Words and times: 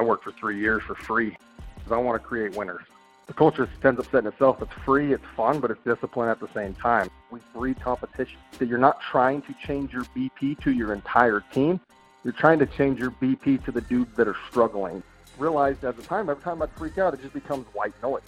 I 0.00 0.02
worked 0.02 0.24
for 0.24 0.32
three 0.32 0.58
years 0.58 0.82
for 0.82 0.94
free 0.94 1.36
because 1.74 1.92
I 1.92 1.98
want 1.98 2.20
to 2.20 2.26
create 2.26 2.56
winners. 2.56 2.86
The 3.26 3.34
culture 3.34 3.68
ends 3.84 4.00
up 4.00 4.10
setting 4.10 4.28
itself. 4.28 4.62
It's 4.62 4.72
free, 4.82 5.12
it's 5.12 5.22
fun, 5.36 5.60
but 5.60 5.70
it's 5.70 5.84
discipline 5.84 6.30
at 6.30 6.40
the 6.40 6.48
same 6.54 6.72
time. 6.72 7.10
We 7.30 7.40
breed 7.54 7.78
competition. 7.80 8.38
So 8.58 8.64
you're 8.64 8.78
not 8.78 9.02
trying 9.02 9.42
to 9.42 9.54
change 9.62 9.92
your 9.92 10.04
BP 10.16 10.58
to 10.60 10.70
your 10.70 10.94
entire 10.94 11.44
team. 11.52 11.80
You're 12.24 12.32
trying 12.32 12.58
to 12.60 12.66
change 12.66 12.98
your 12.98 13.10
BP 13.10 13.62
to 13.66 13.72
the 13.72 13.82
dudes 13.82 14.16
that 14.16 14.26
are 14.26 14.36
struggling. 14.48 15.02
Realized 15.36 15.84
at 15.84 15.98
the 15.98 16.02
time, 16.02 16.30
every 16.30 16.42
time 16.42 16.62
I'd 16.62 16.70
freak 16.70 16.96
out, 16.96 17.12
it 17.12 17.20
just 17.20 17.34
becomes 17.34 17.66
white 17.74 17.92
noise. 18.02 18.22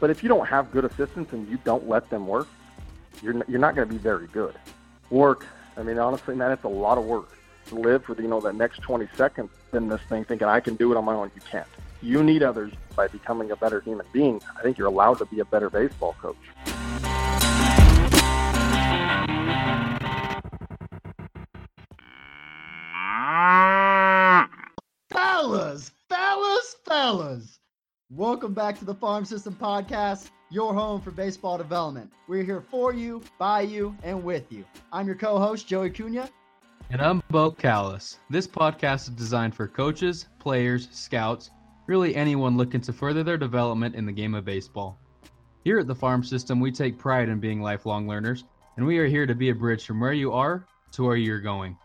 But 0.00 0.10
if 0.10 0.20
you 0.24 0.28
don't 0.28 0.46
have 0.46 0.72
good 0.72 0.84
assistants 0.84 1.32
and 1.32 1.48
you 1.48 1.58
don't 1.62 1.88
let 1.88 2.10
them 2.10 2.26
work, 2.26 2.48
you're, 3.22 3.40
you're 3.46 3.60
not 3.60 3.76
going 3.76 3.86
to 3.86 3.94
be 3.94 4.00
very 4.00 4.26
good. 4.26 4.56
Work, 5.10 5.46
I 5.76 5.84
mean, 5.84 5.98
honestly, 5.98 6.34
man, 6.34 6.50
it's 6.50 6.64
a 6.64 6.68
lot 6.68 6.98
of 6.98 7.04
work 7.04 7.28
live 7.72 8.04
for, 8.04 8.20
you 8.20 8.28
know, 8.28 8.40
that 8.40 8.54
next 8.54 8.80
20 8.82 9.08
seconds 9.16 9.50
in 9.72 9.88
this 9.88 10.00
thing 10.02 10.24
thinking 10.24 10.48
I 10.48 10.60
can 10.60 10.76
do 10.76 10.92
it 10.92 10.96
on 10.96 11.04
my 11.04 11.14
own. 11.14 11.30
You 11.34 11.40
can't. 11.50 11.66
You 12.02 12.22
need 12.22 12.42
others 12.42 12.72
by 12.94 13.08
becoming 13.08 13.50
a 13.50 13.56
better 13.56 13.80
human 13.80 14.06
being. 14.12 14.40
I 14.58 14.62
think 14.62 14.78
you're 14.78 14.88
allowed 14.88 15.18
to 15.18 15.24
be 15.26 15.40
a 15.40 15.44
better 15.44 15.70
baseball 15.70 16.14
coach. 16.20 16.36
Fellas, 25.10 25.92
fellas, 26.08 26.76
fellas. 26.84 27.58
Welcome 28.10 28.54
back 28.54 28.78
to 28.78 28.84
the 28.84 28.94
Farm 28.94 29.24
System 29.24 29.56
Podcast, 29.60 30.30
your 30.50 30.74
home 30.74 31.00
for 31.00 31.10
baseball 31.10 31.58
development. 31.58 32.12
We're 32.28 32.44
here 32.44 32.60
for 32.60 32.92
you, 32.92 33.22
by 33.38 33.62
you, 33.62 33.96
and 34.02 34.22
with 34.22 34.52
you. 34.52 34.64
I'm 34.92 35.06
your 35.06 35.16
co 35.16 35.38
host, 35.38 35.66
Joey 35.66 35.90
Cunha. 35.90 36.28
And 36.90 37.00
I'm 37.00 37.22
Bo 37.30 37.50
Callis. 37.50 38.18
This 38.30 38.46
podcast 38.46 39.08
is 39.08 39.14
designed 39.14 39.54
for 39.54 39.66
coaches, 39.66 40.26
players, 40.38 40.88
scouts, 40.92 41.50
really 41.86 42.14
anyone 42.14 42.56
looking 42.56 42.80
to 42.82 42.92
further 42.92 43.24
their 43.24 43.38
development 43.38 43.94
in 43.94 44.06
the 44.06 44.12
game 44.12 44.34
of 44.34 44.44
baseball. 44.44 44.98
Here 45.64 45.78
at 45.78 45.86
the 45.86 45.94
Farm 45.94 46.22
System, 46.22 46.60
we 46.60 46.70
take 46.70 46.98
pride 46.98 47.28
in 47.28 47.40
being 47.40 47.62
lifelong 47.62 48.06
learners, 48.06 48.44
and 48.76 48.86
we 48.86 48.98
are 48.98 49.06
here 49.06 49.26
to 49.26 49.34
be 49.34 49.48
a 49.48 49.54
bridge 49.54 49.84
from 49.84 49.98
where 49.98 50.12
you 50.12 50.32
are 50.32 50.66
to 50.92 51.04
where 51.04 51.16
you're 51.16 51.40
going. 51.40 51.76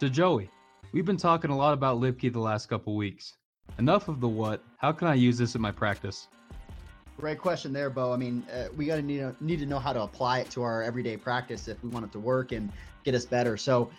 To 0.00 0.10
Joey, 0.10 0.50
we've 0.92 1.06
been 1.06 1.16
talking 1.16 1.50
a 1.50 1.56
lot 1.56 1.72
about 1.72 2.00
Lipke 2.00 2.32
the 2.32 2.40
last 2.40 2.68
couple 2.68 2.96
weeks. 2.96 3.36
Enough 3.78 4.08
of 4.08 4.20
the 4.20 4.28
what. 4.28 4.62
How 4.78 4.92
can 4.92 5.06
I 5.06 5.14
use 5.14 5.38
this 5.38 5.54
in 5.54 5.60
my 5.60 5.70
practice? 5.70 6.28
Great 7.18 7.38
question 7.38 7.72
there, 7.72 7.88
Bo. 7.88 8.12
I 8.12 8.16
mean, 8.16 8.44
uh, 8.52 8.68
we 8.76 8.86
got 8.86 8.96
to 8.96 9.02
need, 9.02 9.24
need 9.40 9.58
to 9.60 9.66
know 9.66 9.78
how 9.78 9.92
to 9.92 10.02
apply 10.02 10.40
it 10.40 10.50
to 10.50 10.62
our 10.62 10.82
everyday 10.82 11.16
practice 11.16 11.66
if 11.66 11.82
we 11.82 11.88
want 11.88 12.04
it 12.04 12.12
to 12.12 12.20
work 12.20 12.52
and 12.52 12.70
get 13.04 13.14
us 13.14 13.24
better. 13.24 13.56
So, 13.56 13.90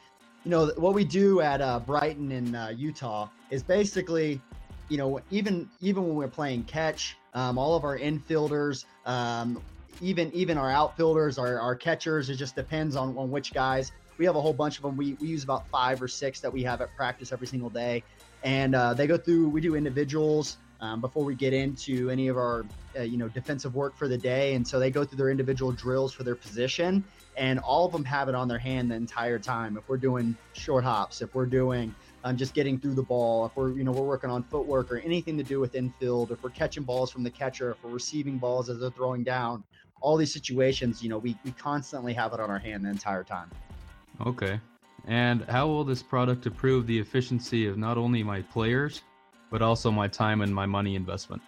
you 0.44 0.52
know, 0.52 0.72
what 0.78 0.94
we 0.94 1.04
do 1.04 1.42
at 1.42 1.62
uh, 1.62 1.80
Brighton 1.80 2.32
in 2.32 2.56
uh, 2.56 2.74
Utah 2.76 3.30
is 3.50 3.64
basically, 3.64 4.42
you 4.90 4.98
know, 4.98 5.20
even 5.30 5.70
even 5.82 6.04
when 6.08 6.16
we're 6.16 6.28
playing 6.28 6.64
catch, 6.64 7.18
um, 7.34 7.58
all 7.58 7.76
of 7.76 7.84
our 7.84 7.98
infielders, 7.98 8.86
um, 9.06 9.62
even 10.02 10.32
even 10.34 10.58
our 10.58 10.72
outfielders, 10.72 11.38
our, 11.38 11.60
our 11.60 11.76
catchers, 11.76 12.30
it 12.30 12.36
just 12.36 12.56
depends 12.56 12.96
on, 12.96 13.18
on 13.18 13.30
which 13.32 13.54
guys. 13.54 13.92
We 14.18 14.26
have 14.26 14.36
a 14.36 14.42
whole 14.42 14.54
bunch 14.54 14.76
of 14.78 14.84
them. 14.84 14.98
We, 14.98 15.14
we 15.22 15.28
use 15.28 15.46
about 15.46 15.70
five 15.70 16.02
or 16.02 16.10
six 16.10 16.42
that 16.42 16.52
we 16.52 16.62
have 16.64 16.82
at 16.82 16.94
practice 16.98 17.32
every 17.32 17.48
single 17.48 17.70
day 17.70 18.04
and 18.44 18.76
uh, 18.76 18.94
they 18.94 19.08
go 19.08 19.18
through. 19.18 19.50
We 19.50 19.62
do 19.62 19.76
individuals 19.76 20.58
um, 20.82 21.02
before 21.02 21.24
we 21.24 21.36
get 21.36 21.54
into 21.54 22.10
any 22.10 22.28
of 22.28 22.38
our 22.38 22.66
uh, 22.98 23.02
you 23.02 23.18
know 23.18 23.28
defensive 23.28 23.76
work 23.76 23.98
for 23.98 24.08
the 24.08 24.18
day, 24.18 24.56
and 24.56 24.68
so 24.68 24.80
they 24.80 24.92
go 24.92 25.04
through 25.04 25.18
their 25.18 25.30
individual 25.30 25.72
drills 25.72 26.14
for 26.14 26.24
their 26.24 26.36
position, 26.36 27.04
and 27.40 27.58
all 27.60 27.86
of 27.86 27.94
them 27.94 28.04
have 28.04 28.28
it 28.28 28.36
on 28.36 28.48
their 28.48 28.60
hand 28.60 28.92
the 28.92 28.96
entire 28.96 29.40
time. 29.40 29.78
If 29.78 29.88
we're 29.88 29.98
doing 29.98 30.36
short 30.54 30.84
hops, 30.84 31.22
if 31.22 31.34
we're 31.34 31.46
doing 31.46 31.96
um, 32.26 32.36
just 32.36 32.54
getting 32.54 32.78
through 32.78 32.96
the 32.96 33.04
ball, 33.04 33.46
if 33.46 33.56
we're 33.56 33.72
you 33.72 33.86
know 33.86 33.94
we're 33.94 34.06
working 34.06 34.30
on 34.30 34.44
footwork 34.44 34.92
or 34.92 34.98
anything 34.98 35.38
to 35.38 35.44
do 35.44 35.60
with 35.60 35.74
infield, 35.74 36.32
if 36.32 36.44
we're 36.44 36.50
catching 36.50 36.84
balls 36.84 37.10
from 37.10 37.24
the 37.24 37.32
catcher, 37.32 37.72
if 37.72 37.84
we're 37.84 37.92
receiving 37.92 38.38
balls 38.38 38.70
as 38.70 38.80
they're 38.80 38.92
throwing 38.92 39.24
down, 39.24 39.64
all 40.02 40.18
these 40.18 40.34
situations, 40.34 41.02
you 41.02 41.10
know, 41.10 41.18
we 41.18 41.36
we 41.46 41.52
constantly 41.52 42.14
have 42.14 42.34
it 42.34 42.42
on 42.42 42.52
our 42.52 42.60
hand 42.60 42.84
the 42.84 42.90
entire 42.90 43.24
time. 43.24 43.50
Okay. 44.26 44.60
And 45.08 45.46
how 45.46 45.66
will 45.68 45.86
this 45.86 46.04
product 46.04 46.46
improve 46.46 46.86
the 46.86 47.00
efficiency 47.00 47.66
of 47.68 47.78
not 47.78 47.98
only 47.98 48.22
my 48.22 48.42
players, 48.42 49.02
but 49.50 49.62
also 49.62 49.90
my 49.90 50.10
time 50.10 50.42
and 50.42 50.54
my 50.54 50.66
money 50.66 50.96
investment? 50.96 51.42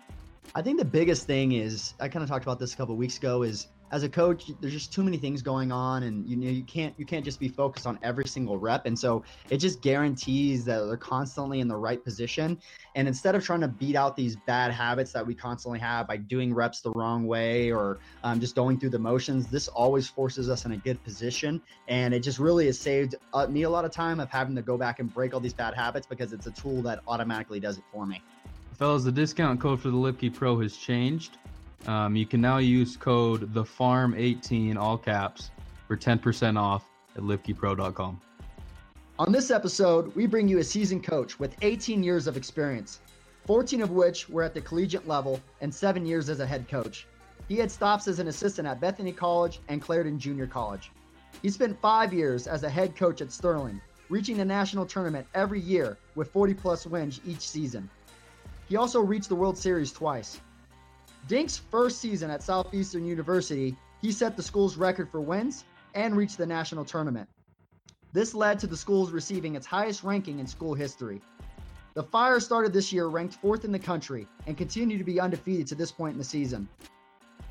I 0.55 0.61
think 0.61 0.79
the 0.79 0.85
biggest 0.85 1.27
thing 1.27 1.51
is 1.51 1.93
I 1.99 2.07
kind 2.07 2.23
of 2.23 2.29
talked 2.29 2.45
about 2.45 2.59
this 2.59 2.73
a 2.73 2.77
couple 2.77 2.95
weeks 2.95 3.17
ago 3.17 3.43
is 3.43 3.67
as 3.91 4.03
a 4.03 4.09
coach, 4.09 4.49
there's 4.61 4.73
just 4.73 4.93
too 4.93 5.03
many 5.03 5.17
things 5.17 5.41
going 5.41 5.71
on, 5.71 6.03
and 6.03 6.25
you 6.27 6.37
know 6.37 6.49
you 6.49 6.63
can't 6.63 6.93
you 6.97 7.05
can't 7.05 7.25
just 7.25 7.39
be 7.39 7.49
focused 7.49 7.85
on 7.85 7.99
every 8.01 8.25
single 8.25 8.57
rep, 8.57 8.85
and 8.85 8.97
so 8.97 9.23
it 9.49 9.57
just 9.57 9.81
guarantees 9.81 10.63
that 10.65 10.85
they're 10.85 10.97
constantly 10.97 11.59
in 11.59 11.67
the 11.67 11.75
right 11.75 12.01
position. 12.03 12.57
And 12.95 13.07
instead 13.07 13.35
of 13.35 13.43
trying 13.43 13.61
to 13.61 13.67
beat 13.67 13.95
out 13.95 14.15
these 14.15 14.35
bad 14.35 14.71
habits 14.71 15.11
that 15.11 15.25
we 15.25 15.35
constantly 15.35 15.79
have 15.79 16.07
by 16.07 16.17
doing 16.17 16.53
reps 16.53 16.81
the 16.81 16.91
wrong 16.91 17.27
way 17.27 17.71
or 17.71 17.99
um, 18.23 18.39
just 18.39 18.55
going 18.55 18.79
through 18.79 18.89
the 18.89 18.99
motions, 18.99 19.47
this 19.47 19.67
always 19.67 20.07
forces 20.07 20.49
us 20.49 20.65
in 20.65 20.71
a 20.71 20.77
good 20.77 21.03
position, 21.03 21.61
and 21.89 22.13
it 22.13 22.21
just 22.21 22.39
really 22.39 22.67
has 22.67 22.79
saved 22.79 23.15
uh, 23.33 23.45
me 23.47 23.63
a 23.63 23.69
lot 23.69 23.83
of 23.83 23.91
time 23.91 24.21
of 24.21 24.29
having 24.29 24.55
to 24.55 24.61
go 24.61 24.77
back 24.77 24.99
and 24.99 25.13
break 25.13 25.33
all 25.33 25.41
these 25.41 25.53
bad 25.53 25.73
habits 25.73 26.07
because 26.07 26.31
it's 26.31 26.47
a 26.47 26.51
tool 26.51 26.81
that 26.81 27.01
automatically 27.07 27.59
does 27.59 27.77
it 27.77 27.83
for 27.91 28.05
me. 28.05 28.21
Fellas, 28.77 29.03
the 29.03 29.11
discount 29.11 29.59
code 29.59 29.81
for 29.81 29.89
the 29.89 29.97
Lipke 29.97 30.33
Pro 30.33 30.59
has 30.61 30.75
changed. 30.75 31.37
Um, 31.87 32.15
you 32.15 32.25
can 32.25 32.41
now 32.41 32.57
use 32.57 32.95
code 32.95 33.53
the 33.53 33.65
farm 33.65 34.13
18 34.15 34.77
all 34.77 34.97
caps 34.97 35.51
for 35.87 35.97
10% 35.97 36.59
off 36.59 36.85
at 37.15 37.23
lipkepro.com. 37.23 38.21
On 39.19 39.31
this 39.31 39.51
episode, 39.51 40.15
we 40.15 40.25
bring 40.25 40.47
you 40.47 40.59
a 40.59 40.63
seasoned 40.63 41.03
coach 41.03 41.39
with 41.39 41.55
18 41.61 42.01
years 42.01 42.27
of 42.27 42.37
experience, 42.37 43.01
14 43.45 43.81
of 43.81 43.91
which 43.91 44.29
were 44.29 44.43
at 44.43 44.53
the 44.53 44.61
collegiate 44.61 45.07
level 45.07 45.39
and 45.61 45.73
7 45.73 46.05
years 46.05 46.29
as 46.29 46.39
a 46.39 46.45
head 46.45 46.67
coach. 46.67 47.07
He 47.47 47.57
had 47.57 47.69
stops 47.69 48.07
as 48.07 48.19
an 48.19 48.27
assistant 48.27 48.67
at 48.67 48.79
Bethany 48.79 49.11
College 49.11 49.59
and 49.67 49.81
Clarendon 49.81 50.17
Junior 50.17 50.47
College. 50.47 50.91
He 51.41 51.49
spent 51.49 51.79
5 51.81 52.13
years 52.13 52.47
as 52.47 52.63
a 52.63 52.69
head 52.69 52.95
coach 52.95 53.21
at 53.21 53.31
Sterling, 53.31 53.81
reaching 54.09 54.37
the 54.37 54.45
national 54.45 54.85
tournament 54.85 55.27
every 55.33 55.59
year 55.59 55.97
with 56.15 56.31
40 56.31 56.53
plus 56.53 56.85
wins 56.85 57.19
each 57.25 57.47
season. 57.47 57.89
He 58.69 58.75
also 58.75 59.01
reached 59.01 59.29
the 59.29 59.35
World 59.35 59.57
Series 59.57 59.91
twice. 59.91 60.39
Dink's 61.27 61.57
first 61.57 61.99
season 61.99 62.31
at 62.31 62.43
Southeastern 62.43 63.05
University, 63.05 63.75
he 64.01 64.11
set 64.11 64.35
the 64.35 64.43
school's 64.43 64.77
record 64.77 65.09
for 65.09 65.21
wins 65.21 65.65
and 65.93 66.15
reached 66.15 66.37
the 66.37 66.45
national 66.45 66.85
tournament. 66.85 67.29
This 68.13 68.33
led 68.33 68.59
to 68.59 68.67
the 68.67 68.75
school's 68.75 69.11
receiving 69.11 69.55
its 69.55 69.65
highest 69.65 70.03
ranking 70.03 70.39
in 70.39 70.47
school 70.47 70.73
history. 70.73 71.21
The 71.93 72.03
Fire 72.03 72.39
started 72.39 72.73
this 72.73 72.91
year 72.91 73.07
ranked 73.07 73.35
fourth 73.35 73.65
in 73.65 73.71
the 73.71 73.79
country 73.79 74.27
and 74.47 74.57
continue 74.57 74.97
to 74.97 75.03
be 75.03 75.19
undefeated 75.19 75.67
to 75.67 75.75
this 75.75 75.91
point 75.91 76.13
in 76.13 76.17
the 76.17 76.23
season. 76.23 76.67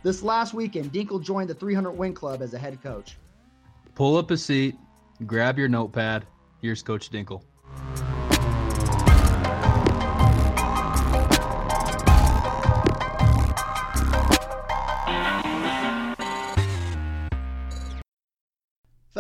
This 0.02 0.22
last 0.22 0.54
weekend, 0.54 0.92
Dinkel 0.92 1.22
joined 1.22 1.50
the 1.50 1.54
300 1.54 1.92
win 1.92 2.14
club 2.14 2.40
as 2.40 2.54
a 2.54 2.58
head 2.58 2.82
coach. 2.82 3.16
Pull 3.94 4.16
up 4.16 4.30
a 4.30 4.36
seat, 4.36 4.76
grab 5.26 5.58
your 5.58 5.68
notepad. 5.68 6.26
Here's 6.62 6.82
Coach 6.82 7.10
Dinkel. 7.10 7.42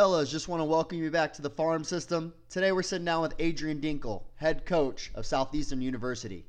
Fellas, 0.00 0.30
just 0.30 0.48
want 0.48 0.60
to 0.60 0.64
welcome 0.64 0.96
you 0.96 1.10
back 1.10 1.30
to 1.30 1.42
the 1.42 1.50
farm 1.50 1.84
system. 1.84 2.32
Today 2.48 2.72
we're 2.72 2.82
sitting 2.82 3.04
down 3.04 3.20
with 3.20 3.34
Adrian 3.38 3.82
Dinkel, 3.82 4.22
head 4.36 4.64
coach 4.64 5.10
of 5.14 5.26
Southeastern 5.26 5.82
University. 5.82 6.46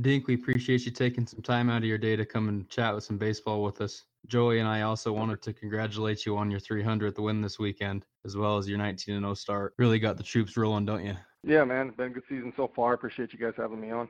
Dink, 0.00 0.26
we 0.26 0.36
appreciate 0.36 0.86
you 0.86 0.90
taking 0.90 1.26
some 1.26 1.42
time 1.42 1.68
out 1.68 1.82
of 1.82 1.84
your 1.84 1.98
day 1.98 2.16
to 2.16 2.24
come 2.24 2.48
and 2.48 2.66
chat 2.70 2.94
with 2.94 3.04
some 3.04 3.18
baseball 3.18 3.62
with 3.62 3.82
us. 3.82 4.04
Joey 4.26 4.58
and 4.58 4.66
I 4.66 4.80
also 4.80 5.12
wanted 5.12 5.42
to 5.42 5.52
congratulate 5.52 6.24
you 6.24 6.38
on 6.38 6.50
your 6.50 6.60
300th 6.60 7.18
win 7.18 7.42
this 7.42 7.58
weekend, 7.58 8.06
as 8.24 8.38
well 8.38 8.56
as 8.56 8.66
your 8.66 8.78
19 8.78 9.20
0 9.20 9.34
start. 9.34 9.74
Really 9.76 9.98
got 9.98 10.16
the 10.16 10.22
troops 10.22 10.56
rolling, 10.56 10.86
don't 10.86 11.04
you? 11.04 11.14
Yeah, 11.42 11.64
man. 11.64 11.90
Been 11.98 12.06
a 12.06 12.14
good 12.14 12.22
season 12.26 12.54
so 12.56 12.72
far. 12.74 12.94
Appreciate 12.94 13.34
you 13.34 13.38
guys 13.38 13.52
having 13.54 13.82
me 13.82 13.90
on. 13.90 14.08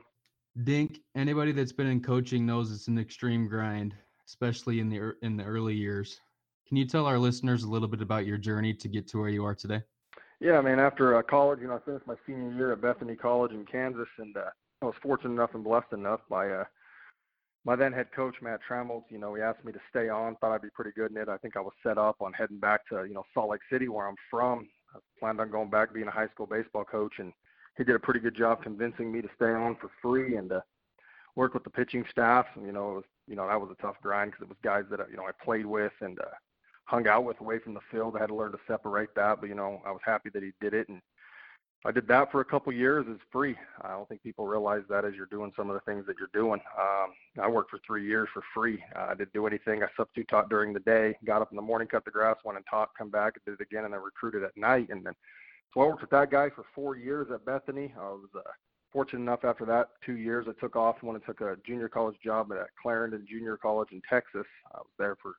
Dink, 0.63 0.99
anybody 1.15 1.51
that's 1.51 1.73
been 1.73 1.87
in 1.87 1.99
coaching 1.99 2.45
knows 2.45 2.71
it's 2.71 2.87
an 2.87 2.97
extreme 2.97 3.49
grind, 3.49 3.93
especially 4.25 4.79
in 4.79 4.87
the 4.87 5.15
in 5.21 5.35
the 5.35 5.43
early 5.43 5.75
years. 5.75 6.21
Can 6.67 6.77
you 6.77 6.85
tell 6.85 7.05
our 7.05 7.19
listeners 7.19 7.63
a 7.63 7.69
little 7.69 7.87
bit 7.87 8.01
about 8.01 8.25
your 8.25 8.37
journey 8.37 8.73
to 8.73 8.87
get 8.87 9.07
to 9.09 9.19
where 9.19 9.29
you 9.29 9.45
are 9.45 9.53
today? 9.53 9.83
Yeah, 10.39 10.57
I 10.57 10.61
mean, 10.61 10.79
after 10.79 11.15
uh, 11.15 11.21
college, 11.21 11.59
you 11.61 11.67
know, 11.67 11.75
I 11.75 11.79
finished 11.79 12.07
my 12.07 12.15
senior 12.25 12.51
year 12.51 12.73
at 12.73 12.81
Bethany 12.81 13.15
College 13.15 13.51
in 13.51 13.65
Kansas, 13.65 14.07
and 14.17 14.35
uh, 14.35 14.49
I 14.81 14.85
was 14.85 14.95
fortunate 15.01 15.33
enough 15.33 15.51
and 15.53 15.63
blessed 15.63 15.93
enough 15.93 16.21
by 16.29 16.49
uh, 16.49 16.63
my 17.65 17.75
then 17.75 17.93
head 17.93 18.07
coach 18.15 18.35
Matt 18.41 18.61
Trammels. 18.67 19.03
You 19.09 19.19
know, 19.19 19.35
he 19.35 19.41
asked 19.41 19.63
me 19.63 19.71
to 19.71 19.79
stay 19.89 20.09
on, 20.09 20.35
thought 20.37 20.53
I'd 20.53 20.61
be 20.61 20.69
pretty 20.73 20.91
good 20.91 21.11
in 21.11 21.17
it. 21.17 21.29
I 21.29 21.37
think 21.37 21.55
I 21.55 21.61
was 21.61 21.73
set 21.83 21.97
up 21.97 22.17
on 22.19 22.33
heading 22.33 22.59
back 22.59 22.85
to 22.87 23.05
you 23.05 23.13
know 23.13 23.23
Salt 23.33 23.51
Lake 23.51 23.61
City, 23.71 23.87
where 23.87 24.07
I'm 24.07 24.15
from. 24.29 24.67
I 24.93 24.99
planned 25.19 25.39
on 25.39 25.51
going 25.51 25.69
back 25.69 25.93
being 25.93 26.07
a 26.07 26.11
high 26.11 26.27
school 26.29 26.47
baseball 26.47 26.83
coach, 26.83 27.13
and 27.19 27.31
he 27.77 27.83
did 27.83 27.95
a 27.95 27.99
pretty 27.99 28.19
good 28.19 28.35
job 28.35 28.63
convincing 28.63 29.11
me 29.11 29.21
to 29.21 29.29
stay 29.35 29.51
on 29.51 29.75
for 29.75 29.91
free 30.01 30.35
and 30.35 30.51
uh, 30.51 30.61
work 31.35 31.53
with 31.53 31.63
the 31.63 31.69
pitching 31.69 32.05
staff. 32.09 32.47
And, 32.55 32.65
you 32.65 32.71
know, 32.71 32.91
it 32.91 32.95
was 32.95 33.03
you 33.27 33.35
know 33.35 33.47
that 33.47 33.61
was 33.61 33.69
a 33.71 33.81
tough 33.81 33.95
grind 34.01 34.31
because 34.31 34.43
it 34.43 34.49
was 34.49 34.57
guys 34.63 34.83
that 34.89 34.99
you 35.11 35.17
know 35.17 35.25
I 35.27 35.31
played 35.43 35.67
with 35.67 35.93
and. 36.01 36.19
uh 36.19 36.23
hung 36.85 37.07
out 37.07 37.23
with 37.23 37.39
away 37.41 37.59
from 37.59 37.73
the 37.73 37.79
field. 37.91 38.15
I 38.15 38.21
had 38.21 38.29
to 38.29 38.35
learn 38.35 38.51
to 38.51 38.59
separate 38.67 39.13
that, 39.15 39.41
but 39.41 39.49
you 39.49 39.55
know, 39.55 39.81
I 39.85 39.91
was 39.91 40.01
happy 40.05 40.29
that 40.33 40.43
he 40.43 40.51
did 40.61 40.73
it. 40.73 40.87
And 40.89 41.01
I 41.85 41.91
did 41.91 42.07
that 42.07 42.31
for 42.31 42.41
a 42.41 42.45
couple 42.45 42.73
years. 42.73 43.05
It's 43.07 43.21
free. 43.31 43.55
I 43.81 43.89
don't 43.89 44.07
think 44.09 44.23
people 44.23 44.47
realize 44.47 44.81
that 44.89 45.05
as 45.05 45.13
you're 45.13 45.27
doing 45.27 45.51
some 45.55 45.69
of 45.69 45.75
the 45.75 45.91
things 45.91 46.05
that 46.07 46.15
you're 46.17 46.29
doing. 46.33 46.59
Um, 46.79 47.11
I 47.39 47.47
worked 47.47 47.69
for 47.69 47.79
three 47.85 48.07
years 48.07 48.27
for 48.33 48.41
free. 48.53 48.83
Uh, 48.95 49.07
I 49.09 49.13
didn't 49.13 49.33
do 49.33 49.45
anything. 49.45 49.83
I 49.83 49.87
substitute 49.95 50.27
taught 50.27 50.49
during 50.49 50.73
the 50.73 50.79
day, 50.79 51.15
got 51.25 51.41
up 51.41 51.51
in 51.51 51.55
the 51.55 51.61
morning, 51.61 51.87
cut 51.87 52.05
the 52.05 52.11
grass, 52.11 52.37
went 52.43 52.57
and 52.57 52.65
taught, 52.67 52.89
come 52.97 53.09
back, 53.09 53.33
did 53.45 53.55
it 53.55 53.61
again, 53.61 53.85
and 53.85 53.93
then 53.93 54.01
recruited 54.01 54.43
at 54.43 54.57
night. 54.57 54.89
And 54.89 55.05
then 55.05 55.13
so 55.73 55.81
I 55.81 55.87
worked 55.87 56.01
with 56.01 56.11
that 56.11 56.31
guy 56.31 56.49
for 56.49 56.63
four 56.73 56.95
years 56.95 57.27
at 57.33 57.45
Bethany. 57.45 57.93
I 57.99 58.05
was 58.05 58.29
uh, 58.35 58.39
fortunate 58.91 59.21
enough 59.21 59.43
after 59.43 59.65
that 59.65 59.89
two 60.05 60.15
years 60.15 60.47
I 60.49 60.59
took 60.59 60.77
off 60.77 60.95
and 61.01 61.09
went 61.09 61.21
and 61.21 61.25
took 61.25 61.45
a 61.45 61.57
junior 61.67 61.89
college 61.89 62.15
job 62.23 62.51
at 62.53 62.67
Clarendon 62.81 63.27
Junior 63.29 63.57
College 63.57 63.89
in 63.91 64.01
Texas. 64.09 64.45
I 64.73 64.77
was 64.77 64.87
there 64.97 65.17
for 65.21 65.33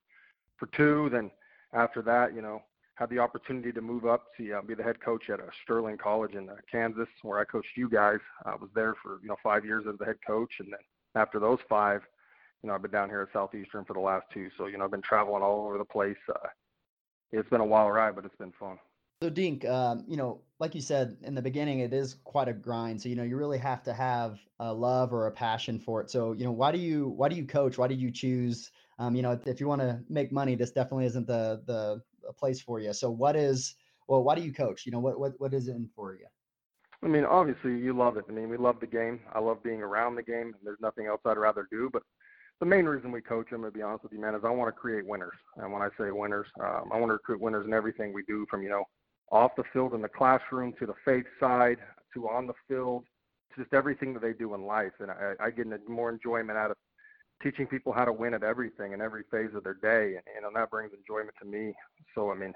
for 0.59 0.67
two. 0.77 1.09
Then 1.11 1.31
after 1.73 2.03
that, 2.03 2.35
you 2.35 2.43
know, 2.43 2.63
had 2.95 3.11
the 3.11 3.19
opportunity 3.19 3.73
to 3.73 3.81
move 3.81 4.07
up 4.07 4.35
to 4.37 4.53
uh, 4.53 4.63
be 4.63 4.75
the 4.75 4.83
head 4.83 5.01
coach 5.01 5.29
at 5.31 5.41
uh, 5.41 5.45
Sterling 5.63 5.99
College 5.99 6.35
in 6.35 6.49
uh, 6.49 6.55
Kansas, 6.71 7.09
where 7.23 7.39
I 7.39 7.45
coached 7.45 7.77
you 7.77 7.89
guys. 7.89 8.19
I 8.45 8.55
was 8.55 8.71
there 8.75 8.95
for 9.03 9.21
you 9.23 9.29
know 9.29 9.37
five 9.43 9.65
years 9.65 9.85
as 9.91 9.99
the 9.99 10.05
head 10.07 10.17
coach, 10.27 10.53
and 10.59 10.69
then 10.73 10.81
after 11.15 11.39
those 11.39 11.59
five, 11.69 12.03
you 12.63 12.69
know, 12.69 12.75
I've 12.75 12.83
been 12.83 12.91
down 12.91 13.11
here 13.11 13.23
at 13.23 13.33
Southeastern 13.33 13.85
for 13.85 13.93
the 13.93 14.01
last 14.01 14.27
two. 14.33 14.49
So 14.57 14.67
you 14.67 14.79
know, 14.79 14.85
I've 14.85 14.91
been 14.91 15.03
traveling 15.03 15.43
all 15.43 15.67
over 15.67 15.79
the 15.79 15.85
place. 15.85 16.17
Uh, 16.29 16.49
it's 17.33 17.49
been 17.51 17.61
a 17.61 17.67
wild 17.67 17.93
ride, 17.93 18.15
but 18.15 18.25
it's 18.25 18.37
been 18.37 18.53
fun. 18.59 18.79
So 19.23 19.31
Dink, 19.31 19.65
um, 19.65 20.05
you 20.07 20.19
know, 20.19 20.43
like 20.59 20.75
you 20.75 20.83
said 20.83 21.17
in 21.23 21.35
the 21.35 21.41
beginning, 21.41 21.81
it 21.81 21.95
is 21.95 22.17
quite 22.25 22.49
a 22.49 22.53
grind. 22.53 23.01
So 23.01 23.09
you 23.09 23.17
know, 23.17 23.23
you 23.23 23.37
really 23.37 23.59
have 23.59 23.83
to 23.85 23.95
have 23.95 24.39
a 24.61 24.73
love 24.73 25.13
or 25.13 25.27
a 25.27 25.33
passion 25.33 25.79
for 25.79 26.03
it. 26.03 26.11
So 26.11 26.33
you 26.33 26.45
know, 26.45 26.53
why 26.53 26.71
do 26.71 26.79
you 26.79 27.09
why 27.09 27.31
do 27.31 27.37
you 27.37 27.47
coach? 27.47 27.79
Why 27.79 27.87
did 27.89 28.01
you 28.01 28.11
choose? 28.11 28.71
Um, 28.99 29.17
you 29.17 29.23
know, 29.23 29.39
if 29.47 29.59
you 29.59 29.69
want 29.69 29.81
to 29.81 30.01
make 30.11 30.33
money, 30.33 30.55
this 30.55 30.71
definitely 30.71 31.07
isn't 31.07 31.27
the 31.27 31.63
the 31.67 32.03
place 32.35 32.61
for 32.61 32.79
you. 32.79 32.93
So 32.93 33.11
what 33.11 33.37
is 33.37 33.75
well, 34.07 34.23
why 34.23 34.35
do 34.35 34.43
you 34.43 34.53
coach? 34.53 34.85
You 34.85 34.93
know, 34.93 35.01
what 35.01 35.19
what 35.19 35.33
what 35.39 35.55
is 35.55 35.69
in 35.69 35.89
for 35.95 36.15
you? 36.15 36.27
I 37.03 37.09
mean, 37.09 37.25
obviously 37.25 37.79
you 37.79 37.97
love 37.97 38.19
it. 38.19 38.25
I 38.29 38.33
mean, 38.33 38.51
we 38.51 38.59
love 38.59 38.81
the 38.81 38.87
game. 38.87 39.21
I 39.33 39.39
love 39.39 39.63
being 39.63 39.81
around 39.81 40.17
the 40.17 40.23
game. 40.23 40.55
There's 40.63 40.81
nothing 40.81 41.07
else 41.07 41.21
I'd 41.25 41.39
rather 41.39 41.69
do. 41.71 41.89
But 41.91 42.03
the 42.61 42.67
main 42.67 42.85
reason 42.87 43.13
we 43.13 43.21
coach 43.21 43.51
them, 43.51 43.63
to 43.63 43.71
be 43.71 43.83
honest 43.83 44.03
with 44.03 44.13
you, 44.13 44.21
man, 44.21 44.35
is 44.35 44.43
I 44.45 44.51
want 44.51 44.69
to 44.69 44.79
create 44.79 45.07
winners. 45.07 45.37
And 45.57 45.73
when 45.73 45.83
I 45.83 45.89
say 45.99 46.11
winners, 46.11 46.47
um, 46.61 46.91
I 46.93 46.99
want 46.99 47.11
to 47.11 47.15
recruit 47.15 47.41
winners 47.41 47.67
in 47.67 47.75
everything 47.75 48.13
we 48.13 48.23
do, 48.27 48.47
from 48.51 48.63
you 48.63 48.71
know, 48.71 48.85
off 49.31 49.53
the 49.57 49.65
field 49.73 49.95
in 49.95 50.03
the 50.03 50.09
classroom 50.09 50.73
to 50.79 50.87
the 50.87 50.95
faith 51.05 51.27
side 51.41 51.79
to 52.15 52.29
on 52.29 52.47
the 52.47 52.55
field, 52.69 53.05
to 53.55 53.63
just 53.63 53.75
everything 53.75 54.15
that 54.15 54.23
they 54.23 54.33
do 54.33 54.55
in 54.55 54.63
life. 54.63 54.93
And 55.01 55.11
I, 55.11 55.35
I 55.41 55.51
get 55.51 55.67
more 55.89 56.11
enjoyment 56.11 56.59
out 56.59 56.71
of 56.71 56.77
teaching 57.43 57.67
people 57.67 57.93
how 57.93 58.05
to 58.05 58.13
win 58.13 58.35
at 58.35 58.43
everything 58.43 58.93
in 58.93 59.01
every 59.01 59.25
phase 59.31 59.55
of 59.55 59.65
their 59.65 59.75
day, 59.75 60.17
and 60.17 60.43
know 60.43 60.51
that 60.55 60.71
brings 60.71 60.93
enjoyment 60.93 61.35
to 61.41 61.47
me. 61.47 61.75
So 62.15 62.31
I 62.31 62.35
mean, 62.35 62.55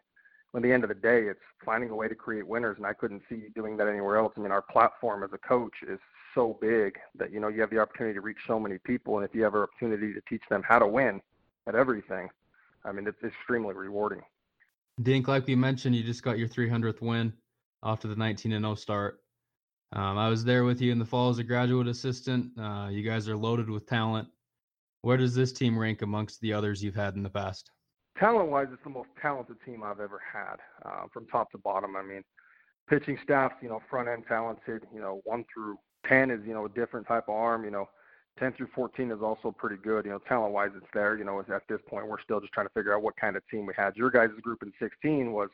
at 0.55 0.63
the 0.63 0.73
end 0.73 0.85
of 0.85 0.89
the 0.89 0.95
day, 0.95 1.25
it's 1.25 1.41
finding 1.65 1.91
a 1.91 1.95
way 1.95 2.09
to 2.09 2.15
create 2.15 2.47
winners, 2.47 2.77
and 2.77 2.87
I 2.87 2.93
couldn't 2.93 3.23
see 3.29 3.37
you 3.37 3.51
doing 3.55 3.77
that 3.77 3.89
anywhere 3.89 4.17
else. 4.17 4.33
I 4.37 4.41
mean, 4.41 4.51
our 4.51 4.63
platform 4.63 5.23
as 5.23 5.31
a 5.33 5.39
coach 5.39 5.75
is 5.87 5.99
so 6.35 6.59
big 6.61 6.99
that 7.17 7.33
you 7.33 7.41
know 7.41 7.49
you 7.49 7.61
have 7.61 7.71
the 7.71 7.79
opportunity 7.79 8.15
to 8.15 8.21
reach 8.21 8.39
so 8.47 8.59
many 8.59 8.79
people, 8.79 9.19
and 9.19 9.29
if 9.29 9.35
you 9.35 9.43
have 9.43 9.55
an 9.55 9.61
opportunity 9.61 10.13
to 10.13 10.21
teach 10.29 10.43
them 10.49 10.63
how 10.67 10.79
to 10.79 10.87
win 10.87 11.21
at 11.67 11.75
everything, 11.75 12.29
I 12.85 12.93
mean, 12.93 13.07
it's 13.07 13.23
extremely 13.23 13.75
rewarding. 13.75 14.23
Dink, 15.03 15.29
like 15.29 15.47
we 15.47 15.55
mentioned, 15.55 15.97
you 15.97 16.03
just 16.03 16.23
got 16.23 16.39
your 16.39 16.49
300th 16.49 17.01
win 17.01 17.33
after 17.83 18.09
the 18.09 18.17
19 18.17 18.53
and 18.53 18.65
0 18.65 18.75
start. 18.75 19.21
Um, 19.93 20.19
I 20.19 20.29
was 20.29 20.45
there 20.45 20.65
with 20.65 20.81
you 20.81 20.93
in 20.93 20.99
the 20.99 21.05
fall 21.05 21.31
as 21.31 21.39
a 21.39 21.45
graduate 21.45 21.89
assistant. 21.89 22.51
Uh, 22.59 22.89
you 22.91 23.03
guys 23.03 23.29
are 23.29 23.37
loaded 23.37 23.69
with 23.71 23.87
talent. 23.87 24.29
Where 25.03 25.17
does 25.17 25.35
this 25.35 25.53
team 25.53 25.79
rank 25.79 26.03
amongst 26.03 26.41
the 26.41 26.53
others 26.53 26.83
you've 26.83 26.95
had 26.95 27.15
in 27.15 27.23
the 27.23 27.31
past? 27.31 27.71
Talent 28.19 28.51
wise, 28.51 28.69
it's 28.73 28.85
the 28.85 28.91
most 28.91 29.09
talented 29.21 29.57
team 29.65 29.83
I've 29.83 30.01
ever 30.01 30.21
had 30.33 30.57
uh, 30.85 31.07
from 31.13 31.27
top 31.27 31.51
to 31.53 31.59
bottom. 31.59 31.97
I 31.97 32.03
mean, 32.03 32.23
pitching 32.89 33.19
staff, 33.23 33.53
you 33.63 33.69
know, 33.69 33.81
front 33.89 34.09
end 34.09 34.25
talented, 34.29 34.83
you 34.93 35.01
know, 35.01 35.23
1 35.25 35.45
through 35.53 35.79
10 36.07 36.31
is, 36.31 36.41
you 36.47 36.53
know, 36.53 36.67
a 36.67 36.69
different 36.69 37.07
type 37.07 37.25
of 37.29 37.35
arm, 37.35 37.65
you 37.65 37.71
know, 37.71 37.89
10 38.41 38.55
through 38.55 38.69
14 38.75 39.11
is 39.13 39.23
also 39.23 39.53
pretty 39.53 39.77
good. 39.77 40.07
You 40.07 40.13
know, 40.13 40.19
talent 40.27 40.53
wise, 40.53 40.71
it's 40.75 40.87
there. 40.93 41.17
You 41.17 41.25
know, 41.25 41.41
at 41.41 41.63
this 41.69 41.81
point, 41.87 42.09
we're 42.09 42.21
still 42.21 42.41
just 42.41 42.53
trying 42.53 42.67
to 42.67 42.73
figure 42.73 42.95
out 42.95 43.03
what 43.03 43.17
kind 43.17 43.37
of 43.37 43.47
team 43.49 43.67
we 43.67 43.75
had. 43.77 43.97
Your 43.97 44.11
guys' 44.11 44.31
group 44.43 44.63
in 44.63 44.73
16 44.81 45.33
was 45.33 45.51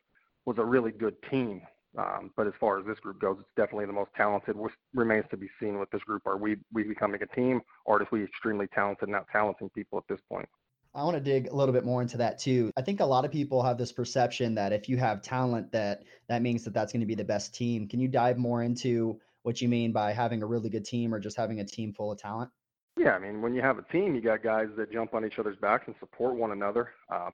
was 0.46 0.58
a 0.58 0.64
really 0.64 0.92
good 0.92 1.16
team. 1.28 1.60
Um, 1.98 2.30
but 2.36 2.46
as 2.46 2.52
far 2.60 2.78
as 2.78 2.86
this 2.86 2.98
group 3.00 3.20
goes, 3.20 3.38
it's 3.40 3.48
definitely 3.56 3.86
the 3.86 3.92
most 3.92 4.10
talented. 4.16 4.54
What 4.54 4.70
remains 4.94 5.24
to 5.30 5.36
be 5.36 5.48
seen 5.58 5.78
with 5.78 5.90
this 5.90 6.02
group. 6.02 6.26
Are 6.26 6.36
we 6.36 6.56
we 6.72 6.84
becoming 6.84 7.20
a 7.22 7.26
team, 7.26 7.60
or 7.84 8.00
are 8.00 8.08
we 8.12 8.22
extremely 8.22 8.68
talented, 8.68 9.08
not 9.08 9.26
talenting 9.32 9.70
people 9.70 9.98
at 9.98 10.04
this 10.08 10.20
point? 10.30 10.48
I 10.94 11.02
want 11.04 11.16
to 11.16 11.20
dig 11.20 11.48
a 11.48 11.54
little 11.54 11.74
bit 11.74 11.84
more 11.84 12.00
into 12.00 12.16
that 12.18 12.38
too. 12.38 12.70
I 12.76 12.82
think 12.82 13.00
a 13.00 13.04
lot 13.04 13.24
of 13.24 13.30
people 13.30 13.62
have 13.62 13.76
this 13.76 13.92
perception 13.92 14.54
that 14.54 14.72
if 14.72 14.88
you 14.88 14.96
have 14.96 15.20
talent, 15.20 15.72
that 15.72 16.04
that 16.28 16.40
means 16.42 16.64
that 16.64 16.74
that's 16.74 16.92
going 16.92 17.00
to 17.00 17.06
be 17.06 17.14
the 17.14 17.24
best 17.24 17.54
team. 17.54 17.88
Can 17.88 18.00
you 18.00 18.08
dive 18.08 18.38
more 18.38 18.62
into 18.62 19.18
what 19.42 19.60
you 19.60 19.68
mean 19.68 19.92
by 19.92 20.12
having 20.12 20.42
a 20.42 20.46
really 20.46 20.70
good 20.70 20.84
team, 20.84 21.14
or 21.14 21.18
just 21.18 21.36
having 21.36 21.60
a 21.60 21.64
team 21.64 21.92
full 21.92 22.12
of 22.12 22.18
talent? 22.18 22.50
Yeah, 22.96 23.12
I 23.12 23.18
mean, 23.18 23.42
when 23.42 23.54
you 23.54 23.60
have 23.60 23.78
a 23.78 23.82
team, 23.82 24.14
you 24.14 24.22
got 24.22 24.42
guys 24.42 24.68
that 24.76 24.90
jump 24.90 25.14
on 25.14 25.24
each 25.24 25.38
other's 25.38 25.58
backs 25.58 25.84
and 25.86 25.94
support 26.00 26.34
one 26.34 26.52
another. 26.52 26.90
Uh, 27.12 27.30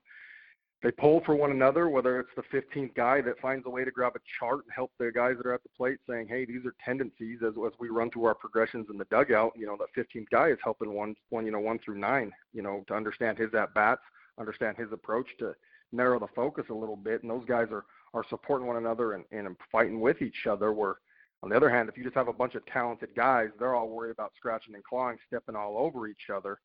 they 0.83 0.91
pull 0.91 1.21
for 1.25 1.33
one 1.33 1.51
another, 1.51 1.87
whether 1.87 2.19
it's 2.19 2.29
the 2.35 2.43
15th 2.53 2.93
guy 2.93 3.21
that 3.21 3.39
finds 3.39 3.65
a 3.65 3.69
way 3.69 3.85
to 3.85 3.91
grab 3.91 4.17
a 4.17 4.19
chart 4.37 4.65
and 4.65 4.73
help 4.75 4.91
the 4.99 5.09
guys 5.15 5.35
that 5.37 5.45
are 5.45 5.53
at 5.53 5.63
the 5.63 5.69
plate 5.77 5.97
saying, 6.07 6.27
hey, 6.27 6.43
these 6.43 6.65
are 6.65 6.75
tendencies 6.83 7.39
as, 7.41 7.53
as 7.65 7.71
we 7.79 7.87
run 7.87 8.11
through 8.11 8.25
our 8.25 8.35
progressions 8.35 8.87
in 8.91 8.97
the 8.97 9.05
dugout. 9.05 9.53
You 9.55 9.65
know, 9.65 9.77
that 9.77 9.95
15th 9.97 10.29
guy 10.29 10.49
is 10.49 10.57
helping 10.61 10.93
one, 10.93 11.15
one, 11.29 11.45
you 11.45 11.53
know, 11.53 11.59
one 11.59 11.79
through 11.79 11.99
nine, 11.99 12.33
you 12.51 12.61
know, 12.61 12.83
to 12.89 12.93
understand 12.93 13.37
his 13.37 13.53
at 13.53 13.73
bats, 13.73 14.01
understand 14.37 14.75
his 14.75 14.91
approach 14.91 15.27
to 15.39 15.55
narrow 15.93 16.19
the 16.19 16.27
focus 16.35 16.65
a 16.69 16.73
little 16.73 16.97
bit. 16.97 17.21
And 17.21 17.31
those 17.31 17.45
guys 17.45 17.67
are, 17.71 17.85
are 18.13 18.25
supporting 18.29 18.67
one 18.67 18.75
another 18.75 19.13
and, 19.13 19.23
and 19.31 19.55
fighting 19.71 20.01
with 20.01 20.21
each 20.21 20.47
other. 20.49 20.73
Where 20.73 20.95
on 21.43 21.49
the 21.49 21.57
other 21.57 21.69
hand, 21.69 21.89
if 21.89 21.97
you 21.97 22.05
just 22.05 22.15
have 22.15 22.29
a 22.29 22.33
bunch 22.33 22.55
of 22.55 22.65
talented 22.65 23.09
guys, 23.15 23.49
they're 23.59 23.75
all 23.75 23.89
worried 23.89 24.11
about 24.11 24.31
scratching 24.37 24.75
and 24.75 24.83
clawing, 24.85 25.17
stepping 25.27 25.57
all 25.57 25.77
over 25.77 26.07
each 26.07 26.29
other 26.33 26.57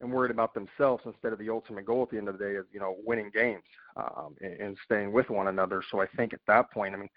and 0.00 0.12
worried 0.12 0.30
about 0.30 0.54
themselves 0.54 1.02
instead 1.04 1.32
of 1.32 1.38
the 1.40 1.50
ultimate 1.50 1.84
goal 1.84 2.04
at 2.04 2.10
the 2.10 2.16
end 2.16 2.28
of 2.28 2.38
the 2.38 2.44
day 2.44 2.52
is 2.52 2.64
you 2.72 2.78
know 2.78 2.96
winning 3.04 3.30
games 3.34 3.64
um, 3.96 4.36
and, 4.40 4.60
and 4.60 4.78
staying 4.84 5.12
with 5.12 5.30
one 5.30 5.48
another. 5.48 5.82
So 5.90 6.00
I 6.00 6.06
think 6.16 6.32
at 6.32 6.40
that 6.46 6.70
point, 6.70 6.94
I 6.94 6.98
mean, 6.98 7.08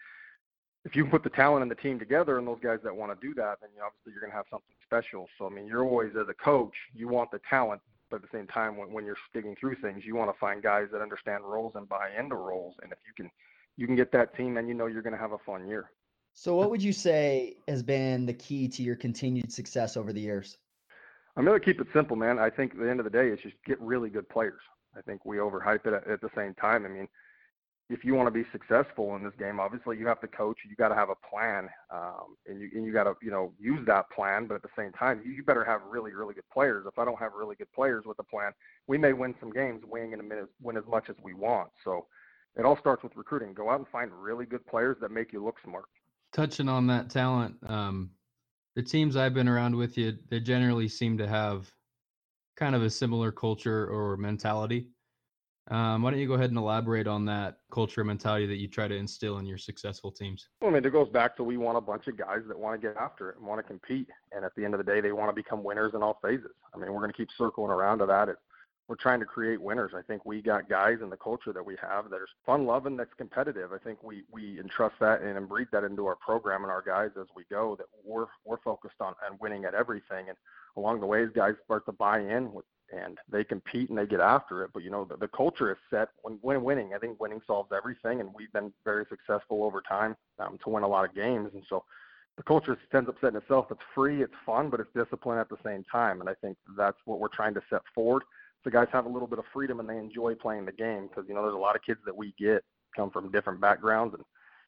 if 0.85 0.95
you 0.95 1.05
put 1.05 1.23
the 1.23 1.29
talent 1.29 1.61
and 1.61 1.69
the 1.69 1.75
team 1.75 1.99
together 1.99 2.39
and 2.39 2.47
those 2.47 2.59
guys 2.63 2.79
that 2.83 2.95
want 2.95 3.11
to 3.11 3.27
do 3.27 3.33
that, 3.35 3.57
then 3.61 3.69
you 3.73 3.79
know, 3.79 3.85
obviously 3.85 4.13
you're 4.13 4.21
going 4.21 4.31
to 4.31 4.37
have 4.37 4.45
something 4.49 4.75
special. 4.83 5.27
So 5.37 5.45
I 5.45 5.49
mean, 5.49 5.67
you're 5.67 5.85
always 5.85 6.13
as 6.19 6.29
a 6.29 6.43
coach, 6.43 6.73
you 6.95 7.07
want 7.07 7.29
the 7.29 7.41
talent, 7.47 7.81
but 8.09 8.17
at 8.17 8.21
the 8.23 8.35
same 8.35 8.47
time, 8.47 8.75
when, 8.75 8.91
when 8.91 9.05
you're 9.05 9.17
sticking 9.29 9.55
through 9.59 9.75
things, 9.83 10.03
you 10.03 10.15
want 10.15 10.33
to 10.33 10.39
find 10.39 10.63
guys 10.63 10.87
that 10.93 11.01
understand 11.01 11.43
roles 11.43 11.73
and 11.75 11.87
buy 11.87 12.09
into 12.17 12.35
roles. 12.35 12.73
And 12.81 12.91
if 12.91 12.97
you 13.05 13.13
can, 13.15 13.29
you 13.75 13.85
can 13.85 13.95
get 13.95 14.11
that 14.13 14.35
team, 14.35 14.55
then 14.55 14.67
you 14.67 14.73
know 14.73 14.87
you're 14.87 15.03
going 15.03 15.13
to 15.13 15.19
have 15.19 15.33
a 15.33 15.37
fun 15.45 15.67
year. 15.67 15.91
So, 16.39 16.53
what 16.53 16.69
would 16.69 16.83
you 16.83 16.93
say 16.93 17.57
has 17.67 17.81
been 17.81 18.27
the 18.27 18.33
key 18.33 18.67
to 18.67 18.83
your 18.83 18.95
continued 18.95 19.51
success 19.51 19.97
over 19.97 20.13
the 20.13 20.21
years? 20.21 20.55
I'm 21.35 21.43
going 21.43 21.59
to 21.59 21.65
keep 21.65 21.81
it 21.81 21.87
simple, 21.91 22.15
man. 22.15 22.37
I 22.37 22.51
think 22.51 22.73
at 22.73 22.79
the 22.79 22.87
end 22.87 22.99
of 22.99 23.05
the 23.05 23.09
day, 23.09 23.29
it's 23.29 23.41
just 23.41 23.55
get 23.65 23.81
really 23.81 24.11
good 24.11 24.29
players. 24.29 24.61
I 24.95 25.01
think 25.01 25.25
we 25.25 25.37
overhype 25.37 25.87
it 25.87 25.95
at, 25.95 26.21
the 26.21 26.29
same 26.35 26.53
time. 26.53 26.85
I 26.85 26.89
mean, 26.89 27.07
if 27.89 28.05
you 28.05 28.13
want 28.13 28.27
to 28.27 28.31
be 28.31 28.45
successful 28.51 29.15
in 29.15 29.23
this 29.23 29.33
game, 29.39 29.59
obviously 29.59 29.97
you 29.97 30.05
have 30.05 30.21
to 30.21 30.27
coach. 30.27 30.59
You 30.69 30.75
got 30.75 30.89
to 30.89 30.95
have 30.95 31.09
a 31.09 31.15
plan, 31.27 31.69
um, 31.91 32.35
and 32.45 32.61
you 32.61 32.69
and 32.75 32.85
you 32.85 32.93
got 32.93 33.05
to 33.05 33.15
you 33.19 33.31
know 33.31 33.51
use 33.59 33.83
that 33.87 34.07
plan. 34.11 34.45
But 34.45 34.53
at 34.53 34.61
the 34.61 34.69
same 34.77 34.91
time, 34.91 35.23
you 35.25 35.41
better 35.41 35.63
have 35.63 35.81
really 35.89 36.13
really 36.13 36.35
good 36.35 36.49
players. 36.53 36.85
If 36.87 36.99
I 36.99 37.05
don't 37.05 37.17
have 37.17 37.31
really 37.33 37.55
good 37.55 37.71
players 37.73 38.05
with 38.05 38.19
a 38.19 38.23
plan, 38.23 38.51
we 38.85 38.99
may 38.99 39.13
win 39.13 39.33
some 39.39 39.51
games, 39.51 39.81
win 39.87 40.13
in 40.13 40.19
a 40.19 40.23
minute, 40.23 40.49
win 40.61 40.77
as 40.77 40.85
much 40.87 41.09
as 41.09 41.15
we 41.23 41.33
want. 41.33 41.69
So 41.83 42.05
it 42.55 42.63
all 42.63 42.77
starts 42.77 43.01
with 43.01 43.15
recruiting. 43.15 43.55
Go 43.55 43.71
out 43.71 43.79
and 43.79 43.87
find 43.87 44.11
really 44.11 44.45
good 44.45 44.67
players 44.67 44.97
that 45.01 45.09
make 45.09 45.33
you 45.33 45.43
look 45.43 45.55
smart. 45.63 45.85
Touching 46.37 46.69
on 46.69 46.85
that 46.85 47.09
talent, 47.09 47.55
um, 47.65 48.11
the 48.75 48.83
teams 48.83 49.15
I've 49.15 49.33
been 49.33 49.47
around 49.47 49.75
with 49.75 49.97
you, 49.97 50.15
they 50.29 50.39
generally 50.39 50.87
seem 50.87 51.17
to 51.17 51.27
have 51.27 51.67
kind 52.55 52.75
of 52.75 52.83
a 52.83 52.91
similar 52.91 53.31
culture 53.31 53.87
or 53.87 54.17
mentality. 54.17 54.89
Um, 55.71 56.03
why 56.03 56.11
don't 56.11 56.19
you 56.19 56.27
go 56.27 56.35
ahead 56.35 56.51
and 56.51 56.59
elaborate 56.59 57.07
on 57.07 57.25
that 57.25 57.57
culture 57.71 58.03
mentality 58.03 58.45
that 58.45 58.57
you 58.57 58.67
try 58.67 58.87
to 58.87 58.95
instill 58.95 59.39
in 59.39 59.47
your 59.47 59.57
successful 59.57 60.11
teams? 60.11 60.47
Well, 60.61 60.69
I 60.69 60.75
mean, 60.75 60.85
it 60.85 60.91
goes 60.91 61.09
back 61.09 61.35
to 61.37 61.43
we 61.43 61.57
want 61.57 61.75
a 61.75 61.81
bunch 61.81 62.05
of 62.05 62.15
guys 62.15 62.41
that 62.47 62.59
want 62.59 62.79
to 62.79 62.87
get 62.87 62.95
after 62.97 63.31
it 63.31 63.37
and 63.37 63.47
want 63.47 63.57
to 63.57 63.63
compete. 63.63 64.07
And 64.31 64.45
at 64.45 64.53
the 64.55 64.63
end 64.63 64.75
of 64.75 64.77
the 64.77 64.83
day, 64.83 65.01
they 65.01 65.13
want 65.13 65.31
to 65.31 65.35
become 65.35 65.63
winners 65.63 65.93
in 65.95 66.03
all 66.03 66.19
phases. 66.21 66.51
I 66.71 66.77
mean, 66.77 66.93
we're 66.93 66.99
going 66.99 67.11
to 67.11 67.17
keep 67.17 67.29
circling 67.35 67.71
around 67.71 67.97
to 67.97 68.05
that. 68.05 68.29
It's 68.29 68.39
we're 68.87 68.95
trying 68.95 69.19
to 69.19 69.25
create 69.25 69.61
winners. 69.61 69.91
I 69.95 70.01
think 70.01 70.25
we 70.25 70.41
got 70.41 70.69
guys 70.69 70.99
in 71.01 71.09
the 71.09 71.17
culture 71.17 71.51
that 71.51 71.65
we 71.65 71.75
have 71.81 72.09
that 72.09 72.21
are 72.21 72.27
fun 72.45 72.65
loving, 72.65 72.95
that's 72.95 73.13
competitive. 73.17 73.73
I 73.73 73.77
think 73.79 74.01
we 74.01 74.23
we 74.31 74.59
entrust 74.59 74.95
that 75.01 75.21
and 75.21 75.47
breed 75.47 75.67
that 75.73 75.83
into 75.83 76.05
our 76.05 76.15
program 76.15 76.63
and 76.63 76.71
our 76.71 76.81
guys 76.81 77.11
as 77.19 77.27
we 77.35 77.43
go. 77.49 77.75
That 77.75 77.87
we're 78.05 78.27
we're 78.45 78.61
focused 78.63 79.01
on 79.01 79.13
and 79.29 79.37
winning 79.39 79.65
at 79.65 79.73
everything. 79.73 80.29
And 80.29 80.37
along 80.77 81.01
the 81.01 81.05
way, 81.05 81.25
guys 81.33 81.55
start 81.65 81.85
to 81.87 81.91
buy 81.91 82.19
in 82.19 82.53
with, 82.53 82.65
and 82.91 83.17
they 83.29 83.43
compete 83.43 83.89
and 83.89 83.97
they 83.97 84.05
get 84.05 84.21
after 84.21 84.63
it. 84.63 84.71
But 84.73 84.83
you 84.83 84.89
know, 84.89 85.03
the, 85.03 85.17
the 85.17 85.27
culture 85.27 85.69
is 85.69 85.77
set 85.89 86.09
when 86.21 86.39
when 86.41 86.63
winning. 86.63 86.93
I 86.95 86.97
think 86.97 87.19
winning 87.19 87.41
solves 87.45 87.71
everything, 87.75 88.21
and 88.21 88.29
we've 88.33 88.53
been 88.53 88.71
very 88.85 89.05
successful 89.09 89.63
over 89.63 89.81
time 89.81 90.15
um, 90.39 90.57
to 90.63 90.69
win 90.69 90.83
a 90.83 90.87
lot 90.87 91.03
of 91.03 91.13
games. 91.13 91.49
And 91.53 91.63
so 91.67 91.83
the 92.37 92.43
culture 92.43 92.77
ends 92.93 93.09
up 93.09 93.15
setting 93.19 93.37
itself. 93.37 93.65
It's 93.69 93.81
free, 93.93 94.21
it's 94.21 94.33
fun, 94.45 94.69
but 94.69 94.79
it's 94.79 94.89
discipline 94.95 95.39
at 95.39 95.49
the 95.49 95.57
same 95.65 95.83
time. 95.91 96.21
And 96.21 96.29
I 96.29 96.35
think 96.35 96.55
that's 96.77 96.97
what 97.03 97.19
we're 97.19 97.27
trying 97.27 97.55
to 97.55 97.61
set 97.69 97.81
forward 97.93 98.23
the 98.63 98.71
guys 98.71 98.87
have 98.91 99.05
a 99.05 99.09
little 99.09 99.27
bit 99.27 99.39
of 99.39 99.45
freedom 99.53 99.79
and 99.79 99.87
they 99.87 99.97
enjoy 99.97 100.35
playing 100.35 100.65
the 100.65 100.71
game 100.71 101.07
because 101.07 101.25
you 101.27 101.35
know 101.35 101.41
there's 101.41 101.53
a 101.53 101.57
lot 101.57 101.75
of 101.75 101.81
kids 101.83 101.99
that 102.05 102.15
we 102.15 102.33
get 102.37 102.63
come 102.95 103.11
from 103.11 103.31
different 103.31 103.61
backgrounds 103.61 104.13
and 104.13 104.23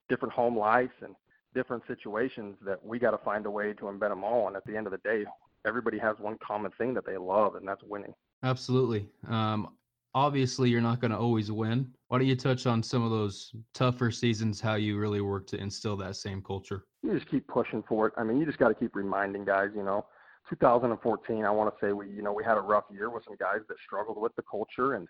different 0.07 0.33
home 0.33 0.57
lives 0.57 0.91
and 1.01 1.15
different 1.53 1.83
situations 1.87 2.55
that 2.65 2.83
we 2.83 2.99
got 2.99 3.11
to 3.11 3.17
find 3.19 3.45
a 3.45 3.51
way 3.51 3.73
to 3.73 3.83
embed 3.83 4.09
them 4.09 4.23
all. 4.23 4.47
And 4.47 4.55
at 4.55 4.65
the 4.65 4.75
end 4.75 4.87
of 4.87 4.91
the 4.91 4.99
day, 4.99 5.25
everybody 5.65 5.97
has 5.99 6.17
one 6.19 6.37
common 6.45 6.71
thing 6.77 6.93
that 6.93 7.05
they 7.05 7.17
love, 7.17 7.55
and 7.55 7.67
that's 7.67 7.83
winning. 7.83 8.13
Absolutely. 8.43 9.07
Um, 9.27 9.75
obviously, 10.13 10.69
you're 10.69 10.81
not 10.81 11.01
going 11.01 11.11
to 11.11 11.17
always 11.17 11.51
win. 11.51 11.91
Why 12.07 12.19
don't 12.19 12.27
you 12.27 12.35
touch 12.35 12.65
on 12.65 12.83
some 12.83 13.03
of 13.03 13.11
those 13.11 13.51
tougher 13.73 14.11
seasons, 14.11 14.61
how 14.61 14.75
you 14.75 14.97
really 14.97 15.21
work 15.21 15.47
to 15.47 15.57
instill 15.57 15.97
that 15.97 16.15
same 16.15 16.41
culture? 16.41 16.85
You 17.03 17.13
just 17.13 17.29
keep 17.29 17.47
pushing 17.47 17.83
for 17.87 18.07
it. 18.07 18.13
I 18.17 18.23
mean, 18.23 18.37
you 18.37 18.45
just 18.45 18.57
got 18.57 18.69
to 18.69 18.75
keep 18.75 18.95
reminding 18.95 19.45
guys, 19.45 19.69
you 19.75 19.83
know, 19.83 20.05
2014, 20.49 21.45
I 21.45 21.51
want 21.51 21.73
to 21.73 21.85
say 21.85 21.93
we, 21.93 22.09
you 22.09 22.21
know, 22.21 22.33
we 22.33 22.43
had 22.43 22.57
a 22.57 22.61
rough 22.61 22.85
year 22.91 23.09
with 23.09 23.23
some 23.25 23.35
guys 23.39 23.59
that 23.67 23.77
struggled 23.85 24.19
with 24.19 24.35
the 24.35 24.43
culture 24.49 24.95
and 24.95 25.07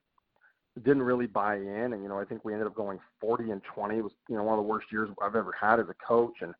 didn't 0.83 1.03
really 1.03 1.27
buy 1.27 1.55
in. 1.55 1.93
And, 1.93 2.03
you 2.03 2.09
know, 2.09 2.19
I 2.19 2.25
think 2.25 2.43
we 2.43 2.53
ended 2.53 2.67
up 2.67 2.75
going 2.75 2.99
40 3.19 3.51
and 3.51 3.61
20. 3.73 3.97
It 3.97 4.03
was, 4.03 4.11
you 4.29 4.35
know, 4.35 4.43
one 4.43 4.57
of 4.57 4.63
the 4.63 4.69
worst 4.69 4.87
years 4.91 5.09
I've 5.21 5.35
ever 5.35 5.53
had 5.59 5.79
as 5.79 5.87
a 5.89 5.95
coach. 6.05 6.35
And, 6.41 6.53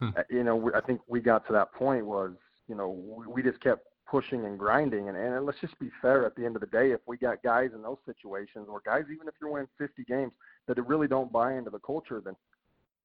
hmm. 0.00 0.10
Uh, 0.16 0.22
you 0.30 0.44
know, 0.44 0.70
I 0.74 0.80
think 0.80 1.00
we 1.08 1.20
got 1.20 1.46
to 1.46 1.52
that 1.54 1.72
point 1.72 2.04
was, 2.04 2.32
you 2.68 2.74
know, 2.74 2.90
we, 2.90 3.26
we 3.26 3.42
just 3.42 3.62
kept 3.62 3.86
pushing 4.08 4.44
and 4.44 4.58
grinding. 4.58 5.08
And, 5.08 5.16
and 5.16 5.46
let's 5.46 5.60
just 5.60 5.78
be 5.78 5.90
fair 6.00 6.26
at 6.26 6.36
the 6.36 6.44
end 6.44 6.56
of 6.56 6.60
the 6.60 6.68
day, 6.68 6.92
if 6.92 7.00
we 7.06 7.16
got 7.16 7.42
guys 7.42 7.70
in 7.74 7.82
those 7.82 7.98
situations 8.06 8.66
or 8.68 8.80
guys, 8.84 9.04
even 9.12 9.28
if 9.28 9.34
you're 9.40 9.50
winning 9.50 9.68
50 9.78 10.04
games, 10.04 10.32
that 10.68 10.84
really 10.86 11.08
don't 11.08 11.32
buy 11.32 11.54
into 11.54 11.70
the 11.70 11.78
culture, 11.78 12.20
then 12.24 12.34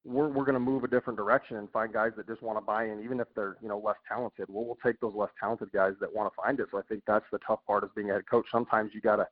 we're 0.04 0.28
we're 0.28 0.44
going 0.44 0.54
to 0.54 0.60
move 0.60 0.84
a 0.84 0.88
different 0.88 1.16
direction 1.16 1.56
and 1.56 1.70
find 1.70 1.92
guys 1.92 2.12
that 2.16 2.26
just 2.26 2.42
want 2.42 2.58
to 2.58 2.64
buy 2.64 2.86
in, 2.86 3.02
even 3.04 3.20
if 3.20 3.28
they're 3.34 3.56
you 3.62 3.68
know 3.68 3.78
less 3.78 3.96
talented. 4.08 4.46
Well, 4.48 4.64
we'll 4.64 4.78
take 4.84 5.00
those 5.00 5.14
less 5.14 5.30
talented 5.38 5.70
guys 5.72 5.94
that 6.00 6.12
want 6.12 6.32
to 6.32 6.42
find 6.42 6.58
it. 6.60 6.66
So 6.70 6.78
I 6.78 6.82
think 6.88 7.02
that's 7.06 7.24
the 7.30 7.38
tough 7.46 7.60
part 7.66 7.84
of 7.84 7.94
being 7.94 8.10
a 8.10 8.14
head 8.14 8.26
coach. 8.28 8.46
Sometimes 8.50 8.92
you 8.94 9.00
gotta 9.00 9.28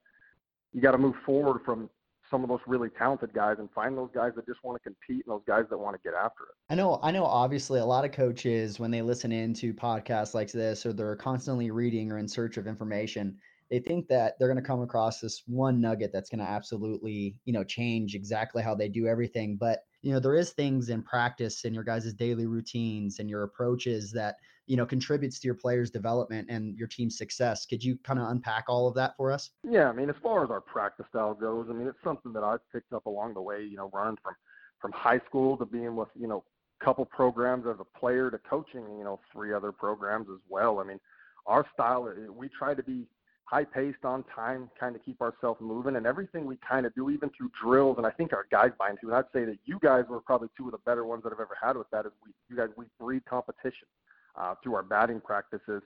you 0.73 0.81
gotta 0.81 0.99
move 0.99 1.17
forward 1.27 1.63
from 1.65 1.91
some 2.31 2.45
of 2.45 2.49
those 2.49 2.61
really 2.67 2.89
talented 2.91 3.35
guys 3.35 3.57
and 3.59 3.69
find 3.73 3.99
those 3.99 4.11
guys 4.15 4.33
that 4.37 4.47
just 4.47 4.63
want 4.63 4.81
to 4.81 4.89
compete 4.89 5.27
and 5.27 5.35
those 5.35 5.43
guys 5.47 5.65
that 5.69 5.77
want 5.77 5.97
to 5.97 6.09
get 6.09 6.15
after 6.15 6.45
it. 6.45 6.55
I 6.69 6.77
know 6.77 7.01
I 7.03 7.11
know 7.11 7.25
obviously 7.25 7.81
a 7.81 7.85
lot 7.85 8.05
of 8.05 8.13
coaches 8.13 8.79
when 8.79 8.93
they 8.93 9.03
listen 9.03 9.33
into 9.33 9.75
podcasts 9.75 10.35
like 10.35 10.53
this 10.53 10.87
or 10.87 10.93
they're 10.93 11.17
constantly 11.17 11.73
reading 11.73 12.13
or 12.13 12.19
in 12.19 12.29
search 12.29 12.57
of 12.57 12.69
information, 12.69 13.37
they 13.71 13.81
think 13.81 14.07
that 14.09 14.35
they're 14.39 14.49
going 14.49 14.63
to 14.63 14.67
come 14.67 14.83
across 14.83 15.21
this 15.21 15.43
one 15.47 15.81
nugget 15.81 16.13
that's 16.13 16.31
going 16.31 16.39
to 16.39 16.49
absolutely, 16.49 17.37
you 17.45 17.53
know, 17.53 17.65
change 17.65 18.15
exactly 18.15 18.63
how 18.63 18.77
they 18.77 18.89
do 18.89 19.09
everything, 19.09 19.57
but 19.57 19.81
you 20.03 20.13
know 20.13 20.21
there 20.21 20.35
is 20.35 20.51
things 20.51 20.89
in 20.89 21.03
practice 21.03 21.65
in 21.65 21.75
your 21.75 21.85
guys' 21.85 22.13
daily 22.15 22.47
routines 22.47 23.19
and 23.19 23.29
your 23.29 23.43
approaches 23.43 24.11
that 24.13 24.37
you 24.67 24.77
know 24.77 24.87
contributes 24.87 25.39
to 25.41 25.49
your 25.49 25.55
players 25.55 25.91
development 25.91 26.49
and 26.51 26.77
your 26.79 26.89
team's 26.89 27.19
success. 27.19 27.67
Could 27.67 27.83
you 27.83 27.99
kind 28.05 28.19
of 28.19 28.29
unpack 28.29 28.65
all 28.69 28.87
of 28.87 28.95
that 28.95 29.17
for 29.17 29.33
us? 29.33 29.51
Yeah 29.69 29.89
i 29.89 29.93
mean 29.93 30.11
as 30.11 30.17
far 30.23 30.45
as 30.45 30.51
our 30.51 30.61
practice 30.61 31.07
style 31.09 31.35
goes 31.35 31.67
i 31.71 31.73
mean 31.73 31.87
it's 31.89 32.03
something 32.05 32.33
that 32.33 32.45
i've 32.45 32.61
picked 32.73 32.93
up 32.93 33.07
along 33.07 33.35
the 33.35 33.43
way 33.43 33.63
you 33.63 33.77
know 33.77 33.91
running 33.93 34.19
from 34.23 34.35
from 34.81 34.93
high 34.93 35.21
school 35.27 35.57
to 35.57 35.67
being 35.67 35.97
with 35.97 36.09
you 36.19 36.27
know 36.29 36.45
a 36.81 36.85
couple 36.85 37.05
programs 37.05 37.67
as 37.67 37.77
a 37.81 37.99
player 37.99 38.31
to 38.31 38.39
coaching 38.39 38.85
you 38.99 39.05
know 39.05 39.21
three 39.33 39.53
other 39.53 39.73
programs 39.73 40.29
as 40.31 40.41
well. 40.49 40.81
I 40.81 40.85
mean 40.85 41.01
our 41.47 41.67
style 41.75 42.09
eh, 42.09 42.29
we 42.31 42.49
try 42.49 42.75
to 42.75 42.83
be 42.83 43.07
high 43.51 43.65
paced 43.65 44.05
on 44.05 44.25
time, 44.33 44.71
kind 44.79 44.95
of 44.95 45.05
keep 45.05 45.21
ourselves 45.21 45.61
moving, 45.61 45.97
and 45.97 46.07
everything 46.07 46.47
we 46.47 46.57
kind 46.67 46.87
of 46.87 46.95
do, 46.95 47.11
even 47.11 47.29
through 47.37 47.51
drills, 47.61 47.97
and 47.99 48.07
I 48.07 48.11
think 48.11 48.33
our 48.33 48.47
guys 48.49 48.71
buy 48.79 48.91
into. 48.91 49.09
And 49.09 49.15
I'd 49.17 49.25
say 49.33 49.45
that 49.45 49.59
you 49.65 49.81
guys 49.83 50.05
were 50.09 50.21
probably 50.21 50.49
two 50.57 50.67
of 50.67 50.73
the 50.73 50.79
better 50.87 51.05
ones 51.05 51.25
that 51.25 51.33
I've 51.33 51.41
ever 51.41 51.57
had 51.61 51.77
with 51.77 51.91
that. 51.91 52.07
Is 52.07 52.13
we, 52.25 52.31
you 52.49 52.57
guys, 52.57 52.69
we 52.77 52.85
breed 53.01 53.25
competition 53.25 53.89
uh, 54.37 54.55
through 54.63 54.77
our 54.77 54.85
batting 54.85 55.21
practices, 55.21 55.83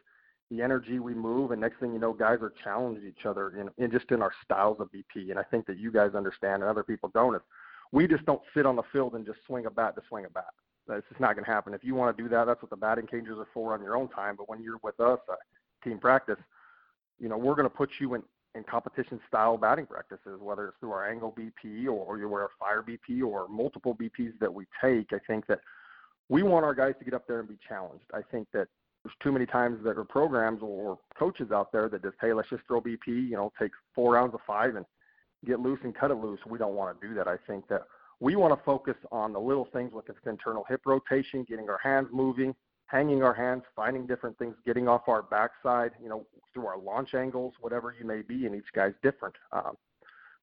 the 0.51 0.61
energy 0.61 0.99
we 0.99 1.15
move, 1.15 1.53
and 1.53 1.61
next 1.61 1.81
thing 1.81 1.95
you 1.95 1.99
know, 1.99 2.13
guys 2.13 2.39
are 2.43 2.53
challenging 2.63 3.09
each 3.09 3.25
other 3.25 3.59
in, 3.59 3.71
in 3.83 3.91
just 3.91 4.11
in 4.11 4.21
our 4.21 4.33
styles 4.45 4.77
of 4.79 4.91
BP. 4.93 5.31
And 5.31 5.39
I 5.39 5.43
think 5.45 5.65
that 5.67 5.79
you 5.79 5.91
guys 5.91 6.15
understand, 6.15 6.63
and 6.63 6.71
other 6.71 6.83
people 6.83 7.11
don't. 7.15 7.35
Is 7.35 7.43
we 7.93 8.07
just 8.07 8.27
don't 8.27 8.43
sit 8.55 8.67
on 8.67 8.77
the 8.77 8.83
field 8.93 9.15
and 9.15 9.25
just 9.25 9.39
swing 9.47 9.65
a 9.65 9.71
bat 9.71 9.95
to 9.95 10.03
swing 10.11 10.27
a 10.27 10.31
bat. 10.31 10.53
That's 10.87 11.09
just 11.09 11.21
not 11.21 11.35
going 11.35 11.47
to 11.47 11.51
happen. 11.51 11.73
If 11.73 11.83
you 11.83 11.95
want 11.95 12.15
to 12.15 12.23
do 12.23 12.29
that, 12.29 12.45
that's 12.45 12.61
what 12.61 12.69
the 12.69 12.77
batting 12.77 13.07
cages 13.07 13.39
are 13.39 13.49
for 13.55 13.73
on 13.73 13.83
your 13.83 13.97
own 13.97 14.09
time. 14.09 14.37
But 14.37 14.51
when 14.51 14.63
you're 14.63 14.81
with 14.83 15.01
us, 15.01 15.19
uh, 15.31 15.37
team 15.83 15.99
practice 15.99 16.37
you 17.19 17.29
know, 17.29 17.37
we're 17.37 17.55
going 17.55 17.69
to 17.69 17.75
put 17.75 17.91
you 18.01 18.15
in, 18.15 18.23
in 18.55 18.65
competition 18.65 19.21
style 19.29 19.57
batting 19.57 19.87
practices, 19.87 20.41
whether 20.41 20.69
it's 20.69 20.77
through 20.81 20.93
our 20.93 21.09
angle 21.09 21.35
BP 21.39 21.87
or, 21.87 21.91
or 21.91 22.19
you 22.19 22.29
wear 22.29 22.45
a 22.45 22.49
fire 22.59 22.83
BP 22.83 23.25
or 23.25 23.49
multiple 23.49 23.97
BPs 23.97 24.39
that 24.41 24.53
we 24.53 24.65
take. 24.83 25.13
I 25.13 25.19
think 25.27 25.47
that 25.47 25.61
we 26.29 26.43
want 26.43 26.65
our 26.65 26.75
guys 26.75 26.95
to 26.99 27.05
get 27.05 27.15
up 27.15 27.27
there 27.27 27.41
and 27.41 27.49
be 27.49 27.59
challenged. 27.69 28.05
I 28.13 28.21
think 28.31 28.49
that 28.53 28.69
there's 29.05 29.15
too 29.23 29.33
many 29.33 29.45
times 29.45 29.85
that 29.85 29.99
are 29.99 30.05
programs 30.05 30.61
or 30.63 30.99
coaches 31.19 31.53
out 31.53 31.71
there 31.73 31.89
that 31.91 32.03
just, 32.03 32.17
hey, 32.21 32.33
let's 32.33 32.49
just 32.49 32.63
throw 32.67 32.81
BP, 32.81 33.07
you 33.07 33.37
know, 33.37 33.53
take 33.61 33.73
four 33.95 34.15
rounds 34.15 34.35
of 34.35 34.41
five 34.47 34.77
and 34.77 34.87
get 35.45 35.61
loose 35.61 35.81
and 35.85 35.95
cut 35.95 36.11
it 36.11 36.15
loose. 36.15 36.41
We 36.47 36.59
don't 36.59 36.75
want 36.75 36.99
to 36.99 37.07
do 37.07 37.15
that. 37.15 37.29
I 37.29 37.37
think 37.47 37.69
that 37.69 37.83
we 38.21 38.37
want 38.37 38.59
to 38.59 38.65
focus 38.65 38.95
on 39.13 39.33
the 39.35 39.41
little 39.41 39.69
things 39.73 39.93
like 39.95 40.09
its 40.09 40.19
internal 40.25 40.65
hip 40.69 40.83
rotation, 40.87 41.45
getting 41.47 41.69
our 41.69 41.81
hands 41.83 42.09
moving, 42.13 42.55
hanging 42.87 43.23
our 43.23 43.35
hands, 43.35 43.63
finding 43.75 44.07
different 44.07 44.39
things, 44.39 44.55
getting 44.67 44.89
off 44.89 45.09
our 45.09 45.23
backside, 45.23 45.93
you 46.03 46.09
know, 46.09 46.27
through 46.53 46.67
our 46.67 46.79
launch 46.79 47.15
angles, 47.15 47.55
whatever 47.61 47.95
you 47.99 48.07
may 48.07 48.23
be, 48.23 48.47
and 48.47 48.55
each 48.55 48.73
guy's 48.75 48.95
different. 49.03 49.35
Um, 49.53 49.77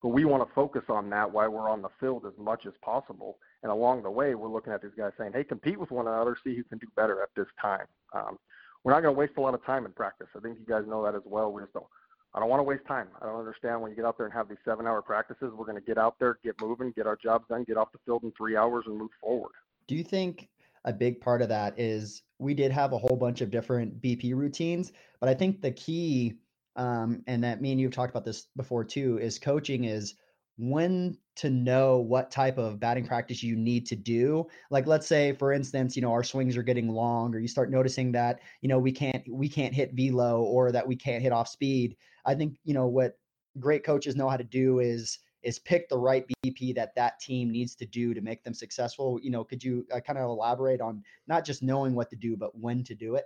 but 0.01 0.09
we 0.09 0.25
want 0.25 0.47
to 0.47 0.53
focus 0.53 0.83
on 0.89 1.09
that 1.11 1.31
while 1.31 1.49
we're 1.49 1.69
on 1.69 1.81
the 1.81 1.89
field 1.99 2.25
as 2.25 2.33
much 2.37 2.65
as 2.65 2.73
possible. 2.81 3.37
And 3.61 3.71
along 3.71 4.03
the 4.03 4.09
way, 4.09 4.33
we're 4.33 4.49
looking 4.49 4.73
at 4.73 4.81
these 4.81 4.91
guys 4.97 5.11
saying, 5.17 5.33
hey, 5.33 5.43
compete 5.43 5.79
with 5.79 5.91
one 5.91 6.07
another, 6.07 6.35
see 6.43 6.55
who 6.55 6.63
can 6.63 6.79
do 6.79 6.87
better 6.95 7.21
at 7.21 7.29
this 7.35 7.47
time. 7.61 7.85
Um, 8.13 8.39
we're 8.83 8.93
not 8.93 9.01
going 9.01 9.13
to 9.13 9.19
waste 9.19 9.33
a 9.37 9.41
lot 9.41 9.53
of 9.53 9.63
time 9.63 9.85
in 9.85 9.91
practice. 9.91 10.27
I 10.35 10.39
think 10.39 10.57
you 10.57 10.65
guys 10.65 10.85
know 10.87 11.03
that 11.03 11.13
as 11.13 11.21
well. 11.25 11.51
We 11.51 11.61
just 11.61 11.73
don't. 11.73 11.85
I 12.33 12.39
don't 12.39 12.49
want 12.49 12.61
to 12.61 12.63
waste 12.63 12.85
time. 12.87 13.09
I 13.21 13.25
don't 13.25 13.37
understand 13.37 13.81
when 13.81 13.91
you 13.91 13.95
get 13.95 14.05
out 14.05 14.17
there 14.17 14.25
and 14.25 14.33
have 14.33 14.49
these 14.49 14.57
seven-hour 14.65 15.01
practices. 15.03 15.51
We're 15.55 15.65
going 15.65 15.75
to 15.75 15.81
get 15.85 15.97
out 15.97 16.15
there, 16.17 16.39
get 16.43 16.59
moving, 16.59 16.91
get 16.93 17.05
our 17.05 17.17
jobs 17.17 17.45
done, 17.49 17.63
get 17.65 17.77
off 17.77 17.91
the 17.91 17.99
field 18.05 18.23
in 18.23 18.31
three 18.31 18.55
hours, 18.55 18.85
and 18.87 18.97
move 18.97 19.11
forward. 19.19 19.51
Do 19.87 19.95
you 19.95 20.03
think 20.03 20.47
a 20.85 20.93
big 20.93 21.21
part 21.21 21.41
of 21.41 21.49
that 21.49 21.79
is 21.79 22.23
we 22.39 22.53
did 22.53 22.71
have 22.71 22.93
a 22.93 22.97
whole 22.97 23.15
bunch 23.15 23.41
of 23.41 23.51
different 23.51 24.01
BP 24.01 24.33
routines, 24.33 24.91
but 25.19 25.29
I 25.29 25.33
think 25.33 25.61
the 25.61 25.71
key, 25.71 26.35
um, 26.75 27.23
and 27.27 27.43
that 27.43 27.61
me 27.61 27.71
and 27.71 27.79
you've 27.79 27.93
talked 27.93 28.11
about 28.11 28.25
this 28.25 28.47
before 28.55 28.83
too, 28.83 29.19
is 29.19 29.37
coaching 29.37 29.83
is 29.83 30.15
when 30.57 31.17
to 31.35 31.49
know 31.49 31.99
what 31.99 32.29
type 32.29 32.57
of 32.57 32.79
batting 32.79 33.05
practice 33.05 33.41
you 33.41 33.55
need 33.55 33.85
to 33.87 33.95
do. 33.95 34.45
Like 34.69 34.85
let's 34.87 35.07
say 35.07 35.33
for 35.33 35.53
instance, 35.53 35.95
you 35.95 36.01
know, 36.01 36.11
our 36.11 36.23
swings 36.23 36.57
are 36.57 36.63
getting 36.63 36.89
long 36.89 37.33
or 37.33 37.39
you 37.39 37.47
start 37.47 37.71
noticing 37.71 38.11
that, 38.13 38.39
you 38.61 38.69
know, 38.69 38.79
we 38.79 38.91
can't 38.91 39.23
we 39.29 39.49
can't 39.49 39.73
hit 39.73 39.93
velo 39.93 40.41
or 40.41 40.71
that 40.71 40.87
we 40.87 40.95
can't 40.95 41.23
hit 41.23 41.31
off 41.31 41.47
speed. 41.47 41.95
I 42.25 42.35
think, 42.35 42.57
you 42.63 42.73
know, 42.73 42.87
what 42.87 43.17
great 43.59 43.83
coaches 43.83 44.15
know 44.15 44.29
how 44.29 44.37
to 44.37 44.43
do 44.43 44.79
is 44.79 45.19
is 45.43 45.59
pick 45.59 45.89
the 45.89 45.97
right 45.97 46.25
BP 46.45 46.75
that 46.75 46.93
that 46.95 47.19
team 47.19 47.51
needs 47.51 47.75
to 47.75 47.85
do 47.85 48.13
to 48.13 48.21
make 48.21 48.43
them 48.43 48.53
successful. 48.53 49.19
You 49.21 49.31
know, 49.31 49.43
could 49.43 49.63
you 49.63 49.85
uh, 49.93 49.99
kind 49.99 50.19
of 50.19 50.25
elaborate 50.25 50.81
on 50.81 51.03
not 51.27 51.45
just 51.45 51.63
knowing 51.63 51.95
what 51.95 52.09
to 52.11 52.15
do, 52.15 52.37
but 52.37 52.57
when 52.57 52.83
to 52.85 52.95
do 52.95 53.15
it? 53.15 53.25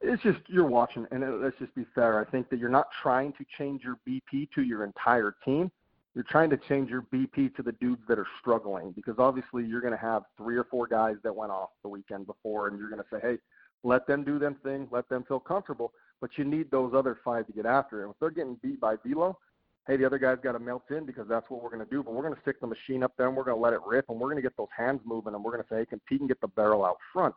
It's 0.00 0.22
just 0.22 0.40
you're 0.48 0.66
watching, 0.66 1.06
and 1.10 1.22
it, 1.22 1.30
let's 1.40 1.58
just 1.58 1.74
be 1.74 1.86
fair. 1.94 2.20
I 2.20 2.30
think 2.30 2.50
that 2.50 2.58
you're 2.58 2.68
not 2.68 2.88
trying 3.02 3.32
to 3.34 3.44
change 3.56 3.82
your 3.82 3.98
BP 4.06 4.50
to 4.54 4.62
your 4.62 4.84
entire 4.84 5.34
team. 5.44 5.70
You're 6.14 6.24
trying 6.24 6.50
to 6.50 6.58
change 6.68 6.90
your 6.90 7.02
BP 7.02 7.56
to 7.56 7.62
the 7.62 7.72
dudes 7.72 8.02
that 8.08 8.18
are 8.18 8.26
struggling 8.40 8.92
because 8.92 9.16
obviously 9.18 9.64
you're 9.64 9.80
going 9.80 9.94
to 9.94 9.98
have 9.98 10.22
three 10.36 10.56
or 10.56 10.64
four 10.64 10.86
guys 10.86 11.16
that 11.24 11.34
went 11.34 11.50
off 11.50 11.70
the 11.82 11.88
weekend 11.88 12.26
before, 12.26 12.68
and 12.68 12.78
you're 12.78 12.90
going 12.90 13.02
to 13.02 13.08
say, 13.10 13.18
hey, 13.20 13.38
let 13.82 14.06
them 14.06 14.24
do 14.24 14.38
them 14.38 14.56
thing, 14.62 14.88
let 14.90 15.08
them 15.08 15.24
feel 15.26 15.40
comfortable. 15.40 15.92
But 16.20 16.30
you 16.36 16.44
need 16.44 16.70
those 16.70 16.92
other 16.94 17.18
five 17.24 17.46
to 17.46 17.52
get 17.52 17.66
after 17.66 18.04
it. 18.04 18.10
If 18.10 18.16
they're 18.20 18.30
getting 18.30 18.56
beat 18.62 18.80
by 18.80 18.96
velo, 19.04 19.38
hey, 19.86 19.96
the 19.96 20.04
other 20.04 20.18
guy's 20.18 20.38
got 20.42 20.52
to 20.52 20.58
melt 20.58 20.84
in 20.90 21.04
because 21.04 21.26
that's 21.28 21.48
what 21.50 21.62
we're 21.62 21.70
going 21.70 21.84
to 21.84 21.90
do. 21.90 22.02
But 22.02 22.14
we're 22.14 22.22
going 22.22 22.34
to 22.34 22.40
stick 22.40 22.60
the 22.60 22.66
machine 22.66 23.02
up 23.02 23.12
there 23.16 23.28
and 23.28 23.36
we're 23.36 23.44
going 23.44 23.56
to 23.56 23.62
let 23.62 23.72
it 23.72 23.80
rip 23.86 24.06
and 24.08 24.18
we're 24.18 24.28
going 24.28 24.36
to 24.36 24.42
get 24.42 24.56
those 24.56 24.68
hands 24.76 25.00
moving 25.04 25.34
and 25.34 25.44
we're 25.44 25.52
going 25.52 25.62
to 25.62 25.68
say, 25.68 25.80
hey, 25.80 25.86
compete 25.86 26.20
and 26.20 26.28
get 26.28 26.40
the 26.40 26.48
barrel 26.48 26.84
out 26.84 26.96
front. 27.12 27.34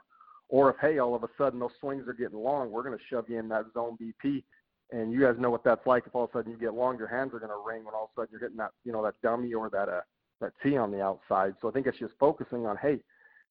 Or 0.50 0.70
if, 0.70 0.78
hey, 0.80 1.00
all 1.00 1.14
of 1.14 1.24
a 1.24 1.30
sudden 1.38 1.60
those 1.60 1.72
swings 1.80 2.08
are 2.08 2.14
getting 2.14 2.38
long, 2.38 2.72
we're 2.72 2.84
going 2.84 2.98
to 2.98 3.04
shove 3.10 3.26
you 3.28 3.38
in 3.38 3.50
that 3.50 3.66
zone 3.74 3.98
BP. 4.02 4.44
And 4.92 5.12
you 5.12 5.20
guys 5.20 5.36
know 5.38 5.50
what 5.50 5.66
that's 5.66 5.86
like. 5.86 6.04
If 6.08 6.16
all 6.16 6.24
of 6.24 6.30
a 6.30 6.38
sudden 6.38 6.52
you 6.52 6.58
get 6.58 6.74
long, 6.74 6.98
your 6.98 7.10
hands 7.10 7.34
are 7.34 7.40
going 7.40 7.52
to 7.52 7.62
ring 7.66 7.84
when 7.84 7.94
all 7.94 8.06
of 8.06 8.10
a 8.18 8.22
sudden 8.22 8.30
you're 8.32 8.40
hitting 8.40 8.58
that, 8.58 8.72
you 8.86 8.94
know, 8.94 9.04
that 9.04 9.16
dummy 9.22 9.54
or 9.54 9.70
that, 9.70 9.90
uh, 9.90 10.02
that 10.40 10.54
tee 10.64 10.78
on 10.78 10.92
the 10.92 11.02
outside. 11.02 11.56
So 11.62 11.68
I 11.68 11.72
think 11.72 11.88
it's 11.88 12.00
just 12.00 12.14
focusing 12.18 12.66
on, 12.66 12.78
hey, 12.78 13.00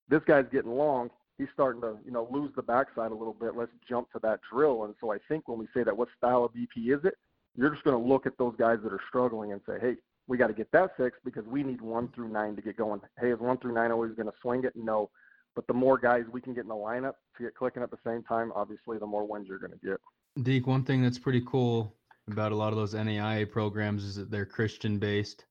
this 0.08 0.22
guy's 0.26 0.46
getting 0.50 0.70
long. 0.70 1.10
He's 1.36 1.48
starting 1.52 1.82
to, 1.82 1.98
you 2.02 2.12
know, 2.12 2.28
lose 2.30 2.50
the 2.56 2.62
backside 2.62 3.10
a 3.10 3.14
little 3.14 3.36
bit. 3.38 3.54
Let's 3.54 3.72
jump 3.86 4.10
to 4.12 4.18
that 4.22 4.40
drill. 4.50 4.84
And 4.84 4.94
so 5.02 5.12
I 5.12 5.18
think 5.28 5.48
when 5.48 5.58
we 5.58 5.66
say 5.74 5.84
that, 5.84 5.94
what 5.94 6.08
style 6.16 6.44
of 6.44 6.52
BP 6.52 6.96
is 6.96 7.04
it? 7.04 7.14
You're 7.56 7.70
just 7.70 7.84
going 7.84 8.00
to 8.00 8.08
look 8.08 8.26
at 8.26 8.36
those 8.38 8.54
guys 8.58 8.78
that 8.82 8.92
are 8.92 9.00
struggling 9.08 9.52
and 9.52 9.60
say, 9.66 9.74
hey, 9.80 9.96
we 10.28 10.36
got 10.36 10.48
to 10.48 10.52
get 10.52 10.70
that 10.72 10.96
fixed 10.96 11.20
because 11.24 11.46
we 11.46 11.62
need 11.62 11.80
one 11.80 12.08
through 12.14 12.28
nine 12.28 12.56
to 12.56 12.62
get 12.62 12.76
going. 12.76 13.00
Hey, 13.20 13.30
is 13.30 13.38
one 13.38 13.58
through 13.58 13.74
nine 13.74 13.92
always 13.92 14.12
going 14.12 14.26
to 14.26 14.34
swing 14.42 14.64
it? 14.64 14.74
No. 14.74 15.10
But 15.54 15.66
the 15.66 15.74
more 15.74 15.98
guys 15.98 16.24
we 16.30 16.40
can 16.40 16.52
get 16.52 16.64
in 16.64 16.68
the 16.68 16.74
lineup 16.74 17.14
to 17.36 17.44
get 17.44 17.54
clicking 17.54 17.82
at 17.82 17.90
the 17.90 17.98
same 18.04 18.22
time, 18.24 18.52
obviously, 18.54 18.98
the 18.98 19.06
more 19.06 19.26
wins 19.26 19.48
you're 19.48 19.58
going 19.58 19.72
to 19.72 19.86
get. 19.86 20.00
Deke, 20.42 20.66
one 20.66 20.84
thing 20.84 21.02
that's 21.02 21.18
pretty 21.18 21.42
cool 21.46 21.94
about 22.28 22.52
a 22.52 22.56
lot 22.56 22.72
of 22.72 22.76
those 22.76 22.92
NAIA 22.92 23.50
programs 23.50 24.04
is 24.04 24.16
that 24.16 24.30
they're 24.30 24.44
Christian 24.44 24.98
based. 24.98 25.46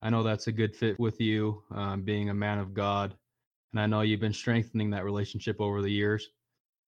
I 0.00 0.10
know 0.10 0.22
that's 0.22 0.46
a 0.46 0.52
good 0.52 0.74
fit 0.74 0.98
with 0.98 1.20
you, 1.20 1.62
um, 1.74 2.02
being 2.02 2.30
a 2.30 2.34
man 2.34 2.58
of 2.58 2.72
God. 2.72 3.14
And 3.72 3.80
I 3.80 3.86
know 3.86 4.02
you've 4.02 4.20
been 4.20 4.32
strengthening 4.32 4.90
that 4.90 5.04
relationship 5.04 5.60
over 5.60 5.82
the 5.82 5.90
years. 5.90 6.28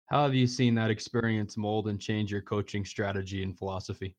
How 0.06 0.22
have 0.22 0.34
you 0.34 0.46
seen 0.46 0.74
that 0.76 0.90
experience 0.90 1.56
mold 1.56 1.88
and 1.88 2.00
change 2.00 2.30
your 2.30 2.42
coaching 2.42 2.84
strategy 2.84 3.42
and 3.42 3.58
philosophy? 3.58 4.16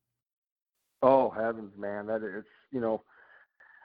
Oh 1.01 1.29
heavens, 1.29 1.73
man! 1.77 2.07
That 2.07 2.23
it's 2.23 2.47
you 2.71 2.79
know, 2.79 3.03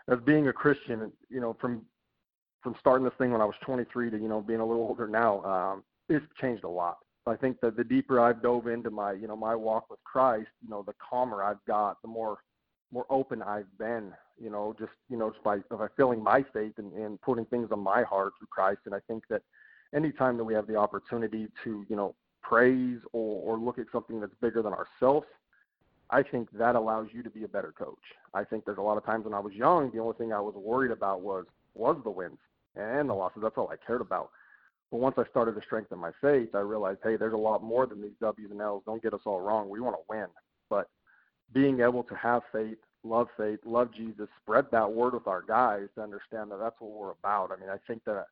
as 0.08 0.18
being 0.24 0.48
a 0.48 0.52
Christian, 0.52 1.12
you 1.28 1.40
know, 1.40 1.56
from 1.60 1.82
from 2.62 2.74
starting 2.78 3.04
this 3.04 3.14
thing 3.18 3.32
when 3.32 3.40
I 3.40 3.44
was 3.44 3.56
23 3.62 4.10
to 4.10 4.16
you 4.18 4.28
know 4.28 4.40
being 4.40 4.60
a 4.60 4.66
little 4.66 4.82
older 4.82 5.08
now, 5.08 5.42
um, 5.44 5.84
it's 6.08 6.24
changed 6.40 6.64
a 6.64 6.68
lot. 6.68 6.98
I 7.26 7.36
think 7.36 7.60
that 7.60 7.76
the 7.76 7.84
deeper 7.84 8.18
I've 8.18 8.42
dove 8.42 8.66
into 8.66 8.90
my 8.90 9.12
you 9.12 9.28
know 9.28 9.36
my 9.36 9.54
walk 9.54 9.90
with 9.90 10.02
Christ, 10.04 10.48
you 10.62 10.70
know, 10.70 10.82
the 10.82 10.94
calmer 10.94 11.42
I've 11.42 11.64
got, 11.66 12.00
the 12.02 12.08
more 12.08 12.38
more 12.92 13.06
open 13.10 13.42
I've 13.42 13.78
been. 13.78 14.12
You 14.40 14.50
know, 14.50 14.74
just 14.78 14.92
you 15.08 15.16
know, 15.16 15.30
just 15.30 15.44
by 15.44 15.58
by 15.70 15.88
filling 15.96 16.22
my 16.22 16.44
faith 16.52 16.74
and, 16.78 16.92
and 16.94 17.20
putting 17.20 17.44
things 17.46 17.68
on 17.70 17.80
my 17.80 18.02
heart 18.02 18.32
through 18.38 18.48
Christ. 18.50 18.80
And 18.86 18.94
I 18.94 19.00
think 19.06 19.24
that 19.28 19.42
anytime 19.94 20.36
that 20.36 20.44
we 20.44 20.54
have 20.54 20.66
the 20.66 20.76
opportunity 20.76 21.48
to 21.64 21.84
you 21.88 21.96
know 21.96 22.14
praise 22.42 22.98
or, 23.12 23.54
or 23.54 23.58
look 23.58 23.78
at 23.78 23.86
something 23.92 24.20
that's 24.20 24.34
bigger 24.40 24.62
than 24.62 24.72
ourselves, 24.72 25.26
I 26.12 26.22
think 26.22 26.50
that 26.52 26.76
allows 26.76 27.08
you 27.12 27.22
to 27.22 27.30
be 27.30 27.44
a 27.44 27.48
better 27.48 27.72
coach. 27.72 27.96
I 28.34 28.44
think 28.44 28.66
there's 28.66 28.78
a 28.78 28.82
lot 28.82 28.98
of 28.98 29.04
times 29.04 29.24
when 29.24 29.32
I 29.32 29.40
was 29.40 29.54
young, 29.54 29.90
the 29.90 29.98
only 29.98 30.16
thing 30.18 30.32
I 30.32 30.40
was 30.40 30.54
worried 30.54 30.90
about 30.90 31.22
was 31.22 31.46
was 31.74 31.96
the 32.04 32.10
wins 32.10 32.38
and 32.76 33.08
the 33.08 33.14
losses. 33.14 33.40
That's 33.42 33.56
all 33.56 33.70
I 33.72 33.76
cared 33.84 34.02
about. 34.02 34.30
But 34.90 35.00
once 35.00 35.16
I 35.16 35.24
started 35.30 35.54
to 35.54 35.62
strengthen 35.62 35.98
my 35.98 36.10
faith, 36.20 36.54
I 36.54 36.58
realized, 36.58 37.00
hey, 37.02 37.16
there's 37.16 37.32
a 37.32 37.38
lot 37.38 37.62
more 37.62 37.86
than 37.86 38.02
these 38.02 38.12
W's 38.20 38.50
and 38.50 38.60
L's. 38.60 38.82
Don't 38.84 39.02
get 39.02 39.14
us 39.14 39.22
all 39.24 39.40
wrong. 39.40 39.70
We 39.70 39.80
want 39.80 39.96
to 39.96 40.02
win. 40.06 40.26
But 40.68 40.90
being 41.54 41.80
able 41.80 42.02
to 42.04 42.14
have 42.14 42.42
faith, 42.52 42.76
love 43.02 43.28
faith, 43.38 43.60
love 43.64 43.88
Jesus, 43.96 44.28
spread 44.42 44.66
that 44.70 44.92
word 44.92 45.14
with 45.14 45.26
our 45.26 45.40
guys 45.40 45.88
to 45.94 46.02
understand 46.02 46.50
that 46.50 46.58
that's 46.58 46.78
what 46.78 46.90
we're 46.90 47.12
about. 47.12 47.52
I 47.52 47.58
mean, 47.58 47.70
I 47.70 47.78
think 47.86 48.04
that 48.04 48.26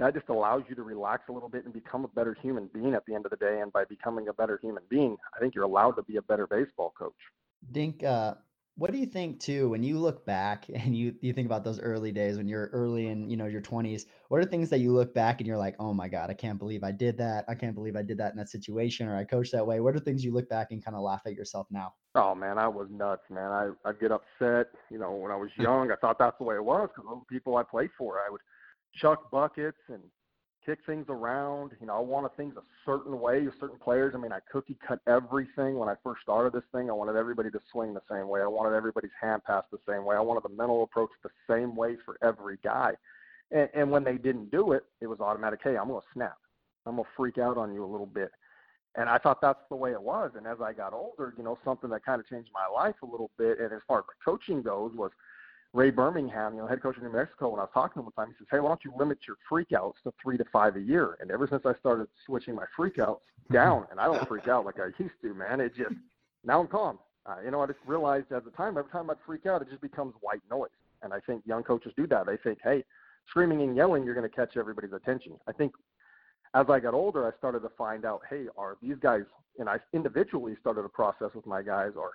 that 0.00 0.14
just 0.14 0.28
allows 0.30 0.62
you 0.68 0.74
to 0.74 0.82
relax 0.82 1.24
a 1.28 1.32
little 1.32 1.48
bit 1.48 1.64
and 1.66 1.74
become 1.74 2.04
a 2.04 2.08
better 2.08 2.36
human 2.42 2.68
being 2.72 2.94
at 2.94 3.04
the 3.06 3.14
end 3.14 3.26
of 3.26 3.30
the 3.30 3.36
day. 3.36 3.60
And 3.60 3.70
by 3.72 3.84
becoming 3.84 4.28
a 4.28 4.32
better 4.32 4.58
human 4.60 4.82
being, 4.88 5.16
I 5.36 5.38
think 5.38 5.54
you're 5.54 5.64
allowed 5.64 5.92
to 5.92 6.02
be 6.02 6.16
a 6.16 6.22
better 6.22 6.46
baseball 6.46 6.94
coach. 6.98 7.12
Dink, 7.70 8.02
uh, 8.02 8.34
what 8.76 8.90
do 8.90 8.96
you 8.96 9.04
think 9.04 9.40
too 9.40 9.68
when 9.68 9.82
you 9.82 9.98
look 9.98 10.24
back 10.24 10.64
and 10.74 10.96
you 10.96 11.14
you 11.20 11.34
think 11.34 11.44
about 11.44 11.64
those 11.64 11.78
early 11.80 12.12
days 12.12 12.38
when 12.38 12.48
you're 12.48 12.70
early 12.72 13.08
in 13.08 13.28
you 13.28 13.36
know 13.36 13.44
your 13.44 13.60
20s? 13.60 14.04
What 14.28 14.40
are 14.40 14.46
things 14.46 14.70
that 14.70 14.78
you 14.78 14.90
look 14.90 15.12
back 15.12 15.40
and 15.40 15.46
you're 15.46 15.58
like, 15.58 15.76
oh 15.78 15.92
my 15.92 16.08
god, 16.08 16.30
I 16.30 16.34
can't 16.34 16.58
believe 16.58 16.82
I 16.82 16.92
did 16.92 17.18
that. 17.18 17.44
I 17.46 17.54
can't 17.54 17.74
believe 17.74 17.94
I 17.94 18.02
did 18.02 18.16
that 18.18 18.32
in 18.32 18.38
that 18.38 18.48
situation 18.48 19.06
or 19.06 19.16
I 19.16 19.24
coached 19.24 19.52
that 19.52 19.66
way. 19.66 19.80
What 19.80 19.94
are 19.94 19.98
things 19.98 20.24
you 20.24 20.32
look 20.32 20.48
back 20.48 20.68
and 20.70 20.82
kind 20.82 20.96
of 20.96 21.02
laugh 21.02 21.22
at 21.26 21.34
yourself 21.34 21.66
now? 21.70 21.92
Oh 22.14 22.34
man, 22.34 22.56
I 22.56 22.68
was 22.68 22.88
nuts, 22.90 23.24
man. 23.28 23.50
I 23.50 23.70
I'd 23.84 24.00
get 24.00 24.12
upset. 24.12 24.68
You 24.90 24.98
know, 24.98 25.12
when 25.12 25.30
I 25.30 25.36
was 25.36 25.50
young, 25.58 25.92
I 25.92 25.96
thought 25.96 26.18
that's 26.18 26.38
the 26.38 26.44
way 26.44 26.54
it 26.54 26.64
was 26.64 26.88
because 26.88 27.06
those 27.06 27.24
people 27.28 27.58
I 27.58 27.64
played 27.64 27.90
for, 27.98 28.16
I 28.26 28.30
would 28.30 28.40
chuck 28.94 29.30
buckets 29.30 29.78
and 29.88 30.00
kick 30.64 30.78
things 30.86 31.06
around. 31.08 31.72
You 31.80 31.86
know, 31.86 31.96
I 31.96 32.00
wanted 32.00 32.36
things 32.36 32.54
a 32.56 32.62
certain 32.84 33.18
way 33.18 33.42
with 33.42 33.54
certain 33.58 33.78
players. 33.78 34.14
I 34.14 34.18
mean, 34.18 34.32
I 34.32 34.40
cookie 34.50 34.76
cut 34.86 35.00
everything 35.06 35.78
when 35.78 35.88
I 35.88 35.94
first 36.02 36.22
started 36.22 36.52
this 36.52 36.64
thing. 36.72 36.90
I 36.90 36.92
wanted 36.92 37.16
everybody 37.16 37.50
to 37.50 37.60
swing 37.72 37.94
the 37.94 38.02
same 38.10 38.28
way. 38.28 38.40
I 38.40 38.46
wanted 38.46 38.76
everybody's 38.76 39.10
hand 39.20 39.42
pass 39.44 39.64
the 39.72 39.78
same 39.88 40.04
way. 40.04 40.16
I 40.16 40.20
wanted 40.20 40.42
the 40.42 40.54
mental 40.54 40.82
approach 40.82 41.10
the 41.22 41.30
same 41.48 41.74
way 41.76 41.96
for 42.04 42.18
every 42.22 42.58
guy. 42.62 42.92
And, 43.50 43.68
and 43.74 43.90
when 43.90 44.04
they 44.04 44.16
didn't 44.16 44.50
do 44.50 44.72
it, 44.72 44.84
it 45.00 45.06
was 45.06 45.20
automatic. 45.20 45.60
Hey, 45.62 45.76
I'm 45.76 45.88
to 46.00 46.06
snap. 46.12 46.36
I'm 46.86 46.96
to 46.96 47.04
freak 47.16 47.38
out 47.38 47.56
on 47.56 47.72
you 47.72 47.84
a 47.84 47.90
little 47.90 48.06
bit. 48.06 48.30
And 48.96 49.08
I 49.08 49.18
thought 49.18 49.40
that's 49.40 49.60
the 49.70 49.76
way 49.76 49.92
it 49.92 50.02
was. 50.02 50.32
And 50.36 50.46
as 50.46 50.58
I 50.62 50.72
got 50.72 50.92
older, 50.92 51.32
you 51.38 51.44
know, 51.44 51.58
something 51.64 51.90
that 51.90 52.04
kind 52.04 52.20
of 52.20 52.26
changed 52.26 52.50
my 52.52 52.66
life 52.72 52.96
a 53.02 53.06
little 53.06 53.30
bit, 53.38 53.60
and 53.60 53.72
as 53.72 53.80
far 53.86 54.00
as 54.00 54.04
coaching 54.24 54.62
goes, 54.62 54.92
was– 54.94 55.10
Ray 55.72 55.90
Birmingham, 55.90 56.54
you 56.54 56.60
know, 56.60 56.66
head 56.66 56.82
coach 56.82 56.96
of 56.96 57.02
New 57.04 57.12
Mexico, 57.12 57.50
when 57.50 57.60
I 57.60 57.64
was 57.64 57.70
talking 57.72 57.94
to 57.94 57.98
him 58.00 58.04
one 58.06 58.26
time, 58.26 58.34
he 58.34 58.38
says, 58.38 58.48
"Hey, 58.50 58.58
why 58.58 58.68
don't 58.68 58.84
you 58.84 58.92
limit 58.96 59.18
your 59.26 59.36
freakouts 59.48 60.02
to 60.02 60.12
three 60.20 60.36
to 60.36 60.44
five 60.46 60.74
a 60.76 60.80
year?" 60.80 61.16
And 61.20 61.30
ever 61.30 61.46
since 61.46 61.64
I 61.64 61.74
started 61.74 62.08
switching 62.26 62.56
my 62.56 62.64
freakouts 62.76 63.20
down, 63.52 63.86
and 63.90 64.00
I 64.00 64.06
don't 64.06 64.26
freak 64.26 64.48
out 64.48 64.64
like 64.64 64.80
I 64.80 64.86
used 64.98 65.20
to, 65.22 65.34
man. 65.34 65.60
It 65.60 65.74
just 65.76 65.94
now 66.42 66.60
I'm 66.60 66.66
calm. 66.66 66.98
Uh, 67.24 67.36
you 67.44 67.50
know, 67.52 67.60
I 67.60 67.66
just 67.66 67.78
realized 67.86 68.32
at 68.32 68.44
the 68.44 68.50
time, 68.50 68.78
every 68.78 68.90
time 68.90 69.10
I'd 69.10 69.20
freak 69.24 69.46
out, 69.46 69.62
it 69.62 69.68
just 69.68 69.82
becomes 69.82 70.14
white 70.20 70.42
noise. 70.50 70.70
And 71.02 71.12
I 71.12 71.20
think 71.20 71.46
young 71.46 71.62
coaches 71.62 71.92
do 71.96 72.06
that. 72.08 72.26
They 72.26 72.36
think, 72.38 72.58
"Hey, 72.64 72.84
screaming 73.28 73.62
and 73.62 73.76
yelling, 73.76 74.02
you're 74.04 74.14
going 74.14 74.28
to 74.28 74.34
catch 74.34 74.56
everybody's 74.56 74.92
attention." 74.92 75.38
I 75.46 75.52
think 75.52 75.72
as 76.54 76.68
I 76.68 76.80
got 76.80 76.94
older, 76.94 77.28
I 77.28 77.36
started 77.38 77.60
to 77.60 77.68
find 77.70 78.04
out, 78.04 78.22
"Hey, 78.28 78.48
are 78.56 78.76
these 78.82 78.96
guys?" 78.98 79.22
And 79.60 79.68
I 79.68 79.78
individually 79.92 80.56
started 80.60 80.84
a 80.84 80.88
process 80.88 81.32
with 81.32 81.46
my 81.46 81.62
guys, 81.62 81.92
or 81.94 82.12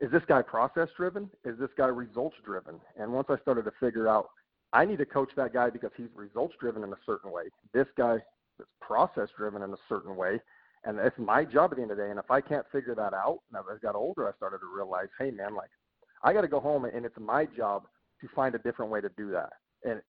is 0.00 0.10
this 0.10 0.22
guy 0.26 0.42
process 0.42 0.88
driven? 0.96 1.30
Is 1.44 1.58
this 1.58 1.70
guy 1.76 1.86
results 1.86 2.36
driven? 2.44 2.80
And 2.98 3.12
once 3.12 3.28
I 3.30 3.38
started 3.38 3.64
to 3.64 3.72
figure 3.80 4.08
out, 4.08 4.28
I 4.72 4.84
need 4.84 4.98
to 4.98 5.06
coach 5.06 5.30
that 5.36 5.52
guy 5.52 5.70
because 5.70 5.90
he's 5.96 6.08
results 6.14 6.54
driven 6.60 6.82
in 6.82 6.92
a 6.92 6.98
certain 7.06 7.30
way. 7.30 7.44
This 7.72 7.86
guy 7.96 8.16
is 8.16 8.66
process 8.80 9.28
driven 9.36 9.62
in 9.62 9.72
a 9.72 9.78
certain 9.88 10.16
way. 10.16 10.40
And 10.84 10.98
it's 10.98 11.18
my 11.18 11.44
job 11.44 11.70
at 11.70 11.76
the 11.76 11.82
end 11.82 11.92
of 11.92 11.96
the 11.96 12.02
day. 12.02 12.10
And 12.10 12.18
if 12.18 12.30
I 12.30 12.40
can't 12.40 12.66
figure 12.70 12.94
that 12.94 13.14
out, 13.14 13.40
and 13.50 13.58
as 13.58 13.64
I 13.70 13.78
got 13.80 13.94
older, 13.94 14.28
I 14.28 14.36
started 14.36 14.58
to 14.58 14.66
realize, 14.74 15.08
hey, 15.18 15.30
man, 15.30 15.54
like, 15.54 15.70
I 16.22 16.32
got 16.32 16.40
to 16.40 16.48
go 16.48 16.60
home 16.60 16.86
and 16.86 17.04
it's 17.04 17.18
my 17.18 17.46
job 17.56 17.84
to 18.20 18.28
find 18.34 18.54
a 18.54 18.58
different 18.58 18.90
way 18.90 19.00
to 19.00 19.10
do 19.16 19.30
that. 19.30 19.52
And 19.84 20.00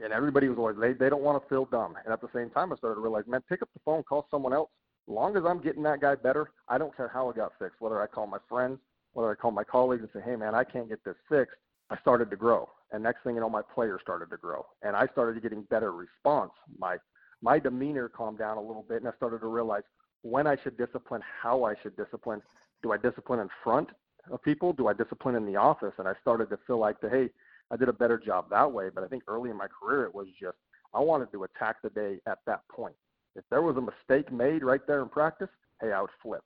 and 0.00 0.12
everybody 0.12 0.48
was 0.48 0.58
always 0.58 0.76
they 0.80 0.92
they 0.92 1.10
don't 1.10 1.22
want 1.22 1.42
to 1.42 1.48
feel 1.48 1.66
dumb. 1.66 1.94
And 2.04 2.12
at 2.12 2.20
the 2.20 2.28
same 2.34 2.50
time, 2.50 2.72
I 2.72 2.76
started 2.76 2.96
to 2.96 3.00
realize, 3.00 3.24
man, 3.26 3.42
pick 3.48 3.62
up 3.62 3.68
the 3.74 3.80
phone, 3.84 4.02
call 4.02 4.26
someone 4.30 4.52
else. 4.52 4.70
Long 5.06 5.36
as 5.36 5.42
I'm 5.46 5.60
getting 5.60 5.82
that 5.84 6.00
guy 6.00 6.14
better, 6.14 6.50
I 6.68 6.78
don't 6.78 6.96
care 6.96 7.08
how 7.08 7.30
it 7.30 7.36
got 7.36 7.52
fixed. 7.58 7.80
Whether 7.80 8.00
I 8.00 8.06
call 8.06 8.26
my 8.26 8.38
friends, 8.48 8.78
whether 9.18 9.32
I 9.32 9.34
call 9.34 9.50
my 9.50 9.64
colleagues 9.64 10.02
and 10.02 10.10
say, 10.14 10.24
hey, 10.24 10.36
man, 10.36 10.54
I 10.54 10.62
can't 10.62 10.88
get 10.88 11.04
this 11.04 11.16
fixed, 11.28 11.56
I 11.90 11.98
started 11.98 12.30
to 12.30 12.36
grow. 12.36 12.68
And 12.92 13.02
next 13.02 13.24
thing 13.24 13.34
you 13.34 13.40
know, 13.40 13.50
my 13.50 13.62
players 13.74 14.00
started 14.00 14.30
to 14.30 14.36
grow. 14.36 14.64
And 14.82 14.94
I 14.94 15.08
started 15.08 15.42
getting 15.42 15.62
better 15.62 15.90
response. 15.90 16.52
My, 16.78 16.98
my 17.42 17.58
demeanor 17.58 18.08
calmed 18.08 18.38
down 18.38 18.58
a 18.58 18.60
little 18.60 18.84
bit, 18.88 18.98
and 18.98 19.08
I 19.08 19.16
started 19.16 19.40
to 19.40 19.48
realize 19.48 19.82
when 20.22 20.46
I 20.46 20.56
should 20.62 20.78
discipline, 20.78 21.20
how 21.42 21.64
I 21.64 21.74
should 21.82 21.96
discipline. 21.96 22.40
Do 22.84 22.92
I 22.92 22.96
discipline 22.96 23.40
in 23.40 23.48
front 23.64 23.88
of 24.30 24.40
people? 24.40 24.72
Do 24.72 24.86
I 24.86 24.92
discipline 24.92 25.34
in 25.34 25.46
the 25.46 25.56
office? 25.56 25.94
And 25.98 26.06
I 26.06 26.12
started 26.20 26.48
to 26.50 26.58
feel 26.64 26.78
like, 26.78 27.00
the, 27.00 27.10
hey, 27.10 27.28
I 27.72 27.76
did 27.76 27.88
a 27.88 27.92
better 27.92 28.18
job 28.18 28.48
that 28.50 28.72
way. 28.72 28.88
But 28.88 29.02
I 29.02 29.08
think 29.08 29.24
early 29.26 29.50
in 29.50 29.56
my 29.56 29.66
career, 29.66 30.04
it 30.04 30.14
was 30.14 30.28
just 30.40 30.58
I 30.94 31.00
wanted 31.00 31.32
to 31.32 31.42
attack 31.42 31.82
the 31.82 31.90
day 31.90 32.20
at 32.28 32.38
that 32.46 32.60
point. 32.68 32.94
If 33.34 33.42
there 33.50 33.62
was 33.62 33.76
a 33.78 33.80
mistake 33.80 34.30
made 34.30 34.62
right 34.62 34.86
there 34.86 35.02
in 35.02 35.08
practice, 35.08 35.50
hey, 35.80 35.90
I 35.90 36.02
would 36.02 36.10
flip 36.22 36.44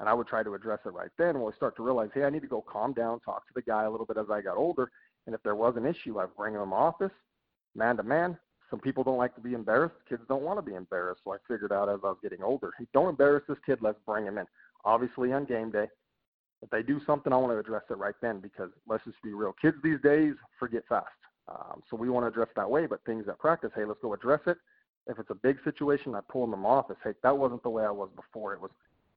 and 0.00 0.08
I 0.08 0.14
would 0.14 0.26
try 0.26 0.42
to 0.42 0.54
address 0.54 0.80
it 0.86 0.94
right 0.94 1.10
then. 1.18 1.34
When 1.34 1.44
we 1.44 1.52
start 1.52 1.76
to 1.76 1.84
realize, 1.84 2.08
hey, 2.12 2.24
I 2.24 2.30
need 2.30 2.42
to 2.42 2.48
go 2.48 2.62
calm 2.62 2.92
down, 2.92 3.20
talk 3.20 3.46
to 3.46 3.54
the 3.54 3.62
guy 3.62 3.84
a 3.84 3.90
little 3.90 4.06
bit 4.06 4.16
as 4.16 4.26
I 4.32 4.40
got 4.40 4.56
older, 4.56 4.90
and 5.26 5.34
if 5.34 5.42
there 5.42 5.54
was 5.54 5.76
an 5.76 5.86
issue, 5.86 6.18
I'd 6.18 6.34
bring 6.36 6.54
him 6.54 6.72
office, 6.72 7.12
man 7.76 7.96
to 7.98 8.02
man. 8.02 8.36
Some 8.70 8.80
people 8.80 9.04
don't 9.04 9.18
like 9.18 9.34
to 9.34 9.40
be 9.40 9.52
embarrassed. 9.52 9.96
Kids 10.08 10.22
don't 10.28 10.42
want 10.42 10.58
to 10.58 10.62
be 10.62 10.74
embarrassed. 10.74 11.22
So 11.24 11.32
I 11.32 11.36
figured 11.46 11.72
out 11.72 11.88
as 11.88 12.00
I 12.02 12.08
was 12.08 12.18
getting 12.22 12.42
older, 12.42 12.70
hey, 12.78 12.86
don't 12.94 13.08
embarrass 13.08 13.42
this 13.48 13.58
kid. 13.66 13.78
Let's 13.82 13.98
bring 14.06 14.24
him 14.24 14.38
in. 14.38 14.46
Obviously 14.84 15.32
on 15.32 15.44
game 15.44 15.70
day, 15.70 15.88
if 16.62 16.70
they 16.70 16.82
do 16.82 17.00
something, 17.04 17.32
I 17.32 17.36
want 17.36 17.52
to 17.52 17.58
address 17.58 17.82
it 17.90 17.98
right 17.98 18.14
then 18.22 18.38
because 18.40 18.70
let's 18.88 19.04
just 19.04 19.20
be 19.22 19.32
real. 19.32 19.54
Kids 19.60 19.76
these 19.82 20.00
days 20.02 20.34
forget 20.58 20.84
fast. 20.88 21.08
Um, 21.48 21.82
so 21.90 21.96
we 21.96 22.08
want 22.08 22.24
to 22.24 22.28
address 22.28 22.48
that 22.54 22.70
way, 22.70 22.86
but 22.86 23.04
things 23.04 23.26
at 23.28 23.38
practice, 23.38 23.72
hey, 23.74 23.84
let's 23.84 24.00
go 24.00 24.14
address 24.14 24.40
it. 24.46 24.56
If 25.08 25.18
it's 25.18 25.30
a 25.30 25.34
big 25.34 25.56
situation, 25.64 26.14
I 26.14 26.20
pull 26.30 26.46
them 26.46 26.64
off. 26.64 26.86
Say 26.88 26.94
hey, 27.02 27.10
that 27.22 27.36
wasn't 27.36 27.62
the 27.64 27.70
way 27.70 27.84
I 27.84 27.90
was 27.90 28.10
before. 28.14 28.54
It 28.54 28.60
was 28.60 28.70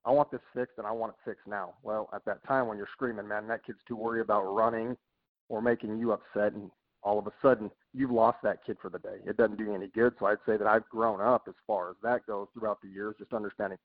I 0.06 0.12
want 0.12 0.32
this 0.32 0.42
fixed 0.54 0.78
and 0.78 0.88
I 0.88 0.92
want 0.92 1.14
it 1.14 1.30
fixed 1.30 1.48
now. 1.48 1.74
Well, 1.82 2.10
at 2.14 2.26
that 2.26 2.46
time 2.46 2.68
when 2.68 2.78
you're 2.78 2.90
screaming, 2.92 3.28
man, 3.28 3.48
that 3.48 3.66
kid's 3.66 3.80
too 3.88 3.96
worried 3.96 4.22
about 4.22 4.44
running 4.44 4.98
or 5.50 5.62
making 5.62 5.98
you 5.98 6.12
upset 6.12 6.54
and 6.54 6.70
all 7.04 7.20
of 7.20 7.28
a 7.28 7.32
sudden 7.42 7.70
you've 7.94 8.12
lost 8.12 8.38
that 8.44 8.66
kid 8.66 8.78
for 8.82 8.90
the 8.90 9.00
day. 9.00 9.18
It 9.26 9.38
doesn't 9.38 9.58
do 9.58 9.66
you 9.66 9.76
any 9.76 9.88
good. 9.88 10.14
So 10.20 10.26
I'd 10.26 10.38
say 10.46 10.58
that 10.58 10.68
I've 10.68 10.88
grown 10.90 11.22
up 11.22 11.44
as 11.48 11.56
far 11.66 11.90
as 11.90 11.96
that 12.04 12.26
goes 12.28 12.48
throughout 12.54 12.82
the 12.82 12.90
years, 12.90 13.16
just 13.18 13.34
understanding 13.34 13.78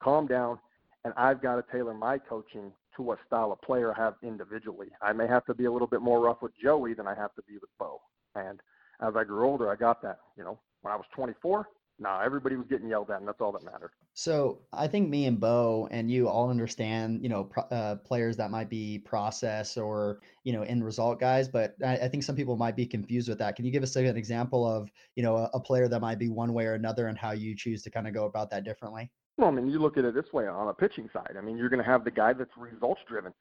calm 0.00 0.26
down 0.26 0.58
and 1.04 1.14
I've 1.16 1.40
got 1.40 1.56
to 1.56 1.64
tailor 1.72 1.94
my 1.94 2.18
coaching 2.18 2.72
to 2.96 3.02
what 3.02 3.18
style 3.26 3.52
of 3.52 3.60
player 3.62 3.92
I 3.92 4.02
have 4.02 4.14
individually. 4.22 4.88
I 5.00 5.12
may 5.12 5.26
have 5.26 5.44
to 5.46 5.54
be 5.54 5.66
a 5.66 5.72
little 5.72 5.86
bit 5.86 6.02
more 6.02 6.20
rough 6.20 6.42
with 6.42 6.52
Joey 6.60 6.94
than 6.94 7.06
I 7.06 7.14
have 7.14 7.34
to 7.36 7.42
be 7.42 7.54
with 7.54 7.70
Bo. 7.78 8.00
And 8.34 8.60
as 9.00 9.14
I 9.16 9.24
grew 9.24 9.44
older, 9.44 9.70
I 9.70 9.76
got 9.76 10.02
that. 10.02 10.18
You 10.36 10.44
know, 10.44 10.58
when 10.82 10.92
I 10.92 10.96
was 10.96 11.06
24, 11.14 11.68
nah, 11.98 12.20
everybody 12.20 12.56
was 12.56 12.66
getting 12.68 12.88
yelled 12.88 13.10
at, 13.10 13.18
and 13.18 13.28
that's 13.28 13.40
all 13.40 13.52
that 13.52 13.64
mattered. 13.64 13.90
So 14.14 14.60
I 14.72 14.86
think 14.86 15.08
me 15.08 15.26
and 15.26 15.38
Bo 15.38 15.88
and 15.90 16.10
you 16.10 16.28
all 16.28 16.50
understand, 16.50 17.22
you 17.22 17.28
know, 17.28 17.44
pro- 17.44 17.64
uh, 17.64 17.96
players 17.96 18.36
that 18.36 18.50
might 18.50 18.68
be 18.68 18.98
process 18.98 19.76
or 19.76 20.20
you 20.44 20.52
know 20.52 20.62
end 20.62 20.84
result 20.84 21.20
guys, 21.20 21.48
but 21.48 21.74
I, 21.84 21.96
I, 21.96 22.08
think 22.08 22.22
some 22.22 22.36
people 22.36 22.56
might 22.56 22.76
be 22.76 22.86
confused 22.86 23.28
with 23.28 23.38
that. 23.38 23.56
Can 23.56 23.64
you 23.64 23.72
give 23.72 23.82
us 23.82 23.96
an 23.96 24.16
example 24.16 24.66
of 24.66 24.90
you 25.16 25.22
know 25.22 25.36
a, 25.36 25.50
a 25.54 25.60
player 25.60 25.88
that 25.88 26.00
might 26.00 26.18
be 26.18 26.28
one 26.28 26.52
way 26.52 26.66
or 26.66 26.74
another, 26.74 27.08
and 27.08 27.18
how 27.18 27.32
you 27.32 27.54
choose 27.56 27.82
to 27.82 27.90
kind 27.90 28.06
of 28.06 28.14
go 28.14 28.24
about 28.24 28.50
that 28.50 28.64
differently? 28.64 29.10
Well, 29.36 29.48
I 29.48 29.52
mean, 29.52 29.68
you 29.68 29.78
look 29.78 29.96
at 29.96 30.04
it 30.04 30.14
this 30.14 30.32
way 30.32 30.48
on 30.48 30.68
a 30.68 30.74
pitching 30.74 31.08
side. 31.12 31.36
I 31.38 31.40
mean, 31.40 31.56
you're 31.56 31.68
going 31.68 31.82
to 31.82 31.88
have 31.88 32.04
the 32.04 32.10
guy 32.10 32.32
that's 32.32 32.50
results 32.56 33.00
driven 33.08 33.32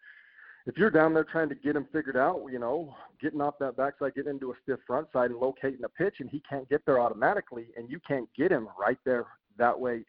if 0.67 0.77
you're 0.77 0.91
down 0.91 1.13
there 1.13 1.23
trying 1.23 1.49
to 1.49 1.55
get 1.55 1.75
him 1.75 1.87
figured 1.91 2.17
out, 2.17 2.45
you 2.51 2.59
know, 2.59 2.93
getting 3.21 3.41
off 3.41 3.55
that 3.59 3.77
backside, 3.77 4.13
getting 4.15 4.31
into 4.31 4.51
a 4.51 4.53
stiff 4.61 4.79
front 4.85 5.07
side 5.13 5.31
and 5.31 5.39
locating 5.39 5.83
a 5.83 5.89
pitch, 5.89 6.15
and 6.19 6.29
he 6.29 6.41
can't 6.47 6.69
get 6.69 6.85
there 6.85 6.99
automatically, 6.99 7.67
and 7.77 7.89
you 7.89 7.99
can't 8.05 8.27
get 8.37 8.51
him 8.51 8.67
right 8.79 8.99
there 9.05 9.25
that 9.57 9.79
way 9.79 10.03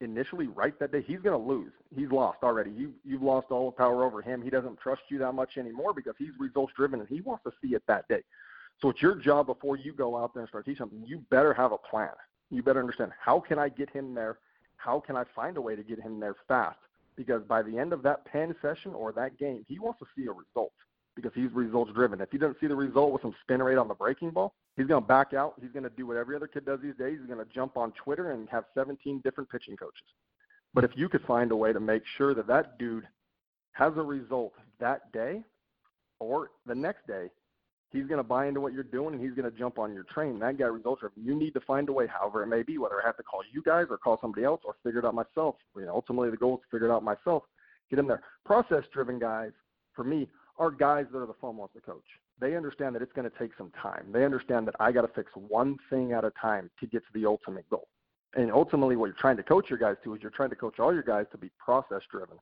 initially 0.00 0.46
right 0.46 0.78
that 0.78 0.92
day, 0.92 1.02
he's 1.06 1.20
going 1.20 1.38
to 1.38 1.48
lose. 1.48 1.72
He's 1.94 2.10
lost 2.10 2.38
already. 2.42 2.70
You 2.70 2.92
you've 3.04 3.22
lost 3.22 3.48
all 3.50 3.70
the 3.70 3.76
power 3.76 4.04
over 4.04 4.22
him. 4.22 4.42
He 4.42 4.50
doesn't 4.50 4.78
trust 4.78 5.02
you 5.08 5.18
that 5.18 5.32
much 5.32 5.56
anymore 5.56 5.92
because 5.94 6.14
he's 6.18 6.30
results 6.38 6.72
driven 6.76 7.00
and 7.00 7.08
he 7.08 7.20
wants 7.20 7.44
to 7.44 7.52
see 7.62 7.74
it 7.74 7.82
that 7.88 8.06
day. 8.08 8.22
So 8.80 8.90
it's 8.90 9.02
your 9.02 9.16
job 9.16 9.46
before 9.46 9.76
you 9.76 9.92
go 9.92 10.16
out 10.16 10.34
there 10.34 10.42
and 10.42 10.48
start 10.48 10.64
teaching 10.66 10.78
something. 10.78 11.02
You 11.04 11.22
better 11.30 11.52
have 11.52 11.72
a 11.72 11.78
plan. 11.78 12.10
You 12.50 12.62
better 12.62 12.80
understand 12.80 13.12
how 13.20 13.40
can 13.40 13.58
I 13.58 13.68
get 13.68 13.90
him 13.90 14.14
there? 14.14 14.38
How 14.76 15.00
can 15.00 15.16
I 15.16 15.24
find 15.34 15.56
a 15.56 15.60
way 15.60 15.74
to 15.74 15.82
get 15.82 16.00
him 16.00 16.20
there 16.20 16.36
fast? 16.46 16.78
Because 17.18 17.42
by 17.42 17.60
the 17.62 17.76
end 17.76 17.92
of 17.92 18.02
that 18.04 18.24
pen 18.24 18.54
session 18.62 18.94
or 18.94 19.12
that 19.12 19.36
game, 19.36 19.64
he 19.68 19.78
wants 19.78 19.98
to 19.98 20.06
see 20.16 20.26
a 20.26 20.32
result. 20.32 20.72
because 21.16 21.32
he's 21.34 21.50
results 21.52 21.90
driven. 21.92 22.20
If 22.20 22.30
he 22.30 22.38
doesn't 22.38 22.58
see 22.60 22.68
the 22.68 22.76
result 22.76 23.12
with 23.12 23.22
some 23.22 23.34
spin 23.42 23.60
rate 23.60 23.76
on 23.76 23.88
the 23.88 23.94
breaking 23.94 24.30
ball, 24.30 24.54
he's 24.76 24.86
going 24.86 25.02
to 25.02 25.06
back 25.06 25.34
out. 25.34 25.54
He's 25.60 25.72
going 25.72 25.82
to 25.82 25.90
do 25.90 26.06
what 26.06 26.16
every 26.16 26.36
other 26.36 26.46
kid 26.46 26.64
does 26.64 26.78
these 26.80 26.94
days. 26.94 27.18
He's 27.18 27.26
going 27.26 27.44
to 27.44 27.52
jump 27.52 27.76
on 27.76 27.92
Twitter 28.04 28.30
and 28.30 28.48
have 28.50 28.64
17 28.72 29.20
different 29.24 29.50
pitching 29.50 29.76
coaches. 29.76 30.06
But 30.74 30.84
if 30.84 30.92
you 30.94 31.08
could 31.08 31.22
find 31.26 31.50
a 31.50 31.56
way 31.56 31.72
to 31.72 31.80
make 31.80 32.02
sure 32.16 32.34
that 32.34 32.46
that 32.46 32.78
dude 32.78 33.08
has 33.72 33.92
a 33.96 34.02
result 34.02 34.52
that 34.78 35.10
day 35.12 35.42
or 36.20 36.52
the 36.66 36.74
next 36.74 37.04
day, 37.08 37.30
he's 37.90 38.06
going 38.06 38.18
to 38.18 38.24
buy 38.24 38.46
into 38.46 38.60
what 38.60 38.72
you're 38.72 38.82
doing 38.82 39.14
and 39.14 39.22
he's 39.22 39.34
going 39.34 39.50
to 39.50 39.58
jump 39.58 39.78
on 39.78 39.94
your 39.94 40.04
train. 40.04 40.38
That 40.38 40.58
guy 40.58 40.66
results 40.66 41.00
driven. 41.00 41.24
You 41.24 41.34
need 41.34 41.54
to 41.54 41.60
find 41.60 41.88
a 41.88 41.92
way, 41.92 42.06
however 42.06 42.42
it 42.42 42.48
may 42.48 42.62
be, 42.62 42.78
whether 42.78 43.00
I 43.02 43.06
have 43.06 43.16
to 43.16 43.22
call 43.22 43.40
you 43.52 43.62
guys 43.62 43.86
or 43.90 43.98
call 43.98 44.18
somebody 44.20 44.44
else 44.44 44.60
or 44.64 44.76
figure 44.82 45.00
it 45.00 45.04
out 45.04 45.14
myself. 45.14 45.56
You 45.76 45.86
know, 45.86 45.94
ultimately 45.94 46.30
the 46.30 46.36
goal 46.36 46.56
is 46.56 46.62
to 46.62 46.76
figure 46.76 46.88
it 46.88 46.92
out 46.92 47.02
myself. 47.02 47.44
Get 47.90 47.98
in 47.98 48.06
there. 48.06 48.22
Process 48.44 48.84
driven 48.92 49.18
guys, 49.18 49.52
for 49.94 50.04
me, 50.04 50.28
are 50.58 50.70
guys 50.70 51.06
that 51.12 51.18
are 51.18 51.26
the 51.26 51.34
fun 51.40 51.56
ones 51.56 51.70
to 51.74 51.80
coach. 51.80 52.04
They 52.40 52.56
understand 52.56 52.94
that 52.94 53.02
it's 53.02 53.12
going 53.12 53.28
to 53.28 53.38
take 53.38 53.50
some 53.56 53.72
time. 53.80 54.06
They 54.12 54.24
understand 54.24 54.66
that 54.68 54.74
I 54.78 54.92
got 54.92 55.02
to 55.02 55.08
fix 55.08 55.30
one 55.34 55.76
thing 55.90 56.12
at 56.12 56.24
a 56.24 56.32
time 56.40 56.70
to 56.80 56.86
get 56.86 57.00
to 57.00 57.12
the 57.14 57.26
ultimate 57.26 57.68
goal. 57.70 57.88
And 58.34 58.52
ultimately, 58.52 58.96
what 58.96 59.06
you're 59.06 59.16
trying 59.18 59.38
to 59.38 59.42
coach 59.42 59.70
your 59.70 59.78
guys 59.78 59.96
to 60.04 60.14
is 60.14 60.20
you're 60.20 60.30
trying 60.30 60.50
to 60.50 60.56
coach 60.56 60.78
all 60.78 60.92
your 60.92 61.02
guys 61.02 61.26
to 61.32 61.38
be 61.38 61.50
process 61.58 62.02
driven. 62.10 62.36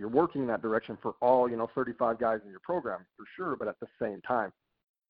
You're 0.00 0.08
working 0.08 0.40
in 0.40 0.46
that 0.46 0.62
direction 0.62 0.96
for 1.02 1.14
all, 1.20 1.48
you 1.48 1.58
know, 1.58 1.68
35 1.74 2.18
guys 2.18 2.40
in 2.42 2.50
your 2.50 2.60
program 2.60 3.04
for 3.18 3.26
sure, 3.36 3.54
but 3.54 3.68
at 3.68 3.78
the 3.80 3.86
same 4.00 4.22
time, 4.22 4.50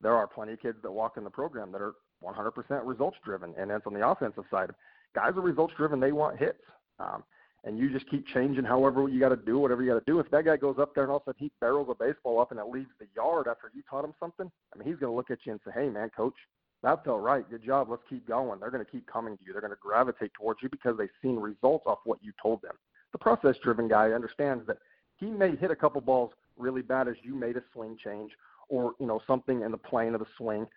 there 0.01 0.13
are 0.13 0.27
plenty 0.27 0.51
of 0.51 0.61
kids 0.61 0.77
that 0.83 0.91
walk 0.91 1.15
in 1.15 1.23
the 1.23 1.29
program 1.29 1.71
that 1.71 1.81
are 1.81 1.93
100% 2.21 2.51
results 2.85 3.17
driven. 3.23 3.53
And 3.57 3.69
that's 3.69 3.87
on 3.87 3.93
the 3.93 4.05
offensive 4.05 4.43
side. 4.51 4.69
Guys 5.15 5.31
are 5.37 5.41
results 5.41 5.73
driven. 5.77 6.01
They 6.01 6.11
want 6.11 6.37
hits. 6.37 6.59
Um, 6.99 7.23
and 7.63 7.79
you 7.79 7.89
just 7.89 8.09
keep 8.09 8.27
changing 8.33 8.65
however 8.65 9.07
you 9.07 9.17
got 9.17 9.29
to 9.29 9.37
do, 9.37 9.59
whatever 9.59 9.81
you 9.81 9.93
got 9.93 10.05
to 10.05 10.11
do. 10.11 10.19
If 10.19 10.29
that 10.31 10.43
guy 10.43 10.57
goes 10.57 10.75
up 10.77 10.93
there 10.93 11.05
and 11.05 11.11
all 11.11 11.17
of 11.17 11.23
a 11.23 11.29
sudden 11.29 11.39
he 11.39 11.51
barrels 11.61 11.87
a 11.89 11.95
baseball 11.95 12.41
up 12.41 12.51
and 12.51 12.59
it 12.59 12.65
leaves 12.65 12.89
the 12.99 13.07
yard 13.15 13.47
after 13.47 13.71
you 13.73 13.83
taught 13.89 14.03
him 14.03 14.13
something, 14.19 14.51
I 14.73 14.77
mean, 14.77 14.87
he's 14.87 14.99
going 14.99 15.11
to 15.11 15.15
look 15.15 15.31
at 15.31 15.39
you 15.45 15.53
and 15.53 15.61
say, 15.63 15.71
hey, 15.73 15.87
man, 15.87 16.09
coach, 16.09 16.35
that 16.83 17.05
felt 17.05 17.21
right. 17.21 17.49
Good 17.49 17.63
job. 17.63 17.89
Let's 17.89 18.03
keep 18.09 18.27
going. 18.27 18.59
They're 18.59 18.71
going 18.71 18.83
to 18.83 18.91
keep 18.91 19.07
coming 19.07 19.37
to 19.37 19.43
you. 19.45 19.53
They're 19.53 19.61
going 19.61 19.71
to 19.71 19.79
gravitate 19.81 20.31
towards 20.33 20.61
you 20.61 20.69
because 20.69 20.97
they've 20.97 21.07
seen 21.21 21.37
results 21.37 21.85
off 21.85 21.99
what 22.03 22.19
you 22.21 22.33
told 22.41 22.61
them. 22.61 22.73
The 23.11 23.17
process 23.17 23.55
driven 23.61 23.87
guy 23.87 24.11
understands 24.11 24.65
that 24.67 24.77
he 25.17 25.27
may 25.27 25.55
hit 25.55 25.71
a 25.71 25.75
couple 25.75 26.01
balls 26.01 26.31
really 26.57 26.81
bad 26.81 27.07
as 27.07 27.15
you 27.23 27.35
made 27.35 27.57
a 27.57 27.63
swing 27.73 27.97
change 28.03 28.31
or, 28.69 28.93
you 28.99 29.05
know, 29.05 29.21
something 29.27 29.61
in 29.61 29.71
the 29.71 29.77
plane 29.77 30.13
of 30.13 30.19
the 30.19 30.27
swing. 30.37 30.67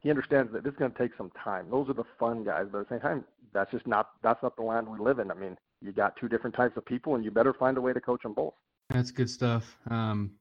He 0.00 0.10
understands 0.10 0.52
that 0.52 0.64
this 0.64 0.72
is 0.72 0.78
going 0.78 0.92
to 0.92 0.98
take 0.98 1.12
some 1.16 1.30
time. 1.42 1.66
Those 1.70 1.88
are 1.88 1.94
the 1.94 2.04
fun 2.18 2.44
guys, 2.44 2.66
but 2.70 2.80
at 2.80 2.88
the 2.88 2.94
same 2.94 3.00
time, 3.00 3.24
that's 3.52 3.70
just 3.70 3.86
not 3.86 4.10
that's 4.22 4.42
not 4.42 4.56
the 4.56 4.62
land 4.62 4.88
we 4.88 4.98
live 4.98 5.18
in. 5.18 5.30
I 5.30 5.34
mean, 5.34 5.56
you 5.80 5.92
got 5.92 6.16
two 6.16 6.28
different 6.28 6.56
types 6.56 6.76
of 6.76 6.84
people, 6.84 7.14
and 7.14 7.24
you 7.24 7.30
better 7.30 7.52
find 7.52 7.76
a 7.76 7.80
way 7.80 7.92
to 7.92 8.00
coach 8.00 8.22
them 8.22 8.32
both. 8.32 8.54
That's 8.90 9.10
good 9.10 9.30
stuff. 9.30 9.76
Um, 9.90 10.32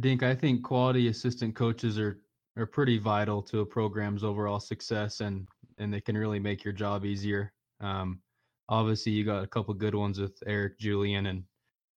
Dink, 0.00 0.22
I 0.22 0.34
think 0.34 0.62
quality 0.62 1.08
assistant 1.08 1.54
coaches 1.54 1.98
are 1.98 2.20
are 2.56 2.66
pretty 2.66 2.98
vital 2.98 3.42
to 3.42 3.60
a 3.60 3.66
program's 3.66 4.22
overall 4.22 4.60
success, 4.60 5.20
and 5.20 5.48
and 5.78 5.92
they 5.92 6.00
can 6.00 6.16
really 6.16 6.38
make 6.38 6.64
your 6.64 6.72
job 6.72 7.04
easier. 7.04 7.52
Um, 7.80 8.20
obviously, 8.72 9.12
you 9.12 9.22
got 9.22 9.44
a 9.44 9.46
couple 9.46 9.74
good 9.74 9.94
ones 9.94 10.18
with 10.18 10.42
Eric, 10.46 10.78
Julian, 10.78 11.26
and 11.26 11.44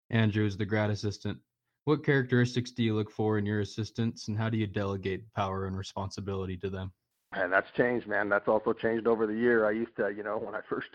Andrews, 0.10 0.58
the 0.58 0.66
grad 0.66 0.90
assistant. 0.90 1.38
What 1.86 2.04
characteristics 2.04 2.72
do 2.72 2.84
you 2.84 2.96
look 2.96 3.10
for 3.10 3.38
in 3.38 3.46
your 3.46 3.62
assistants, 3.62 4.28
and 4.28 4.38
how 4.38 4.50
do 4.50 4.58
you 4.58 4.68
delegate 4.68 5.24
power 5.34 5.68
and 5.68 5.78
responsibility 5.78 6.58
to 6.58 6.70
them? 6.70 6.92
And 7.32 7.52
that's 7.52 7.72
changed, 7.78 8.08
man. 8.08 8.28
That's 8.28 8.48
also 8.48 8.74
changed 8.74 9.08
over 9.08 9.26
the 9.26 9.34
year. 9.34 9.66
I 9.66 9.72
used 9.72 9.96
to, 9.98 10.10
you 10.10 10.24
know, 10.24 10.38
when 10.38 10.54
I 10.54 10.62
first 10.70 10.90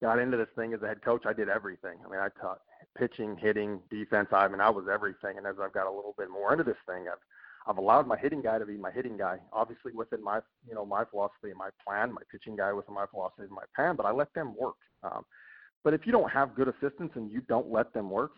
got 0.00 0.18
into 0.18 0.36
this 0.36 0.48
thing 0.54 0.72
as 0.74 0.82
a 0.82 0.86
head 0.86 1.02
coach, 1.02 1.26
I 1.26 1.32
did 1.32 1.48
everything. 1.48 1.98
I 2.04 2.10
mean, 2.10 2.20
I 2.20 2.28
taught 2.40 2.60
pitching, 2.96 3.36
hitting, 3.36 3.80
defense. 3.90 4.28
I 4.32 4.46
mean, 4.48 4.60
I 4.60 4.70
was 4.70 4.86
everything. 4.92 5.38
And 5.38 5.46
as 5.46 5.56
I've 5.60 5.72
got 5.72 5.86
a 5.86 5.90
little 5.90 6.14
bit 6.16 6.30
more 6.30 6.52
into 6.52 6.64
this 6.64 6.76
thing, 6.86 7.06
I've 7.10 7.18
I've 7.66 7.78
allowed 7.78 8.06
my 8.06 8.16
hitting 8.16 8.42
guy 8.42 8.58
to 8.58 8.66
be 8.66 8.76
my 8.76 8.90
hitting 8.90 9.16
guy, 9.16 9.38
obviously 9.52 9.92
within 9.92 10.22
my 10.22 10.40
you 10.68 10.74
know 10.74 10.84
my 10.84 11.04
philosophy 11.04 11.50
and 11.50 11.58
my 11.58 11.70
plan. 11.84 12.12
My 12.12 12.22
pitching 12.30 12.56
guy 12.56 12.72
within 12.72 12.94
my 12.94 13.06
philosophy 13.06 13.42
and 13.42 13.50
my 13.50 13.64
plan, 13.74 13.96
but 13.96 14.06
I 14.06 14.12
let 14.12 14.32
them 14.34 14.54
work. 14.58 14.76
Um, 15.02 15.24
but 15.84 15.94
if 15.94 16.06
you 16.06 16.12
don't 16.12 16.30
have 16.30 16.54
good 16.54 16.68
assistants 16.68 17.14
and 17.16 17.30
you 17.30 17.40
don't 17.42 17.70
let 17.70 17.92
them 17.92 18.10
work, 18.10 18.32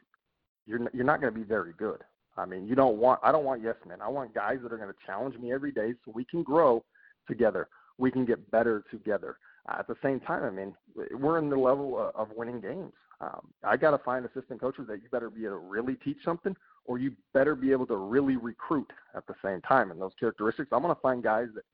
you're 0.67 0.81
you're 0.93 1.05
not 1.05 1.21
going 1.21 1.33
to 1.33 1.39
be 1.39 1.47
very 1.47 1.73
good. 1.79 2.03
I 2.37 2.47
mean, 2.47 2.67
you 2.67 2.75
don't 2.75 2.97
want 2.97 3.21
I 3.23 3.33
don't 3.33 3.45
want 3.45 3.63
yes 3.63 3.77
men. 3.87 4.01
I 4.01 4.09
want 4.09 4.35
guys 4.35 4.59
that 4.63 4.73
are 4.73 4.79
going 4.79 4.91
to 4.91 5.07
challenge 5.07 5.37
me 5.39 5.53
every 5.53 5.73
day 5.73 5.95
so 6.05 6.13
we 6.15 6.25
can 6.25 6.43
grow 6.43 6.85
together. 7.27 7.69
We 7.99 8.11
can 8.11 8.25
get 8.25 8.51
better 8.51 8.85
together 8.91 9.37
at 9.69 9.87
the 9.87 9.97
same 10.03 10.21
time, 10.21 10.45
I 10.45 10.51
mean, 10.51 10.75
we're 11.13 11.39
in 11.39 11.51
the 11.51 11.57
level 11.57 12.11
of 12.15 12.29
winning 12.35 12.61
games. 12.61 12.93
Um, 13.21 13.49
I 13.65 13.77
got 13.77 13.91
to 13.91 13.99
find 13.99 14.25
assistant 14.25 14.61
coaches 14.61 14.87
that 14.89 15.03
you 15.03 15.09
better 15.11 15.29
be 15.29 15.45
able 15.45 15.57
to 15.57 15.67
really 15.67 15.97
teach 15.97 16.19
something, 16.25 16.57
or 16.89 16.99
you 16.99 17.13
better 17.35 17.55
be 17.55 17.71
able 17.71 17.87
to 17.87 17.97
really 17.97 18.37
recruit 18.37 18.91
at 19.15 19.27
the 19.27 19.35
same 19.45 19.61
time. 19.61 19.91
And 19.91 20.01
those 20.01 20.15
characteristics, 20.19 20.71
I'm 20.73 20.83
going 20.83 20.95
to 20.95 21.01
find 21.01 21.23
guys 21.23 21.49
that 21.55 21.65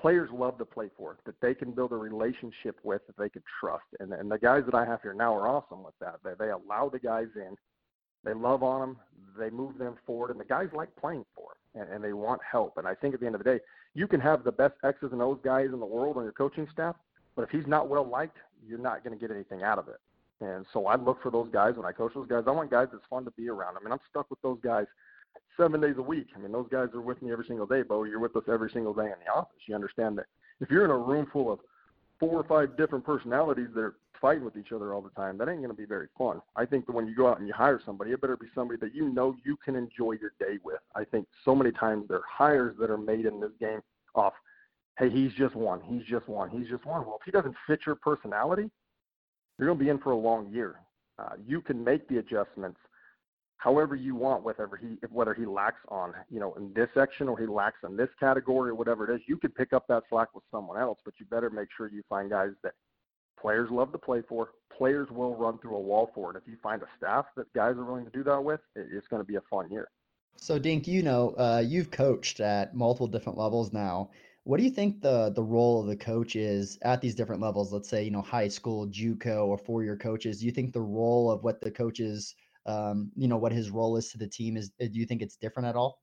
players 0.00 0.30
love 0.32 0.56
to 0.58 0.64
play 0.64 0.88
for, 0.96 1.18
that 1.26 1.34
they 1.42 1.52
can 1.52 1.72
build 1.72 1.90
a 1.90 1.96
relationship 1.96 2.78
with, 2.84 3.04
that 3.08 3.16
they 3.18 3.28
can 3.28 3.42
trust. 3.60 3.84
And, 3.98 4.12
and 4.12 4.30
the 4.30 4.38
guys 4.38 4.62
that 4.66 4.74
I 4.74 4.84
have 4.84 5.02
here 5.02 5.14
now 5.14 5.34
are 5.34 5.48
awesome 5.48 5.82
with 5.82 5.94
that. 6.00 6.20
They, 6.22 6.32
they 6.38 6.50
allow 6.52 6.88
the 6.88 7.00
guys 7.00 7.26
in, 7.34 7.56
they 8.22 8.34
love 8.34 8.62
on 8.62 8.80
them, 8.80 8.96
they 9.36 9.50
move 9.50 9.78
them 9.78 9.96
forward, 10.06 10.30
and 10.30 10.38
the 10.38 10.44
guys 10.44 10.68
like 10.72 10.94
playing 10.94 11.24
for 11.34 11.48
them, 11.74 11.82
and, 11.82 11.94
and 11.96 12.04
they 12.04 12.12
want 12.12 12.40
help. 12.48 12.76
And 12.76 12.86
I 12.86 12.94
think 12.94 13.14
at 13.14 13.20
the 13.20 13.26
end 13.26 13.34
of 13.34 13.42
the 13.42 13.50
day, 13.50 13.60
you 13.94 14.06
can 14.06 14.20
have 14.20 14.44
the 14.44 14.52
best 14.52 14.74
X's 14.84 15.10
and 15.10 15.20
O's 15.20 15.40
guys 15.42 15.70
in 15.72 15.80
the 15.80 15.86
world 15.86 16.18
on 16.18 16.22
your 16.22 16.32
coaching 16.32 16.68
staff, 16.72 16.94
but 17.34 17.42
if 17.42 17.50
he's 17.50 17.66
not 17.66 17.88
well 17.88 18.08
liked, 18.08 18.36
you're 18.64 18.78
not 18.78 19.02
going 19.02 19.18
to 19.18 19.20
get 19.20 19.34
anything 19.34 19.64
out 19.64 19.78
of 19.78 19.88
it. 19.88 19.98
And 20.40 20.66
so 20.72 20.86
I 20.86 20.96
look 20.96 21.22
for 21.22 21.30
those 21.30 21.48
guys 21.52 21.76
when 21.76 21.86
I 21.86 21.92
coach 21.92 22.12
those 22.14 22.28
guys. 22.28 22.44
I 22.46 22.50
want 22.50 22.70
guys 22.70 22.88
that's 22.92 23.04
fun 23.08 23.24
to 23.24 23.30
be 23.32 23.48
around. 23.48 23.76
I 23.76 23.82
mean, 23.82 23.92
I'm 23.92 24.00
stuck 24.10 24.28
with 24.30 24.40
those 24.42 24.58
guys 24.62 24.86
seven 25.56 25.80
days 25.80 25.94
a 25.98 26.02
week. 26.02 26.28
I 26.34 26.38
mean, 26.38 26.52
those 26.52 26.68
guys 26.70 26.88
are 26.94 27.00
with 27.00 27.22
me 27.22 27.32
every 27.32 27.46
single 27.46 27.66
day, 27.66 27.82
Bo. 27.82 28.04
You're 28.04 28.20
with 28.20 28.36
us 28.36 28.44
every 28.48 28.70
single 28.70 28.92
day 28.92 29.06
in 29.06 29.14
the 29.24 29.32
office. 29.32 29.56
You 29.66 29.74
understand 29.74 30.18
that 30.18 30.26
if 30.60 30.70
you're 30.70 30.84
in 30.84 30.90
a 30.90 30.98
room 30.98 31.26
full 31.32 31.50
of 31.50 31.60
four 32.20 32.38
or 32.38 32.44
five 32.44 32.76
different 32.76 33.04
personalities 33.04 33.68
that 33.74 33.80
are 33.80 33.94
fighting 34.20 34.44
with 34.44 34.56
each 34.56 34.72
other 34.72 34.92
all 34.92 35.00
the 35.00 35.10
time, 35.10 35.38
that 35.38 35.48
ain't 35.48 35.58
going 35.58 35.70
to 35.70 35.74
be 35.74 35.86
very 35.86 36.08
fun. 36.18 36.40
I 36.54 36.66
think 36.66 36.86
that 36.86 36.92
when 36.92 37.06
you 37.06 37.14
go 37.14 37.28
out 37.28 37.38
and 37.38 37.46
you 37.46 37.54
hire 37.54 37.80
somebody, 37.84 38.12
it 38.12 38.20
better 38.20 38.36
be 38.36 38.46
somebody 38.54 38.78
that 38.80 38.94
you 38.94 39.08
know 39.08 39.36
you 39.44 39.56
can 39.62 39.76
enjoy 39.76 40.12
your 40.12 40.32
day 40.38 40.58
with. 40.64 40.80
I 40.94 41.04
think 41.04 41.26
so 41.44 41.54
many 41.54 41.72
times 41.72 42.08
there 42.08 42.18
are 42.18 42.24
hires 42.28 42.76
that 42.78 42.90
are 42.90 42.98
made 42.98 43.26
in 43.26 43.40
this 43.40 43.52
game 43.60 43.80
off 44.14 44.32
hey, 44.98 45.10
he's 45.10 45.32
just 45.34 45.54
one, 45.54 45.80
he's 45.82 46.04
just 46.04 46.26
one, 46.28 46.50
he's 46.50 46.68
just 46.68 46.84
one. 46.84 47.04
Well, 47.04 47.18
if 47.20 47.24
he 47.24 47.30
doesn't 47.30 47.54
fit 47.66 47.80
your 47.86 47.96
personality, 47.96 48.70
you're 49.58 49.68
going 49.68 49.78
to 49.78 49.84
be 49.84 49.90
in 49.90 49.98
for 49.98 50.12
a 50.12 50.16
long 50.16 50.50
year. 50.52 50.76
Uh, 51.18 51.30
you 51.46 51.60
can 51.60 51.82
make 51.82 52.08
the 52.08 52.18
adjustments 52.18 52.78
however 53.56 53.94
you 53.94 54.14
want, 54.14 54.44
whether 54.44 54.68
he 54.80 54.98
whether 55.10 55.34
he 55.34 55.46
lacks 55.46 55.80
on 55.88 56.12
you 56.30 56.38
know 56.38 56.54
in 56.54 56.72
this 56.74 56.88
section 56.94 57.28
or 57.28 57.38
he 57.38 57.46
lacks 57.46 57.78
in 57.84 57.96
this 57.96 58.10
category 58.20 58.70
or 58.70 58.74
whatever 58.74 59.10
it 59.10 59.14
is. 59.14 59.22
You 59.26 59.38
could 59.38 59.54
pick 59.54 59.72
up 59.72 59.86
that 59.88 60.02
slack 60.10 60.34
with 60.34 60.44
someone 60.50 60.78
else, 60.78 60.98
but 61.04 61.14
you 61.18 61.26
better 61.26 61.50
make 61.50 61.68
sure 61.76 61.90
you 61.90 62.02
find 62.08 62.30
guys 62.30 62.50
that 62.62 62.74
players 63.40 63.70
love 63.70 63.92
to 63.92 63.98
play 63.98 64.22
for. 64.28 64.50
Players 64.76 65.08
will 65.10 65.34
run 65.34 65.58
through 65.58 65.76
a 65.76 65.80
wall 65.80 66.10
for 66.14 66.30
it. 66.30 66.36
If 66.36 66.42
you 66.46 66.56
find 66.62 66.82
a 66.82 66.86
staff 66.96 67.26
that 67.36 67.50
guys 67.54 67.76
are 67.76 67.84
willing 67.84 68.04
to 68.04 68.10
do 68.10 68.22
that 68.24 68.42
with, 68.42 68.60
it's 68.74 69.08
going 69.08 69.22
to 69.22 69.26
be 69.26 69.36
a 69.36 69.42
fun 69.50 69.70
year. 69.70 69.88
So, 70.38 70.58
Dink, 70.58 70.86
you 70.86 71.02
know, 71.02 71.30
uh, 71.38 71.62
you've 71.64 71.90
coached 71.90 72.40
at 72.40 72.74
multiple 72.74 73.06
different 73.06 73.38
levels 73.38 73.72
now. 73.72 74.10
What 74.46 74.58
do 74.58 74.62
you 74.62 74.70
think 74.70 75.02
the 75.02 75.32
the 75.34 75.42
role 75.42 75.80
of 75.80 75.88
the 75.88 75.96
coach 75.96 76.36
is 76.36 76.78
at 76.82 77.00
these 77.00 77.16
different 77.16 77.42
levels? 77.42 77.72
Let's 77.72 77.88
say 77.88 78.04
you 78.04 78.12
know 78.12 78.22
high 78.22 78.46
school, 78.46 78.86
JUCO, 78.86 79.44
or 79.44 79.58
four 79.58 79.82
year 79.82 79.96
coaches. 79.96 80.38
Do 80.38 80.46
you 80.46 80.52
think 80.52 80.72
the 80.72 80.80
role 80.80 81.32
of 81.32 81.42
what 81.42 81.60
the 81.60 81.68
coaches, 81.68 82.32
um, 82.64 83.10
you 83.16 83.26
know, 83.26 83.38
what 83.38 83.50
his 83.50 83.70
role 83.70 83.96
is 83.96 84.12
to 84.12 84.18
the 84.18 84.28
team 84.28 84.56
is? 84.56 84.70
Do 84.78 84.88
you 84.92 85.04
think 85.04 85.20
it's 85.20 85.34
different 85.34 85.66
at 85.66 85.74
all? 85.74 85.98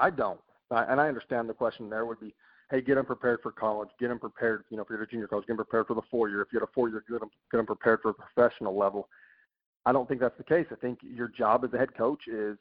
I 0.00 0.10
don't, 0.10 0.40
and 0.72 1.00
I 1.00 1.06
understand 1.06 1.48
the 1.48 1.54
question. 1.54 1.88
There 1.88 2.06
would 2.06 2.18
be, 2.18 2.34
hey, 2.72 2.80
get 2.80 2.96
them 2.96 3.06
prepared 3.06 3.38
for 3.40 3.52
college, 3.52 3.90
get 4.00 4.08
them 4.08 4.18
prepared. 4.18 4.64
You 4.70 4.76
know, 4.76 4.82
if 4.82 4.90
you're 4.90 5.00
a 5.00 5.06
junior 5.06 5.28
coach, 5.28 5.42
get 5.42 5.56
them 5.56 5.58
prepared 5.58 5.86
for 5.86 5.94
the 5.94 6.02
four 6.10 6.28
year. 6.28 6.42
If 6.42 6.48
you're 6.52 6.64
at 6.64 6.68
a 6.68 6.72
four 6.72 6.88
year, 6.88 7.04
get 7.08 7.20
them 7.20 7.30
get 7.52 7.58
them 7.58 7.66
prepared 7.66 8.00
for 8.02 8.08
a 8.08 8.14
professional 8.14 8.76
level. 8.76 9.08
I 9.86 9.92
don't 9.92 10.08
think 10.08 10.20
that's 10.20 10.38
the 10.38 10.42
case. 10.42 10.66
I 10.72 10.74
think 10.74 10.98
your 11.04 11.28
job 11.28 11.64
as 11.64 11.72
a 11.72 11.78
head 11.78 11.96
coach 11.96 12.26
is 12.26 12.58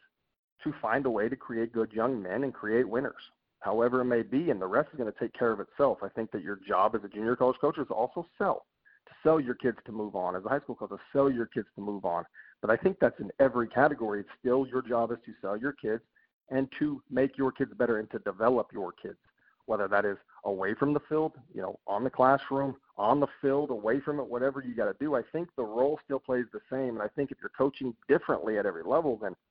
to 0.63 0.73
find 0.83 1.07
a 1.07 1.09
way 1.09 1.29
to 1.29 1.35
create 1.35 1.73
good 1.73 1.91
young 1.93 2.21
men 2.21 2.43
and 2.43 2.53
create 2.53 2.87
winners 2.87 3.31
however 3.59 4.01
it 4.01 4.05
may 4.05 4.21
be, 4.21 4.49
and 4.49 4.61
the 4.61 4.67
rest 4.67 4.89
is 4.93 4.97
going 4.97 5.11
to 5.11 5.19
take 5.19 5.33
care 5.33 5.51
of 5.51 5.59
itself. 5.59 5.99
I 6.03 6.09
think 6.09 6.31
that 6.31 6.43
your 6.43 6.59
job 6.67 6.95
as 6.95 7.03
a 7.03 7.07
junior 7.07 7.35
college 7.35 7.57
coach 7.59 7.77
is 7.77 7.87
also 7.89 8.25
sell, 8.37 8.65
to 9.07 9.13
sell 9.23 9.39
your 9.39 9.55
kids 9.55 9.77
to 9.85 9.91
move 9.91 10.15
on. 10.15 10.35
As 10.35 10.45
a 10.45 10.49
high 10.49 10.59
school 10.59 10.75
coach, 10.75 10.89
to 10.89 10.99
sell 11.13 11.29
your 11.29 11.47
kids 11.47 11.67
to 11.75 11.81
move 11.81 12.05
on. 12.05 12.23
But 12.61 12.71
I 12.71 12.77
think 12.77 12.97
that's 12.99 13.19
in 13.19 13.31
every 13.39 13.67
category. 13.67 14.21
It's 14.21 14.29
still 14.39 14.67
your 14.67 14.81
job 14.81 15.11
is 15.11 15.17
to 15.25 15.33
sell 15.41 15.57
your 15.57 15.73
kids 15.73 16.03
and 16.49 16.67
to 16.79 17.01
make 17.09 17.37
your 17.37 17.51
kids 17.51 17.71
better 17.77 17.99
and 17.99 18.09
to 18.11 18.19
develop 18.19 18.67
your 18.71 18.93
kids, 18.93 19.17
whether 19.65 19.87
that 19.87 20.05
is 20.05 20.17
away 20.45 20.73
from 20.73 20.93
the 20.93 21.01
field, 21.09 21.33
you 21.53 21.61
know, 21.61 21.77
on 21.87 22.03
the 22.03 22.09
classroom, 22.09 22.75
on 22.97 23.19
the 23.19 23.27
field, 23.41 23.69
away 23.69 23.99
from 23.99 24.19
it, 24.19 24.25
whatever 24.25 24.63
you 24.65 24.73
got 24.75 24.85
to 24.85 24.95
do. 24.99 25.15
I 25.15 25.21
think 25.31 25.49
the 25.55 25.63
role 25.63 25.99
still 26.05 26.19
plays 26.19 26.45
the 26.53 26.61
same. 26.71 26.89
And 26.89 27.01
I 27.01 27.07
think 27.09 27.31
if 27.31 27.37
you're 27.41 27.51
coaching 27.57 27.95
differently 28.07 28.57
at 28.57 28.65
every 28.65 28.83
level, 28.83 29.17
then– 29.21 29.35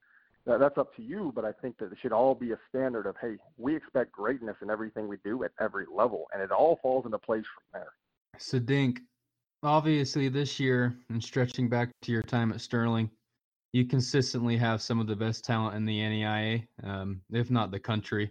that's 0.47 0.79
up 0.79 0.95
to 0.97 1.03
you, 1.03 1.33
but 1.35 1.45
I 1.45 1.53
think 1.53 1.79
that 1.79 1.93
it 1.93 1.99
should 2.01 2.13
all 2.13 2.35
be 2.35 2.53
a 2.53 2.59
standard 2.69 3.07
of, 3.07 3.17
hey, 3.21 3.37
we 3.57 3.75
expect 3.75 4.13
greatness 4.13 4.57
in 4.63 4.71
everything 4.71 5.09
we 5.09 5.17
do 5.25 5.45
at 5.45 5.51
every 5.61 5.87
level, 5.93 6.27
and 6.33 6.43
it 6.43 6.51
all 6.51 6.79
falls 6.83 7.05
into 7.05 7.19
place 7.19 7.45
from 7.45 7.81
there. 7.81 7.93
So, 8.39 8.59
Dink, 8.59 9.01
obviously 9.63 10.29
this 10.29 10.61
year, 10.61 10.97
and 11.11 11.23
stretching 11.23 11.69
back 11.69 11.91
to 12.03 12.13
your 12.13 12.23
time 12.23 12.53
at 12.53 12.61
Sterling, 12.61 13.11
you 13.73 13.85
consistently 13.85 14.57
have 14.57 14.81
some 14.81 15.01
of 15.01 15.07
the 15.07 15.17
best 15.17 15.45
talent 15.45 15.77
in 15.77 15.85
the 15.85 15.99
NAIA, 15.99 16.65
um, 16.85 17.21
if 17.33 17.51
not 17.51 17.71
the 17.71 17.81
country. 17.81 18.31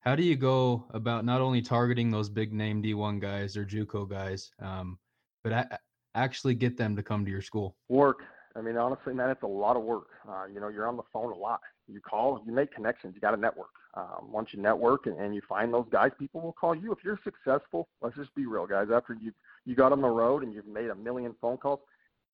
How 0.00 0.16
do 0.16 0.22
you 0.22 0.36
go 0.36 0.86
about 0.90 1.24
not 1.24 1.40
only 1.40 1.62
targeting 1.62 2.10
those 2.10 2.28
big 2.28 2.52
name 2.52 2.82
D1 2.82 3.20
guys 3.20 3.56
or 3.56 3.64
JUCO 3.64 4.08
guys, 4.08 4.50
um, 4.60 4.98
but 5.44 5.52
a- 5.52 5.78
actually 6.14 6.54
get 6.54 6.76
them 6.76 6.96
to 6.96 7.02
come 7.02 7.24
to 7.24 7.30
your 7.30 7.42
school? 7.42 7.76
Work. 7.88 8.24
I 8.56 8.60
mean, 8.60 8.76
honestly, 8.76 9.14
man, 9.14 9.30
it's 9.30 9.42
a 9.42 9.46
lot 9.46 9.76
of 9.76 9.82
work. 9.82 10.08
Uh, 10.28 10.44
you 10.52 10.60
know, 10.60 10.68
you're 10.68 10.86
on 10.86 10.96
the 10.96 11.02
phone 11.12 11.32
a 11.32 11.36
lot. 11.36 11.60
You 11.88 12.00
call, 12.00 12.42
you 12.44 12.52
make 12.52 12.74
connections. 12.74 13.14
You 13.14 13.20
got 13.20 13.32
to 13.32 13.36
network. 13.36 13.70
Um, 13.94 14.30
once 14.30 14.50
you 14.52 14.60
network 14.60 15.06
and, 15.06 15.18
and 15.18 15.34
you 15.34 15.42
find 15.48 15.72
those 15.72 15.86
guys, 15.90 16.10
people 16.18 16.40
will 16.40 16.52
call 16.52 16.74
you. 16.74 16.92
If 16.92 16.98
you're 17.04 17.20
successful, 17.24 17.88
let's 18.00 18.16
just 18.16 18.34
be 18.34 18.46
real, 18.46 18.66
guys. 18.66 18.88
After 18.94 19.14
you 19.14 19.32
you 19.64 19.74
got 19.74 19.92
on 19.92 20.00
the 20.00 20.08
road 20.08 20.42
and 20.42 20.52
you've 20.52 20.66
made 20.66 20.90
a 20.90 20.94
million 20.94 21.34
phone 21.40 21.56
calls, 21.56 21.80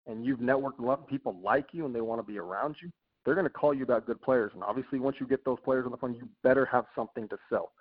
and 0.07 0.25
you've 0.25 0.41
networked 0.41 0.79
enough 0.79 1.07
people 1.07 1.37
like 1.43 1.67
you 1.73 1.87
and 1.87 1.95
they 1.95 2.01
want 2.01 2.21
to 2.21 2.27
be 2.27 2.39
around 2.39 2.77
you, 2.83 2.91
they're 3.25 3.35
going 3.35 3.45
to 3.45 3.51
call 3.51 3.75
you 3.75 3.83
about 3.83 4.07
good 4.07 4.21
players. 4.23 4.53
And 4.55 4.63
obviously, 4.63 4.99
once 4.99 5.17
you 5.21 5.27
get 5.27 5.45
those 5.45 5.59
players 5.65 5.85
on 5.85 5.91
the 5.91 5.99
phone, 5.99 6.15
you 6.15 6.29
better 6.43 6.65
have 6.67 6.87
something 6.95 7.29
to 7.29 7.37
sell. 7.51 7.73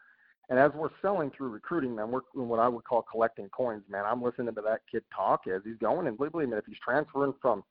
And 0.49 0.57
as 0.57 0.71
we're 0.73 0.89
selling 1.01 1.31
through 1.31 1.49
recruiting, 1.49 1.95
man, 1.95 2.09
we're 2.09 2.21
doing 2.33 2.47
what 2.47 2.59
I 2.59 2.67
would 2.67 2.83
call 2.85 3.01
collecting 3.01 3.49
coins, 3.49 3.83
man. 3.89 4.03
I'm 4.05 4.21
listening 4.21 4.53
to 4.53 4.61
that 4.61 4.81
kid 4.89 5.03
talk 5.13 5.41
as 5.47 5.61
he's 5.65 5.77
going, 5.77 6.07
and 6.07 6.17
believe 6.17 6.33
me, 6.33 6.57
if 6.57 6.65
he's 6.65 6.79
transferring 6.83 7.33
from 7.41 7.63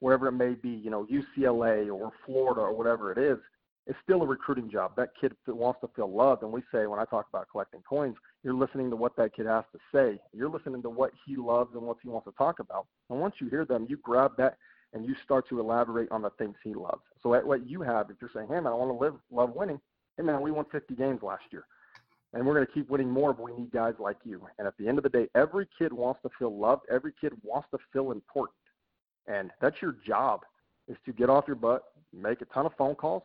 wherever 0.00 0.28
it 0.28 0.32
may 0.32 0.54
be, 0.54 0.70
you 0.70 0.90
know, 0.90 1.06
UCLA 1.06 1.92
or 1.92 2.12
Florida 2.24 2.60
or 2.60 2.72
whatever 2.72 3.12
it 3.12 3.18
is, 3.18 3.38
it's 3.86 3.98
still 4.04 4.22
a 4.22 4.26
recruiting 4.26 4.70
job. 4.70 4.92
That 4.96 5.10
kid 5.18 5.32
wants 5.46 5.80
to 5.80 5.88
feel 5.96 6.14
loved, 6.14 6.42
and 6.42 6.52
we 6.52 6.62
say 6.70 6.86
when 6.86 7.00
I 7.00 7.06
talk 7.06 7.26
about 7.32 7.46
collecting 7.50 7.82
coins, 7.88 8.16
you're 8.44 8.54
listening 8.54 8.90
to 8.90 8.96
what 8.96 9.16
that 9.16 9.34
kid 9.34 9.46
has 9.46 9.64
to 9.72 9.78
say. 9.92 10.20
You're 10.34 10.50
listening 10.50 10.82
to 10.82 10.90
what 10.90 11.12
he 11.26 11.36
loves 11.36 11.74
and 11.74 11.82
what 11.82 11.96
he 12.02 12.08
wants 12.08 12.26
to 12.26 12.34
talk 12.36 12.58
about. 12.58 12.86
And 13.08 13.18
once 13.18 13.36
you 13.40 13.48
hear 13.48 13.64
them, 13.64 13.86
you 13.88 13.96
grab 14.02 14.32
that 14.36 14.58
and 14.92 15.06
you 15.06 15.14
start 15.24 15.48
to 15.48 15.60
elaborate 15.60 16.10
on 16.10 16.22
the 16.22 16.30
things 16.30 16.54
he 16.62 16.74
loves. 16.74 17.02
So 17.22 17.34
at 17.34 17.46
what 17.46 17.66
you 17.66 17.80
have, 17.80 18.10
if 18.10 18.16
you're 18.20 18.30
saying, 18.32 18.48
"Hey 18.48 18.60
man, 18.60 18.66
I 18.66 18.74
want 18.74 18.90
to 18.90 19.04
live, 19.04 19.14
love 19.30 19.54
winning," 19.54 19.80
hey 20.16 20.22
man, 20.22 20.42
we 20.42 20.50
won 20.50 20.66
50 20.66 20.94
games 20.94 21.22
last 21.22 21.44
year, 21.50 21.66
and 22.34 22.46
we're 22.46 22.54
going 22.54 22.66
to 22.66 22.72
keep 22.72 22.90
winning 22.90 23.10
more, 23.10 23.32
but 23.32 23.42
we 23.42 23.54
need 23.54 23.70
guys 23.70 23.94
like 23.98 24.18
you. 24.24 24.46
And 24.58 24.66
at 24.66 24.76
the 24.76 24.86
end 24.86 24.98
of 24.98 25.04
the 25.04 25.10
day, 25.10 25.28
every 25.34 25.66
kid 25.78 25.92
wants 25.92 26.20
to 26.22 26.30
feel 26.38 26.56
loved. 26.56 26.82
Every 26.90 27.12
kid 27.18 27.32
wants 27.42 27.68
to 27.70 27.78
feel 27.90 28.12
important, 28.12 28.56
and 29.28 29.50
that's 29.60 29.76
your 29.80 29.96
job 30.06 30.40
is 30.88 30.96
to 31.04 31.12
get 31.12 31.28
off 31.28 31.44
your 31.46 31.56
butt, 31.56 31.84
make 32.12 32.40
a 32.40 32.46
ton 32.46 32.66
of 32.66 32.72
phone 32.76 32.94
calls, 32.94 33.22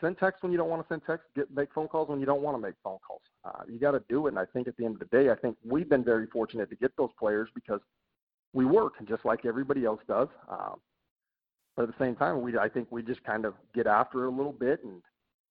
send 0.00 0.18
text 0.18 0.42
when 0.42 0.52
you 0.52 0.58
don't 0.58 0.68
want 0.68 0.82
to 0.82 0.88
send 0.88 1.02
text, 1.06 1.26
get 1.34 1.50
make 1.54 1.72
phone 1.74 1.88
calls 1.88 2.08
when 2.08 2.20
you 2.20 2.26
don't 2.26 2.42
want 2.42 2.56
to 2.56 2.60
make 2.60 2.74
phone 2.84 2.98
calls. 3.06 3.22
Uh, 3.44 3.62
you 3.68 3.78
got 3.78 3.92
to 3.92 4.02
do 4.08 4.26
it. 4.26 4.30
And 4.30 4.38
I 4.38 4.44
think 4.44 4.68
at 4.68 4.76
the 4.76 4.84
end 4.84 4.94
of 4.94 5.00
the 5.00 5.16
day, 5.16 5.30
I 5.30 5.34
think 5.34 5.56
we've 5.64 5.88
been 5.88 6.04
very 6.04 6.26
fortunate 6.26 6.70
to 6.70 6.76
get 6.76 6.96
those 6.96 7.10
players 7.18 7.48
because 7.54 7.80
we 8.52 8.64
work 8.64 8.94
just 9.06 9.24
like 9.24 9.44
everybody 9.44 9.84
else 9.84 10.00
does. 10.06 10.28
Um, 10.48 10.80
but 11.76 11.82
at 11.84 11.88
the 11.88 12.04
same 12.04 12.16
time, 12.16 12.42
we 12.42 12.58
I 12.58 12.68
think 12.68 12.88
we 12.90 13.02
just 13.02 13.22
kind 13.24 13.44
of 13.44 13.54
get 13.74 13.86
after 13.86 14.24
it 14.24 14.28
a 14.28 14.30
little 14.30 14.52
bit, 14.52 14.82
and 14.82 15.00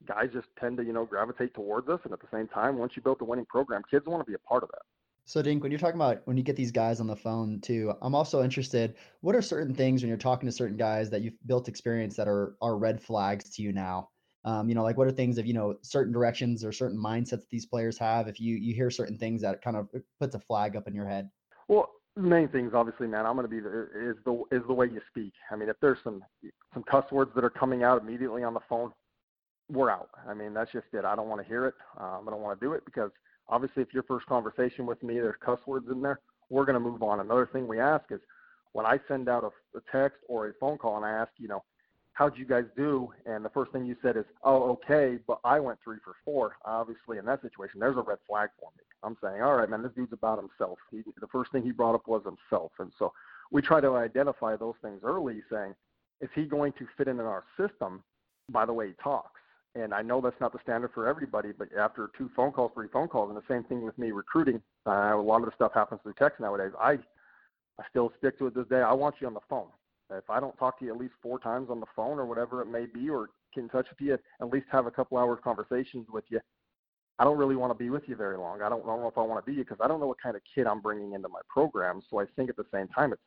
guys 0.05 0.29
just 0.33 0.47
tend 0.59 0.77
to 0.77 0.83
you 0.83 0.91
know 0.93 1.05
gravitate 1.05 1.53
towards 1.53 1.87
us. 1.87 2.01
And 2.03 2.11
at 2.11 2.19
the 2.19 2.27
same 2.33 2.47
time, 2.47 2.77
once 2.77 2.93
you 2.95 3.01
build 3.01 3.21
a 3.21 3.25
winning 3.25 3.45
program, 3.45 3.81
kids 3.89 4.05
want 4.05 4.25
to 4.25 4.29
be 4.29 4.35
a 4.35 4.39
part 4.39 4.63
of 4.63 4.69
that. 4.69 4.81
So, 5.27 5.41
Dink, 5.41 5.61
when 5.61 5.73
you're 5.73 5.79
talking 5.79 5.97
about 5.97 6.21
when 6.23 6.37
you 6.37 6.43
get 6.43 6.55
these 6.55 6.71
guys 6.71 7.01
on 7.01 7.07
the 7.07 7.15
phone 7.15 7.59
too, 7.59 7.93
I'm 8.01 8.15
also 8.15 8.43
interested. 8.45 8.95
What 9.19 9.35
are 9.35 9.41
certain 9.41 9.75
things 9.75 10.01
when 10.01 10.07
you're 10.07 10.17
talking 10.17 10.47
to 10.47 10.53
certain 10.53 10.77
guys 10.77 11.09
that 11.09 11.21
you've 11.21 11.33
built 11.45 11.67
experience 11.67 12.15
that 12.15 12.29
are 12.29 12.55
are 12.61 12.77
red 12.77 13.01
flags 13.01 13.49
to 13.55 13.61
you 13.61 13.73
now? 13.73 14.07
Um, 14.45 14.69
you 14.69 14.75
know, 14.75 14.83
like 14.83 14.97
what 14.97 15.05
are 15.05 15.11
things 15.11 15.37
of 15.37 15.45
you 15.45 15.53
know 15.53 15.75
certain 15.81 16.13
directions 16.13 16.63
or 16.63 16.71
certain 16.71 16.97
mindsets 16.97 17.43
these 17.51 17.65
players 17.65 17.97
have? 17.97 18.29
If 18.29 18.39
you 18.39 18.55
you 18.55 18.73
hear 18.73 18.89
certain 18.89 19.17
things 19.17 19.41
that 19.41 19.61
kind 19.61 19.75
of 19.75 19.89
puts 20.17 20.33
a 20.33 20.39
flag 20.39 20.77
up 20.77 20.87
in 20.87 20.95
your 20.95 21.05
head. 21.05 21.29
Well, 21.67 21.89
main 22.15 22.47
things, 22.47 22.71
obviously, 22.73 23.07
man, 23.07 23.25
I'm 23.25 23.35
going 23.35 23.43
to 23.43 23.53
be 23.53 23.59
the, 23.59 23.89
is 24.11 24.15
the 24.23 24.43
is 24.51 24.65
the 24.65 24.73
way 24.73 24.85
you 24.85 25.01
speak. 25.09 25.33
I 25.51 25.57
mean, 25.57 25.67
if 25.67 25.75
there's 25.81 25.97
some 26.05 26.23
some 26.73 26.83
cuss 26.83 27.11
words 27.11 27.31
that 27.35 27.43
are 27.43 27.49
coming 27.49 27.83
out 27.83 28.01
immediately 28.01 28.43
on 28.43 28.53
the 28.53 28.61
phone, 28.69 28.93
we're 29.69 29.89
out. 29.89 30.09
I 30.25 30.33
mean, 30.33 30.53
that's 30.53 30.71
just 30.71 30.85
it. 30.93 31.03
I 31.03 31.17
don't 31.17 31.27
want 31.27 31.41
to 31.41 31.47
hear 31.49 31.65
it. 31.65 31.75
Um, 31.97 32.29
I 32.29 32.31
don't 32.31 32.41
want 32.41 32.57
to 32.57 32.65
do 32.65 32.71
it 32.71 32.85
because 32.85 33.11
obviously, 33.49 33.83
if 33.83 33.93
your 33.93 34.03
first 34.03 34.25
conversation 34.25 34.85
with 34.85 35.01
me, 35.03 35.15
there's 35.15 35.35
cuss 35.43 35.59
words 35.65 35.87
in 35.91 36.01
there, 36.01 36.19
we're 36.49 36.65
going 36.65 36.75
to 36.75 36.79
move 36.79 37.03
on. 37.03 37.19
Another 37.19 37.49
thing 37.51 37.67
we 37.67 37.79
ask 37.79 38.05
is 38.11 38.19
when 38.73 38.85
I 38.85 38.99
send 39.07 39.29
out 39.29 39.43
a, 39.43 39.77
a 39.77 39.81
text 39.91 40.19
or 40.27 40.47
a 40.47 40.53
phone 40.59 40.77
call 40.77 40.97
and 40.97 41.05
I 41.05 41.11
ask, 41.11 41.31
you 41.37 41.47
know, 41.47 41.63
how'd 42.13 42.37
you 42.37 42.45
guys 42.45 42.65
do? 42.75 43.13
And 43.25 43.45
the 43.45 43.49
first 43.49 43.71
thing 43.71 43.85
you 43.85 43.95
said 44.01 44.17
is, 44.17 44.25
oh, 44.43 44.71
okay, 44.71 45.19
but 45.27 45.39
I 45.43 45.59
went 45.59 45.79
three 45.83 45.97
for 46.03 46.15
four. 46.25 46.55
Obviously, 46.65 47.17
in 47.19 47.25
that 47.25 47.41
situation, 47.41 47.79
there's 47.79 47.97
a 47.97 48.01
red 48.01 48.17
flag 48.27 48.49
for 48.59 48.71
me. 48.75 48.83
I'm 49.03 49.15
saying, 49.21 49.41
all 49.41 49.55
right, 49.55 49.69
man, 49.69 49.83
this 49.83 49.91
dude's 49.95 50.13
about 50.13 50.39
himself. 50.39 50.79
He, 50.89 51.03
the 51.19 51.27
first 51.27 51.51
thing 51.51 51.61
he 51.61 51.71
brought 51.71 51.95
up 51.95 52.07
was 52.07 52.23
himself. 52.25 52.71
And 52.79 52.91
so 52.97 53.13
we 53.51 53.61
try 53.61 53.81
to 53.81 53.95
identify 53.95 54.55
those 54.55 54.73
things 54.81 55.01
early, 55.03 55.41
saying, 55.51 55.75
is 56.19 56.29
he 56.33 56.45
going 56.45 56.73
to 56.73 56.87
fit 56.97 57.07
in 57.07 57.19
in 57.19 57.25
our 57.25 57.43
system 57.55 58.03
by 58.49 58.65
the 58.65 58.73
way 58.73 58.87
he 58.87 58.93
talks? 59.01 59.39
And 59.75 59.93
I 59.93 60.01
know 60.01 60.21
that's 60.21 60.39
not 60.41 60.53
the 60.53 60.59
standard 60.63 60.91
for 60.93 61.07
everybody, 61.07 61.51
but 61.51 61.69
after 61.77 62.09
two 62.17 62.29
phone 62.35 62.51
calls, 62.51 62.71
three 62.73 62.87
phone 62.91 63.07
calls, 63.07 63.29
and 63.29 63.37
the 63.37 63.53
same 63.53 63.63
thing 63.63 63.83
with 63.83 63.97
me 63.97 64.11
recruiting, 64.11 64.61
uh, 64.87 65.15
a 65.15 65.21
lot 65.21 65.43
of 65.43 65.45
the 65.45 65.55
stuff 65.55 65.73
happens 65.73 66.01
through 66.01 66.15
text 66.17 66.39
nowadays. 66.39 66.71
I, 66.79 66.93
I 67.79 67.83
still 67.89 68.11
stick 68.17 68.39
to 68.39 68.47
it 68.47 68.55
this 68.55 68.67
day. 68.67 68.81
I 68.81 68.93
want 68.93 69.15
you 69.19 69.27
on 69.27 69.35
the 69.35 69.39
phone. 69.47 69.67
If 70.09 70.29
I 70.29 70.39
don't 70.39 70.57
talk 70.57 70.79
to 70.79 70.85
you 70.85 70.93
at 70.93 70.99
least 70.99 71.13
four 71.21 71.37
times 71.37 71.69
on 71.69 71.79
the 71.79 71.85
phone 71.95 72.17
or 72.17 72.25
whatever 72.25 72.61
it 72.61 72.67
may 72.67 72.85
be, 72.85 73.09
or 73.09 73.29
get 73.53 73.61
in 73.61 73.69
touch 73.69 73.87
with 73.89 73.99
you, 73.99 74.13
at 74.13 74.49
least 74.49 74.67
have 74.71 74.87
a 74.87 74.91
couple 74.91 75.17
hours 75.17 75.39
conversations 75.43 76.07
with 76.11 76.23
you, 76.29 76.39
I 77.19 77.23
don't 77.23 77.37
really 77.37 77.55
want 77.55 77.71
to 77.71 77.77
be 77.77 77.89
with 77.89 78.03
you 78.07 78.15
very 78.15 78.37
long. 78.37 78.61
I 78.61 78.69
don't, 78.69 78.83
I 78.83 78.87
don't 78.87 79.01
know 79.01 79.07
if 79.07 79.17
I 79.17 79.21
want 79.21 79.43
to 79.43 79.51
be 79.51 79.57
you 79.57 79.63
because 79.63 79.79
I 79.81 79.87
don't 79.87 79.99
know 79.99 80.07
what 80.07 80.21
kind 80.21 80.35
of 80.35 80.41
kid 80.53 80.67
I'm 80.67 80.81
bringing 80.81 81.13
into 81.13 81.27
my 81.27 81.41
program. 81.49 82.01
So 82.09 82.19
I 82.19 82.25
think 82.35 82.49
at 82.49 82.55
the 82.55 82.65
same 82.71 82.87
time, 82.87 83.11
it's 83.11 83.21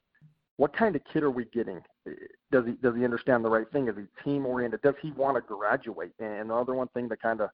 what 0.60 0.76
kind 0.76 0.94
of 0.94 1.02
kid 1.10 1.22
are 1.22 1.30
we 1.30 1.46
getting? 1.46 1.80
Eh, 2.06 2.12
does 2.52 2.64
he 2.66 2.72
does 2.82 2.94
he 2.94 3.04
understand 3.04 3.44
the 3.44 3.48
right 3.48 3.70
thing? 3.72 3.88
Is 3.88 3.94
he 3.96 4.04
team 4.22 4.44
oriented? 4.44 4.82
Does 4.82 4.94
he 5.00 5.10
want 5.12 5.36
to 5.36 5.40
graduate? 5.40 6.12
And 6.18 6.50
another 6.50 6.74
one 6.74 6.88
thing 6.88 7.08
that 7.08 7.22
kind 7.22 7.40
of 7.40 7.50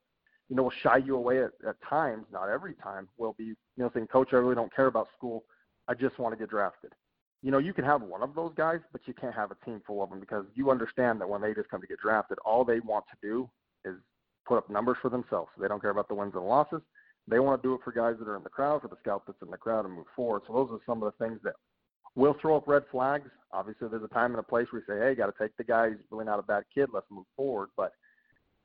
you 0.48 0.56
know 0.56 0.64
will 0.64 0.72
shy 0.82 0.96
you 0.98 1.16
away 1.16 1.42
at, 1.42 1.52
at 1.68 1.76
times, 1.88 2.26
not 2.32 2.48
every 2.48 2.74
time, 2.74 3.08
will 3.16 3.34
be 3.38 3.44
you 3.44 3.56
know 3.78 3.90
saying, 3.94 4.08
Coach, 4.08 4.30
I 4.32 4.36
really 4.36 4.54
don't 4.56 4.74
care 4.74 4.86
about 4.86 5.08
school. 5.16 5.44
I 5.88 5.94
just 5.94 6.18
want 6.18 6.32
to 6.34 6.38
get 6.38 6.50
drafted 6.50 6.92
you 7.42 7.52
know, 7.52 7.58
you 7.58 7.72
can 7.72 7.84
have 7.84 8.02
one 8.02 8.22
of 8.22 8.34
those 8.34 8.52
guys, 8.56 8.80
but 8.90 9.02
you 9.04 9.14
can't 9.14 9.34
have 9.34 9.52
a 9.52 9.64
team 9.64 9.80
full 9.86 10.02
of 10.02 10.10
them 10.10 10.18
because 10.18 10.44
you 10.54 10.70
understand 10.70 11.20
that 11.20 11.28
when 11.28 11.40
they 11.40 11.54
just 11.54 11.68
come 11.68 11.80
to 11.80 11.86
get 11.86 12.00
drafted, 12.00 12.38
all 12.44 12.64
they 12.64 12.80
want 12.80 13.04
to 13.10 13.16
do 13.22 13.48
is 13.84 13.94
put 14.48 14.58
up 14.58 14.68
numbers 14.68 14.96
for 15.00 15.10
themselves. 15.10 15.50
They 15.60 15.68
don't 15.68 15.80
care 15.80 15.90
about 15.90 16.08
the 16.08 16.14
wins 16.14 16.32
and 16.34 16.44
losses. 16.44 16.80
They 17.28 17.38
want 17.38 17.62
to 17.62 17.68
do 17.68 17.74
it 17.74 17.82
for 17.84 17.92
guys 17.92 18.16
that 18.18 18.28
are 18.28 18.36
in 18.36 18.42
the 18.42 18.48
crowd, 18.48 18.82
for 18.82 18.88
the 18.88 18.96
scout 19.00 19.22
that's 19.26 19.40
in 19.42 19.50
the 19.50 19.56
crowd, 19.56 19.84
and 19.84 19.94
move 19.94 20.06
forward. 20.14 20.42
So 20.46 20.54
those 20.54 20.70
are 20.72 20.80
some 20.86 21.02
of 21.02 21.12
the 21.12 21.24
things 21.24 21.38
that 21.44 21.54
will 22.16 22.34
throw 22.40 22.56
up 22.56 22.66
red 22.66 22.82
flags. 22.90 23.30
Obviously, 23.52 23.86
there's 23.88 24.02
a 24.02 24.08
time 24.08 24.32
and 24.32 24.40
a 24.40 24.42
place 24.42 24.66
where 24.72 24.80
you 24.80 24.86
say, 24.86 24.98
"Hey, 24.98 25.14
got 25.14 25.26
to 25.26 25.34
take 25.38 25.56
the 25.56 25.64
guy. 25.64 25.90
He's 25.90 25.98
really 26.10 26.24
not 26.24 26.40
a 26.40 26.42
bad 26.42 26.64
kid. 26.74 26.88
Let's 26.92 27.06
move 27.10 27.26
forward." 27.36 27.68
But 27.76 27.92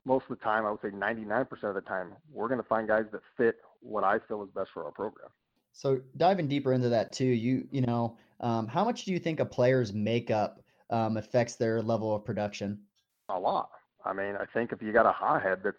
most 0.05 0.23
of 0.29 0.39
the 0.39 0.43
time, 0.43 0.65
I 0.65 0.71
would 0.71 0.81
say 0.81 0.89
99% 0.89 1.63
of 1.63 1.75
the 1.75 1.81
time, 1.81 2.13
we're 2.31 2.47
going 2.47 2.61
to 2.61 2.67
find 2.67 2.87
guys 2.87 3.05
that 3.11 3.21
fit 3.37 3.57
what 3.81 4.03
I 4.03 4.17
feel 4.27 4.41
is 4.43 4.49
best 4.55 4.71
for 4.73 4.83
our 4.85 4.91
program. 4.91 5.29
So 5.73 6.01
diving 6.17 6.47
deeper 6.47 6.73
into 6.73 6.89
that 6.89 7.11
too, 7.11 7.25
you 7.25 7.67
you 7.71 7.81
know, 7.81 8.17
um, 8.39 8.67
how 8.67 8.83
much 8.83 9.05
do 9.05 9.11
you 9.11 9.19
think 9.19 9.39
a 9.39 9.45
player's 9.45 9.93
makeup 9.93 10.61
um, 10.89 11.17
affects 11.17 11.55
their 11.55 11.81
level 11.81 12.15
of 12.15 12.25
production? 12.25 12.79
A 13.29 13.39
lot. 13.39 13.69
I 14.03 14.13
mean, 14.13 14.35
I 14.35 14.45
think 14.53 14.71
if 14.71 14.81
you 14.81 14.91
got 14.91 15.05
a 15.05 15.11
hothead 15.11 15.59
that's 15.63 15.77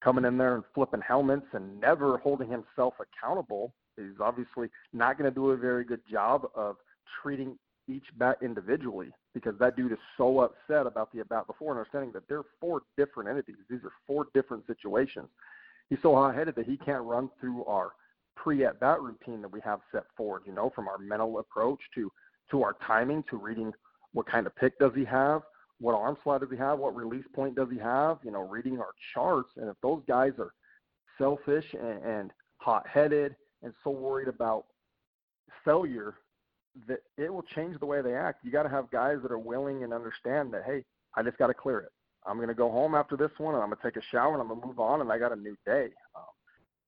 coming 0.00 0.24
in 0.24 0.38
there 0.38 0.54
and 0.54 0.64
flipping 0.74 1.02
helmets 1.02 1.46
and 1.52 1.78
never 1.80 2.18
holding 2.18 2.50
himself 2.50 2.94
accountable, 2.98 3.74
he's 3.96 4.18
obviously 4.20 4.68
not 4.92 5.18
going 5.18 5.30
to 5.30 5.34
do 5.34 5.50
a 5.50 5.56
very 5.56 5.84
good 5.84 6.00
job 6.10 6.46
of 6.54 6.76
treating 7.22 7.58
each 7.88 8.04
bat 8.18 8.38
individually 8.42 9.10
because 9.34 9.54
that 9.58 9.76
dude 9.76 9.92
is 9.92 9.98
so 10.16 10.40
upset 10.40 10.86
about 10.86 11.12
the 11.12 11.20
about 11.20 11.46
before 11.46 11.72
understanding 11.72 12.12
that 12.12 12.22
they're 12.28 12.44
four 12.60 12.82
different 12.96 13.28
entities. 13.28 13.56
These 13.68 13.84
are 13.84 13.92
four 14.06 14.26
different 14.34 14.66
situations. 14.66 15.28
He's 15.88 15.98
so 16.02 16.14
hot 16.14 16.34
headed 16.34 16.54
that 16.56 16.66
he 16.66 16.76
can't 16.76 17.02
run 17.02 17.30
through 17.40 17.64
our 17.64 17.92
pre 18.36 18.64
at 18.64 18.80
bat 18.80 19.00
routine 19.00 19.42
that 19.42 19.52
we 19.52 19.60
have 19.60 19.80
set 19.92 20.04
forward, 20.16 20.42
you 20.46 20.52
know, 20.52 20.70
from 20.74 20.88
our 20.88 20.98
mental 20.98 21.38
approach 21.38 21.80
to 21.94 22.10
to 22.50 22.62
our 22.62 22.76
timing 22.86 23.24
to 23.30 23.36
reading 23.36 23.72
what 24.12 24.26
kind 24.26 24.46
of 24.46 24.54
pick 24.56 24.78
does 24.78 24.92
he 24.94 25.04
have, 25.04 25.42
what 25.80 25.94
arm 25.94 26.16
slot 26.22 26.40
does 26.40 26.50
he 26.50 26.56
have, 26.56 26.78
what 26.78 26.94
release 26.96 27.24
point 27.34 27.54
does 27.54 27.68
he 27.70 27.78
have, 27.78 28.18
you 28.24 28.30
know, 28.30 28.40
reading 28.40 28.78
our 28.78 28.92
charts. 29.14 29.50
And 29.56 29.68
if 29.68 29.76
those 29.82 30.02
guys 30.08 30.32
are 30.38 30.52
selfish 31.16 31.64
and, 31.74 32.04
and 32.04 32.32
hot 32.58 32.86
headed 32.86 33.36
and 33.62 33.72
so 33.84 33.90
worried 33.90 34.28
about 34.28 34.64
failure 35.64 36.14
that 36.86 37.00
it 37.16 37.32
will 37.32 37.42
change 37.42 37.78
the 37.80 37.86
way 37.86 38.02
they 38.02 38.14
act. 38.14 38.44
You 38.44 38.50
got 38.50 38.62
to 38.62 38.68
have 38.68 38.90
guys 38.90 39.18
that 39.22 39.32
are 39.32 39.38
willing 39.38 39.82
and 39.82 39.92
understand 39.92 40.52
that, 40.54 40.64
hey, 40.64 40.84
I 41.16 41.22
just 41.22 41.38
got 41.38 41.48
to 41.48 41.54
clear 41.54 41.80
it. 41.80 41.92
I'm 42.26 42.36
going 42.36 42.48
to 42.48 42.54
go 42.54 42.70
home 42.70 42.94
after 42.94 43.16
this 43.16 43.30
one 43.38 43.54
and 43.54 43.62
I'm 43.62 43.70
going 43.70 43.78
to 43.82 43.90
take 43.90 43.96
a 43.96 44.06
shower 44.06 44.32
and 44.32 44.42
I'm 44.42 44.48
going 44.48 44.60
to 44.60 44.66
move 44.66 44.78
on 44.78 45.00
and 45.00 45.10
I 45.10 45.18
got 45.18 45.32
a 45.32 45.36
new 45.36 45.56
day. 45.64 45.88
Um, 46.14 46.24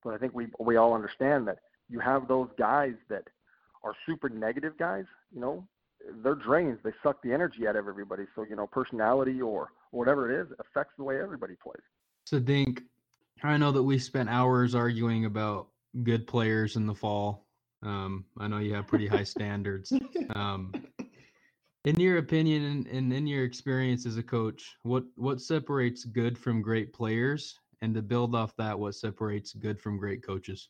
but 0.04 0.14
I 0.14 0.18
think 0.18 0.34
we 0.34 0.48
we 0.58 0.76
all 0.76 0.94
understand 0.94 1.48
that 1.48 1.58
you 1.88 2.00
have 2.00 2.28
those 2.28 2.48
guys 2.58 2.94
that 3.08 3.24
are 3.82 3.94
super 4.06 4.28
negative 4.28 4.76
guys. 4.78 5.04
You 5.32 5.40
know, 5.40 5.66
they're 6.22 6.34
drains. 6.34 6.78
They 6.84 6.92
suck 7.02 7.22
the 7.22 7.32
energy 7.32 7.66
out 7.66 7.76
of 7.76 7.88
everybody. 7.88 8.24
So 8.34 8.44
you 8.48 8.56
know, 8.56 8.66
personality 8.66 9.40
or 9.40 9.68
whatever 9.90 10.30
it 10.30 10.42
is 10.42 10.52
affects 10.58 10.94
the 10.98 11.04
way 11.04 11.20
everybody 11.20 11.54
plays. 11.62 11.82
So 12.24 12.38
Dink, 12.38 12.82
I 13.42 13.56
know 13.56 13.72
that 13.72 13.82
we 13.82 13.98
spent 13.98 14.28
hours 14.28 14.74
arguing 14.74 15.24
about 15.24 15.68
good 16.02 16.26
players 16.26 16.76
in 16.76 16.86
the 16.86 16.94
fall. 16.94 17.46
Um, 17.82 18.24
I 18.38 18.48
know 18.48 18.58
you 18.58 18.74
have 18.74 18.86
pretty 18.86 19.06
high 19.06 19.24
standards. 19.24 19.92
Um, 20.34 20.72
In 21.84 21.98
your 21.98 22.18
opinion 22.18 22.86
and 22.90 23.12
in 23.12 23.26
your 23.26 23.44
experience 23.44 24.06
as 24.06 24.16
a 24.16 24.22
coach, 24.22 24.76
what 24.84 25.02
what 25.16 25.40
separates 25.40 26.04
good 26.04 26.38
from 26.38 26.62
great 26.62 26.92
players, 26.92 27.58
and 27.80 27.92
to 27.96 28.02
build 28.02 28.36
off 28.36 28.54
that, 28.56 28.78
what 28.78 28.94
separates 28.94 29.52
good 29.52 29.80
from 29.80 29.98
great 29.98 30.24
coaches? 30.24 30.68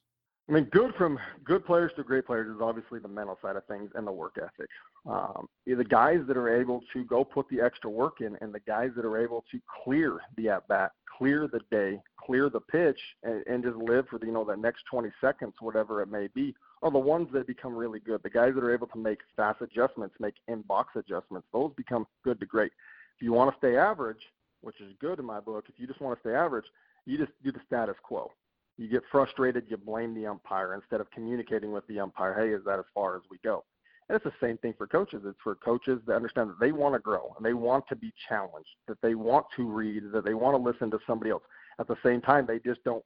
I 0.48 0.52
mean, 0.52 0.64
good 0.64 0.94
from 0.94 1.18
good 1.44 1.66
players 1.66 1.92
to 1.96 2.02
great 2.02 2.26
players 2.26 2.48
is 2.54 2.62
obviously 2.62 2.98
the 2.98 3.08
mental 3.08 3.38
side 3.42 3.56
of 3.56 3.66
things 3.66 3.90
and 3.94 4.06
the 4.06 4.12
work 4.12 4.36
ethic. 4.38 4.68
Um, 5.06 5.48
the 5.66 5.84
guys 5.84 6.20
that 6.26 6.36
are 6.36 6.60
able 6.60 6.80
to 6.94 7.04
go 7.04 7.24
put 7.24 7.46
the 7.50 7.60
extra 7.60 7.90
work 7.90 8.22
in, 8.22 8.36
and 8.40 8.52
the 8.52 8.60
guys 8.60 8.90
that 8.96 9.04
are 9.04 9.18
able 9.22 9.44
to 9.52 9.60
clear 9.84 10.18
the 10.38 10.48
at 10.48 10.66
bat, 10.68 10.92
clear 11.18 11.46
the 11.46 11.60
day, 11.70 12.00
clear 12.18 12.48
the 12.48 12.60
pitch, 12.60 13.00
and, 13.22 13.44
and 13.46 13.62
just 13.62 13.76
live 13.76 14.06
for 14.08 14.18
the, 14.18 14.26
you 14.26 14.32
know 14.32 14.44
the 14.44 14.56
next 14.56 14.84
20 14.90 15.10
seconds, 15.20 15.52
whatever 15.60 16.00
it 16.00 16.08
may 16.08 16.28
be, 16.34 16.54
are 16.82 16.90
the 16.90 16.98
ones 16.98 17.28
that 17.32 17.46
become 17.46 17.74
really 17.74 18.00
good. 18.00 18.22
The 18.22 18.30
guys 18.30 18.54
that 18.54 18.64
are 18.64 18.74
able 18.74 18.88
to 18.88 18.98
make 18.98 19.18
fast 19.36 19.62
adjustments, 19.62 20.14
make 20.18 20.34
in 20.48 20.62
box 20.62 20.94
adjustments, 20.96 21.46
those 21.52 21.72
become 21.76 22.06
good 22.24 22.40
to 22.40 22.46
great. 22.46 22.72
If 23.16 23.22
you 23.22 23.32
want 23.32 23.52
to 23.52 23.58
stay 23.58 23.76
average, 23.76 24.20
which 24.62 24.80
is 24.80 24.92
good 25.00 25.18
in 25.18 25.24
my 25.24 25.40
book, 25.40 25.64
if 25.68 25.78
you 25.78 25.86
just 25.86 26.00
want 26.00 26.16
to 26.16 26.20
stay 26.20 26.34
average, 26.34 26.66
you 27.06 27.18
just 27.18 27.32
do 27.44 27.52
the 27.52 27.60
status 27.66 27.96
quo 28.02 28.30
you 28.78 28.88
get 28.88 29.02
frustrated, 29.10 29.64
you 29.68 29.76
blame 29.76 30.14
the 30.14 30.26
umpire 30.26 30.74
instead 30.74 31.00
of 31.00 31.10
communicating 31.10 31.72
with 31.72 31.86
the 31.86 32.00
umpire, 32.00 32.34
hey, 32.34 32.52
is 32.54 32.64
that 32.64 32.78
as 32.78 32.84
far 32.94 33.16
as 33.16 33.22
we 33.30 33.38
go? 33.44 33.64
And 34.08 34.16
it's 34.16 34.24
the 34.24 34.46
same 34.46 34.58
thing 34.58 34.74
for 34.76 34.86
coaches. 34.86 35.22
It's 35.24 35.38
for 35.42 35.54
coaches 35.54 36.00
that 36.06 36.16
understand 36.16 36.50
that 36.50 36.60
they 36.60 36.72
want 36.72 36.94
to 36.94 36.98
grow 36.98 37.32
and 37.36 37.46
they 37.46 37.54
want 37.54 37.86
to 37.88 37.96
be 37.96 38.12
challenged, 38.28 38.68
that 38.88 39.00
they 39.02 39.14
want 39.14 39.46
to 39.56 39.64
read, 39.64 40.04
that 40.12 40.24
they 40.24 40.34
want 40.34 40.56
to 40.56 40.62
listen 40.62 40.90
to 40.90 40.98
somebody 41.06 41.30
else. 41.30 41.42
At 41.78 41.86
the 41.86 41.96
same 42.04 42.20
time, 42.20 42.46
they 42.46 42.58
just 42.58 42.82
don't 42.84 43.04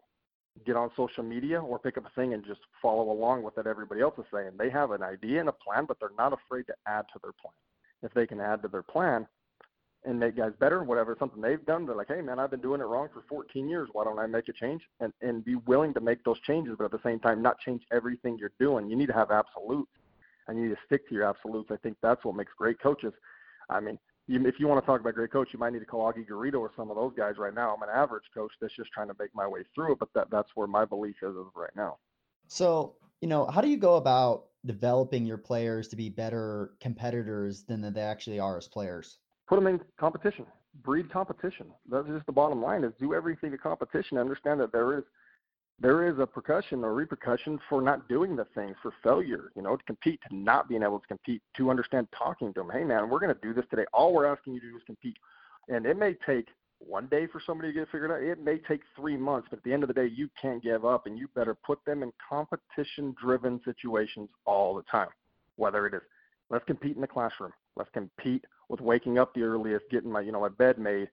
get 0.64 0.76
on 0.76 0.90
social 0.96 1.22
media 1.22 1.60
or 1.60 1.78
pick 1.78 1.98
up 1.98 2.06
a 2.06 2.20
thing 2.20 2.34
and 2.34 2.44
just 2.44 2.60
follow 2.80 3.10
along 3.10 3.42
with 3.42 3.56
what 3.56 3.66
everybody 3.66 4.00
else 4.00 4.14
is 4.18 4.24
saying. 4.32 4.52
They 4.58 4.70
have 4.70 4.90
an 4.90 5.02
idea 5.02 5.40
and 5.40 5.48
a 5.48 5.52
plan, 5.52 5.84
but 5.86 5.98
they're 6.00 6.10
not 6.16 6.32
afraid 6.32 6.66
to 6.68 6.74
add 6.86 7.06
to 7.12 7.18
their 7.22 7.32
plan. 7.32 7.52
If 8.02 8.14
they 8.14 8.26
can 8.26 8.40
add 8.40 8.62
to 8.62 8.68
their 8.68 8.82
plan, 8.82 9.26
and 10.06 10.20
make 10.20 10.36
guys 10.36 10.52
better, 10.60 10.84
whatever 10.84 11.16
something 11.18 11.42
they've 11.42 11.64
done. 11.66 11.84
They're 11.84 11.96
like, 11.96 12.08
hey 12.08 12.22
man, 12.22 12.38
I've 12.38 12.50
been 12.50 12.60
doing 12.60 12.80
it 12.80 12.84
wrong 12.84 13.08
for 13.12 13.22
14 13.28 13.68
years. 13.68 13.88
Why 13.92 14.04
don't 14.04 14.18
I 14.18 14.26
make 14.26 14.48
a 14.48 14.52
change? 14.52 14.82
And 15.00 15.12
and 15.20 15.44
be 15.44 15.56
willing 15.56 15.92
to 15.94 16.00
make 16.00 16.24
those 16.24 16.40
changes, 16.46 16.76
but 16.78 16.84
at 16.84 16.92
the 16.92 17.02
same 17.04 17.18
time, 17.18 17.42
not 17.42 17.58
change 17.58 17.82
everything 17.92 18.38
you're 18.38 18.52
doing. 18.60 18.88
You 18.88 18.96
need 18.96 19.06
to 19.06 19.12
have 19.12 19.30
absolutes, 19.30 19.90
and 20.46 20.58
you 20.58 20.68
need 20.68 20.74
to 20.74 20.80
stick 20.86 21.08
to 21.08 21.14
your 21.14 21.28
absolutes. 21.28 21.70
I 21.72 21.76
think 21.76 21.96
that's 22.02 22.24
what 22.24 22.36
makes 22.36 22.52
great 22.56 22.80
coaches. 22.80 23.12
I 23.68 23.80
mean, 23.80 23.98
you, 24.26 24.44
if 24.46 24.56
you 24.58 24.66
want 24.68 24.82
to 24.82 24.86
talk 24.86 25.00
about 25.00 25.14
great 25.14 25.32
coach, 25.32 25.48
you 25.52 25.58
might 25.58 25.72
need 25.72 25.80
to 25.80 25.86
call 25.86 26.12
Augie 26.12 26.28
Garrido 26.28 26.60
or 26.60 26.70
some 26.76 26.90
of 26.90 26.96
those 26.96 27.12
guys 27.16 27.34
right 27.38 27.54
now. 27.54 27.74
I'm 27.74 27.82
an 27.82 27.94
average 27.94 28.24
coach 28.34 28.52
that's 28.60 28.74
just 28.74 28.90
trying 28.92 29.08
to 29.08 29.14
make 29.18 29.34
my 29.34 29.46
way 29.46 29.60
through 29.74 29.92
it, 29.92 29.98
but 29.98 30.08
that 30.14 30.28
that's 30.30 30.50
where 30.54 30.66
my 30.66 30.84
belief 30.84 31.16
is 31.22 31.36
of 31.36 31.46
right 31.54 31.74
now. 31.76 31.98
So, 32.48 32.96
you 33.20 33.28
know, 33.28 33.46
how 33.46 33.60
do 33.60 33.68
you 33.68 33.76
go 33.76 33.96
about 33.96 34.46
developing 34.64 35.26
your 35.26 35.38
players 35.38 35.88
to 35.88 35.96
be 35.96 36.08
better 36.08 36.72
competitors 36.80 37.64
than 37.64 37.80
they 37.92 38.00
actually 38.00 38.40
are 38.40 38.56
as 38.56 38.68
players? 38.68 39.18
put 39.46 39.56
them 39.56 39.66
in 39.66 39.80
competition, 39.98 40.46
breed 40.82 41.10
competition. 41.10 41.66
That's 41.90 42.06
just 42.08 42.26
the 42.26 42.32
bottom 42.32 42.62
line: 42.62 42.84
is 42.84 42.92
do 42.98 43.14
everything 43.14 43.50
to 43.52 43.58
competition. 43.58 44.18
Understand 44.18 44.60
that 44.60 44.72
there 44.72 44.98
is 44.98 45.04
there 45.78 46.08
is 46.08 46.18
a 46.18 46.26
percussion 46.26 46.84
or 46.84 46.94
repercussion 46.94 47.60
for 47.68 47.82
not 47.82 48.08
doing 48.08 48.34
the 48.34 48.46
things, 48.54 48.76
for 48.82 48.92
failure. 49.02 49.50
You 49.54 49.62
know, 49.62 49.76
to 49.76 49.82
compete, 49.84 50.20
to 50.28 50.34
not 50.34 50.68
being 50.68 50.82
able 50.82 50.98
to 50.98 51.06
compete, 51.06 51.42
to 51.56 51.70
understand 51.70 52.08
talking 52.16 52.52
to 52.54 52.60
them. 52.60 52.70
Hey, 52.72 52.84
man, 52.84 53.10
we're 53.10 53.20
going 53.20 53.34
to 53.34 53.40
do 53.42 53.52
this 53.52 53.66
today. 53.70 53.84
All 53.92 54.14
we're 54.14 54.26
asking 54.26 54.54
you 54.54 54.60
to 54.60 54.70
do 54.70 54.76
is 54.76 54.82
compete, 54.86 55.16
and 55.68 55.84
it 55.84 55.98
may 55.98 56.14
take 56.26 56.48
one 56.78 57.06
day 57.06 57.26
for 57.26 57.40
somebody 57.44 57.68
to 57.68 57.72
get 57.74 57.82
it 57.82 57.88
figured 57.92 58.10
out. 58.10 58.22
It 58.22 58.42
may 58.42 58.58
take 58.58 58.80
three 58.94 59.16
months, 59.16 59.48
but 59.50 59.58
at 59.58 59.64
the 59.64 59.72
end 59.72 59.82
of 59.82 59.88
the 59.88 59.94
day, 59.94 60.06
you 60.06 60.28
can't 60.40 60.62
give 60.62 60.84
up, 60.84 61.06
and 61.06 61.18
you 61.18 61.28
better 61.34 61.54
put 61.54 61.84
them 61.84 62.02
in 62.02 62.12
competition-driven 62.26 63.60
situations 63.64 64.28
all 64.44 64.74
the 64.74 64.82
time. 64.82 65.08
Whether 65.56 65.86
it 65.86 65.94
is 65.94 66.02
let's 66.50 66.64
compete 66.64 66.94
in 66.94 67.00
the 67.00 67.06
classroom, 67.06 67.52
let's 67.76 67.90
compete 67.92 68.44
with 68.68 68.80
waking 68.80 69.18
up 69.18 69.34
the 69.34 69.42
earliest, 69.42 69.84
getting 69.90 70.10
my 70.10 70.20
you 70.20 70.32
know 70.32 70.40
my 70.40 70.48
bed 70.48 70.78
made, 70.78 71.08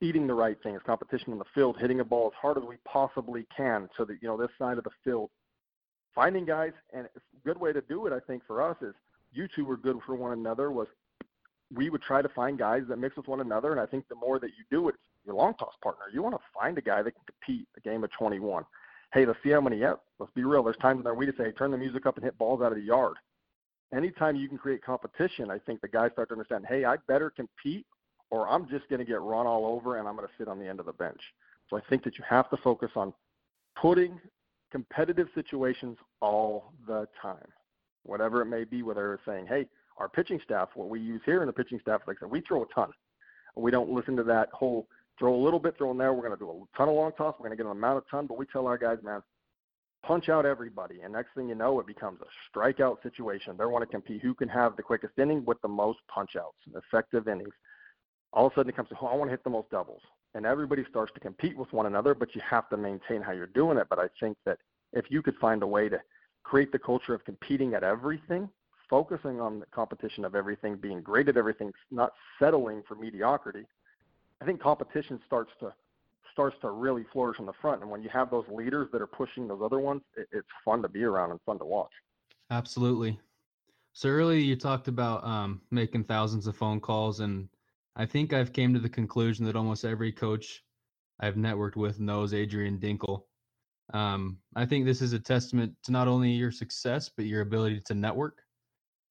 eating 0.00 0.26
the 0.26 0.34
right 0.34 0.56
things, 0.62 0.80
competition 0.84 1.32
in 1.32 1.38
the 1.38 1.44
field, 1.54 1.76
hitting 1.78 2.00
a 2.00 2.04
ball 2.04 2.28
as 2.28 2.38
hard 2.40 2.58
as 2.58 2.64
we 2.64 2.76
possibly 2.84 3.46
can, 3.56 3.88
so 3.96 4.04
that 4.04 4.16
you 4.20 4.28
know 4.28 4.36
this 4.36 4.50
side 4.58 4.78
of 4.78 4.84
the 4.84 4.90
field, 5.02 5.30
finding 6.14 6.44
guys, 6.44 6.72
and 6.92 7.06
a 7.06 7.46
good 7.46 7.58
way 7.58 7.72
to 7.72 7.80
do 7.82 8.06
it, 8.06 8.12
I 8.12 8.20
think 8.20 8.42
for 8.46 8.62
us 8.62 8.76
is 8.82 8.94
you 9.32 9.48
two 9.54 9.64
were 9.64 9.76
good 9.76 9.98
for 10.06 10.14
one 10.14 10.32
another. 10.32 10.70
Was 10.70 10.88
we 11.74 11.90
would 11.90 12.02
try 12.02 12.22
to 12.22 12.28
find 12.28 12.58
guys 12.58 12.82
that 12.88 12.98
mix 12.98 13.16
with 13.16 13.28
one 13.28 13.40
another, 13.40 13.72
and 13.72 13.80
I 13.80 13.86
think 13.86 14.08
the 14.08 14.14
more 14.14 14.38
that 14.38 14.50
you 14.58 14.64
do 14.70 14.88
it, 14.88 14.94
your 15.24 15.34
long 15.34 15.54
toss 15.54 15.74
partner, 15.82 16.04
you 16.12 16.22
want 16.22 16.34
to 16.34 16.42
find 16.58 16.76
a 16.78 16.82
guy 16.82 17.02
that 17.02 17.12
can 17.12 17.24
compete 17.26 17.66
a 17.76 17.80
game 17.80 18.04
of 18.04 18.10
21. 18.12 18.64
Hey, 19.12 19.26
let's 19.26 19.38
see 19.42 19.50
how 19.50 19.60
many. 19.60 19.78
Yep, 19.78 20.00
let's 20.18 20.32
be 20.34 20.44
real. 20.44 20.62
There's 20.62 20.76
times 20.76 20.98
in 20.98 21.04
there 21.04 21.14
we 21.14 21.26
just 21.26 21.38
say, 21.38 21.50
turn 21.52 21.70
the 21.70 21.78
music 21.78 22.04
up 22.06 22.16
and 22.16 22.24
hit 22.24 22.36
balls 22.36 22.62
out 22.62 22.72
of 22.72 22.78
the 22.78 22.84
yard 22.84 23.16
anytime 23.94 24.36
you 24.36 24.48
can 24.48 24.58
create 24.58 24.82
competition, 24.82 25.50
I 25.50 25.58
think 25.58 25.80
the 25.80 25.88
guys 25.88 26.10
start 26.12 26.28
to 26.28 26.34
understand, 26.34 26.66
hey, 26.68 26.84
I 26.84 26.96
better 27.08 27.30
compete 27.30 27.86
or 28.30 28.48
I'm 28.48 28.68
just 28.68 28.88
going 28.88 29.00
to 29.00 29.04
get 29.04 29.20
run 29.20 29.46
all 29.46 29.66
over 29.66 29.98
and 29.98 30.08
I'm 30.08 30.16
going 30.16 30.26
to 30.26 30.34
sit 30.38 30.48
on 30.48 30.58
the 30.58 30.66
end 30.66 30.80
of 30.80 30.86
the 30.86 30.92
bench. 30.92 31.20
So 31.70 31.76
I 31.76 31.80
think 31.88 32.04
that 32.04 32.18
you 32.18 32.24
have 32.28 32.50
to 32.50 32.56
focus 32.58 32.90
on 32.96 33.12
putting 33.80 34.20
competitive 34.70 35.28
situations 35.34 35.96
all 36.20 36.72
the 36.86 37.06
time, 37.20 37.46
whatever 38.02 38.42
it 38.42 38.46
may 38.46 38.64
be, 38.64 38.82
whether 38.82 39.14
it's 39.14 39.24
saying, 39.24 39.46
hey, 39.48 39.66
our 39.98 40.08
pitching 40.08 40.40
staff, 40.44 40.70
what 40.74 40.88
we 40.88 41.00
use 41.00 41.20
here 41.24 41.42
in 41.42 41.46
the 41.46 41.52
pitching 41.52 41.78
staff, 41.80 42.00
like 42.06 42.16
I 42.18 42.20
said, 42.20 42.30
we 42.30 42.40
throw 42.40 42.62
a 42.62 42.66
ton. 42.74 42.90
We 43.56 43.70
don't 43.70 43.90
listen 43.90 44.16
to 44.16 44.24
that 44.24 44.48
whole 44.52 44.88
throw 45.18 45.34
a 45.34 45.42
little 45.42 45.60
bit, 45.60 45.76
throw 45.76 45.90
in 45.92 45.98
there. 45.98 46.12
We're 46.12 46.26
going 46.26 46.36
to 46.36 46.44
do 46.44 46.50
a 46.50 46.76
ton 46.76 46.88
of 46.88 46.94
long 46.94 47.12
toss. 47.12 47.34
We're 47.38 47.46
going 47.46 47.56
to 47.56 47.62
get 47.62 47.70
an 47.70 47.76
amount 47.76 47.98
of 47.98 48.04
ton, 48.10 48.26
but 48.26 48.38
we 48.38 48.46
tell 48.46 48.66
our 48.66 48.78
guys, 48.78 48.98
man, 49.02 49.22
punch 50.02 50.28
out 50.28 50.44
everybody. 50.44 51.00
And 51.02 51.12
next 51.12 51.30
thing 51.34 51.48
you 51.48 51.54
know, 51.54 51.80
it 51.80 51.86
becomes 51.86 52.20
a 52.20 52.58
strikeout 52.58 53.02
situation. 53.02 53.56
They 53.56 53.64
want 53.64 53.82
to 53.82 53.86
compete 53.86 54.22
who 54.22 54.34
can 54.34 54.48
have 54.48 54.76
the 54.76 54.82
quickest 54.82 55.18
inning 55.18 55.44
with 55.44 55.60
the 55.62 55.68
most 55.68 56.00
punch 56.08 56.30
outs, 56.36 56.58
effective 56.74 57.28
innings. 57.28 57.54
All 58.34 58.46
of 58.46 58.52
a 58.52 58.54
sudden 58.56 58.70
it 58.70 58.76
comes 58.76 58.88
to, 58.90 58.96
oh, 59.00 59.06
I 59.06 59.14
want 59.14 59.28
to 59.28 59.32
hit 59.32 59.44
the 59.44 59.50
most 59.50 59.70
doubles. 59.70 60.02
And 60.34 60.44
everybody 60.44 60.84
starts 60.90 61.12
to 61.14 61.20
compete 61.20 61.56
with 61.56 61.72
one 61.72 61.86
another, 61.86 62.14
but 62.14 62.34
you 62.34 62.42
have 62.48 62.68
to 62.70 62.76
maintain 62.76 63.22
how 63.22 63.32
you're 63.32 63.46
doing 63.46 63.78
it. 63.78 63.86
But 63.88 64.00
I 64.00 64.08
think 64.20 64.36
that 64.44 64.58
if 64.92 65.06
you 65.08 65.22
could 65.22 65.36
find 65.40 65.62
a 65.62 65.66
way 65.66 65.88
to 65.88 66.00
create 66.42 66.72
the 66.72 66.78
culture 66.78 67.14
of 67.14 67.24
competing 67.24 67.74
at 67.74 67.84
everything, 67.84 68.50
focusing 68.90 69.40
on 69.40 69.60
the 69.60 69.66
competition 69.66 70.24
of 70.24 70.34
everything, 70.34 70.76
being 70.76 71.00
great 71.00 71.28
at 71.28 71.36
everything, 71.36 71.72
not 71.90 72.12
settling 72.40 72.82
for 72.86 72.96
mediocrity, 72.96 73.64
I 74.42 74.44
think 74.44 74.60
competition 74.60 75.20
starts 75.26 75.52
to 75.60 75.72
starts 76.32 76.56
to 76.60 76.70
really 76.70 77.04
flourish 77.12 77.38
on 77.38 77.46
the 77.46 77.52
front. 77.62 77.80
And 77.80 77.88
when 77.88 78.02
you 78.02 78.08
have 78.08 78.28
those 78.28 78.44
leaders 78.52 78.88
that 78.90 79.00
are 79.00 79.06
pushing 79.06 79.46
those 79.46 79.60
other 79.64 79.78
ones, 79.78 80.02
it, 80.16 80.26
it's 80.32 80.48
fun 80.64 80.82
to 80.82 80.88
be 80.88 81.04
around 81.04 81.30
and 81.30 81.38
fun 81.46 81.60
to 81.60 81.64
watch. 81.64 81.92
Absolutely. 82.50 83.20
So 83.92 84.08
earlier 84.08 84.40
you 84.40 84.56
talked 84.56 84.88
about 84.88 85.24
um, 85.24 85.60
making 85.70 86.02
thousands 86.04 86.48
of 86.48 86.56
phone 86.56 86.80
calls, 86.80 87.20
and 87.20 87.48
I 87.96 88.06
think 88.06 88.32
I've 88.32 88.52
came 88.52 88.74
to 88.74 88.80
the 88.80 88.88
conclusion 88.88 89.44
that 89.46 89.56
almost 89.56 89.84
every 89.84 90.12
coach 90.12 90.62
I've 91.20 91.34
networked 91.34 91.76
with 91.76 92.00
knows 92.00 92.34
Adrian 92.34 92.78
Dinkel. 92.78 93.22
Um, 93.92 94.38
I 94.56 94.64
think 94.66 94.84
this 94.84 95.02
is 95.02 95.12
a 95.12 95.18
testament 95.18 95.74
to 95.84 95.92
not 95.92 96.08
only 96.08 96.30
your 96.30 96.50
success 96.50 97.10
but 97.14 97.26
your 97.26 97.42
ability 97.42 97.82
to 97.86 97.94
network. 97.94 98.38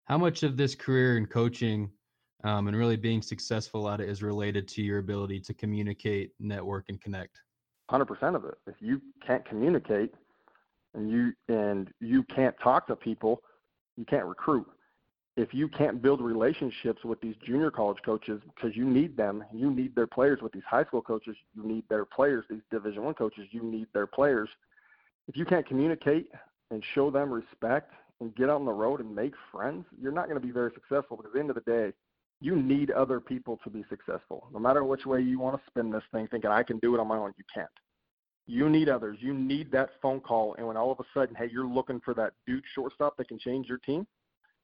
How 0.06 0.18
much 0.18 0.44
of 0.44 0.58
this 0.58 0.76
career 0.76 1.18
in 1.18 1.28
coaching 1.28 1.90
um, 2.44 2.68
and 2.68 2.76
really 2.76 2.98
being 2.98 3.22
successful 3.22 3.90
at 3.90 4.02
it 4.02 4.10
is 4.10 4.22
related 4.22 4.68
to 4.70 4.82
your 4.82 4.98
ability 4.98 5.40
to 5.42 5.54
communicate, 5.54 6.32
network, 6.40 6.86
and 6.90 7.00
connect. 7.00 7.42
Hundred 7.90 8.06
percent 8.06 8.36
of 8.36 8.44
it. 8.46 8.56
If 8.68 8.76
you 8.80 9.02
can't 9.26 9.46
communicate 9.46 10.14
and 10.94 11.10
you 11.10 11.34
and 11.48 11.90
you 12.00 12.24
can't 12.24 12.56
talk 12.62 12.88
to 12.88 12.96
people, 12.96 13.42
you 13.98 14.06
can't 14.06 14.26
recruit. 14.26 14.66
If 15.36 15.52
you 15.54 15.68
can't 15.68 16.02
build 16.02 16.22
relationships 16.22 17.04
with 17.04 17.20
these 17.22 17.36
junior 17.44 17.72
college 17.72 17.98
coaches 18.06 18.40
because 18.54 18.78
you 18.78 18.86
need 18.86 19.18
them, 19.18 19.44
you 19.52 19.72
need 19.72 19.96
their 19.96 20.06
players. 20.06 20.40
With 20.44 20.52
these 20.52 20.64
high 20.70 20.86
school 20.86 21.02
coaches, 21.02 21.36
you 21.56 21.64
need 21.64 21.84
their 21.90 22.06
players. 22.06 22.46
These 22.50 22.62
Division 22.70 23.04
One 23.04 23.16
coaches, 23.16 23.48
you 23.50 23.64
need 23.64 23.88
their 23.94 24.06
players. 24.06 24.50
If 25.28 25.36
you 25.36 25.46
can't 25.46 25.66
communicate 25.66 26.30
and 26.70 26.84
show 26.94 27.10
them 27.10 27.32
respect 27.32 27.94
and 28.20 28.36
get 28.36 28.50
out 28.50 28.58
on 28.58 28.66
the 28.66 28.72
road 28.72 29.00
and 29.00 29.14
make 29.16 29.34
friends, 29.52 29.86
you're 30.00 30.12
not 30.12 30.26
going 30.26 30.40
to 30.40 30.46
be 30.46 30.54
very 30.54 30.72
successful. 30.74 31.18
Because 31.18 31.32
at 31.32 31.34
the 31.34 31.40
end 31.40 31.50
of 31.50 31.56
the 31.56 31.62
day, 31.62 31.94
you 32.40 32.56
need 32.56 32.92
other 32.92 33.20
people 33.20 33.60
to 33.64 33.72
be 33.72 33.84
successful. 33.90 34.48
No 34.54 34.60
matter 34.60 34.84
which 34.84 35.06
way 35.06 35.22
you 35.22 35.40
want 35.40 35.56
to 35.56 35.64
spin 35.68 35.90
this 35.90 36.04
thing, 36.12 36.28
thinking 36.28 36.52
I 36.52 36.62
can 36.62 36.78
do 36.80 36.94
it 36.94 37.00
on 37.00 37.08
my 37.08 37.18
own, 37.18 37.34
you 37.38 37.44
can't. 37.52 37.70
You 38.46 38.70
need 38.70 38.90
others. 38.90 39.18
You 39.22 39.34
need 39.34 39.72
that 39.72 39.92
phone 40.02 40.20
call, 40.20 40.54
and 40.56 40.68
when 40.68 40.76
all 40.76 40.92
of 40.92 41.00
a 41.00 41.06
sudden, 41.14 41.36
hey, 41.36 41.50
you're 41.52 41.66
looking 41.66 42.02
for 42.04 42.14
that 42.16 42.34
dude 42.46 42.64
shortstop 42.76 43.16
that 43.18 43.30
can 43.30 43.40
change 43.40 43.68
your 43.68 43.78
team, 43.78 44.06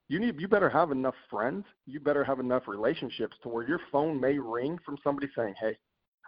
you 0.10 0.20
need 0.20 0.40
you 0.42 0.48
better 0.48 0.70
have 0.70 0.92
enough 0.92 1.16
friends. 1.30 1.66
You 1.86 2.00
better 2.00 2.24
have 2.24 2.40
enough 2.40 2.68
relationships 2.68 3.38
to 3.44 3.50
where 3.50 3.68
your 3.68 3.80
phone 3.92 4.20
may 4.20 4.38
ring 4.38 4.78
from 4.84 4.98
somebody 5.04 5.28
saying, 5.36 5.54
hey, 5.60 5.78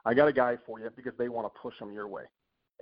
I 0.06 0.14
got 0.14 0.28
a 0.28 0.34
guy 0.34 0.58
for 0.66 0.80
you 0.80 0.90
because 0.96 1.14
they 1.18 1.30
want 1.30 1.52
to 1.52 1.60
push 1.60 1.78
them 1.80 1.92
your 1.92 2.08
way. 2.08 2.24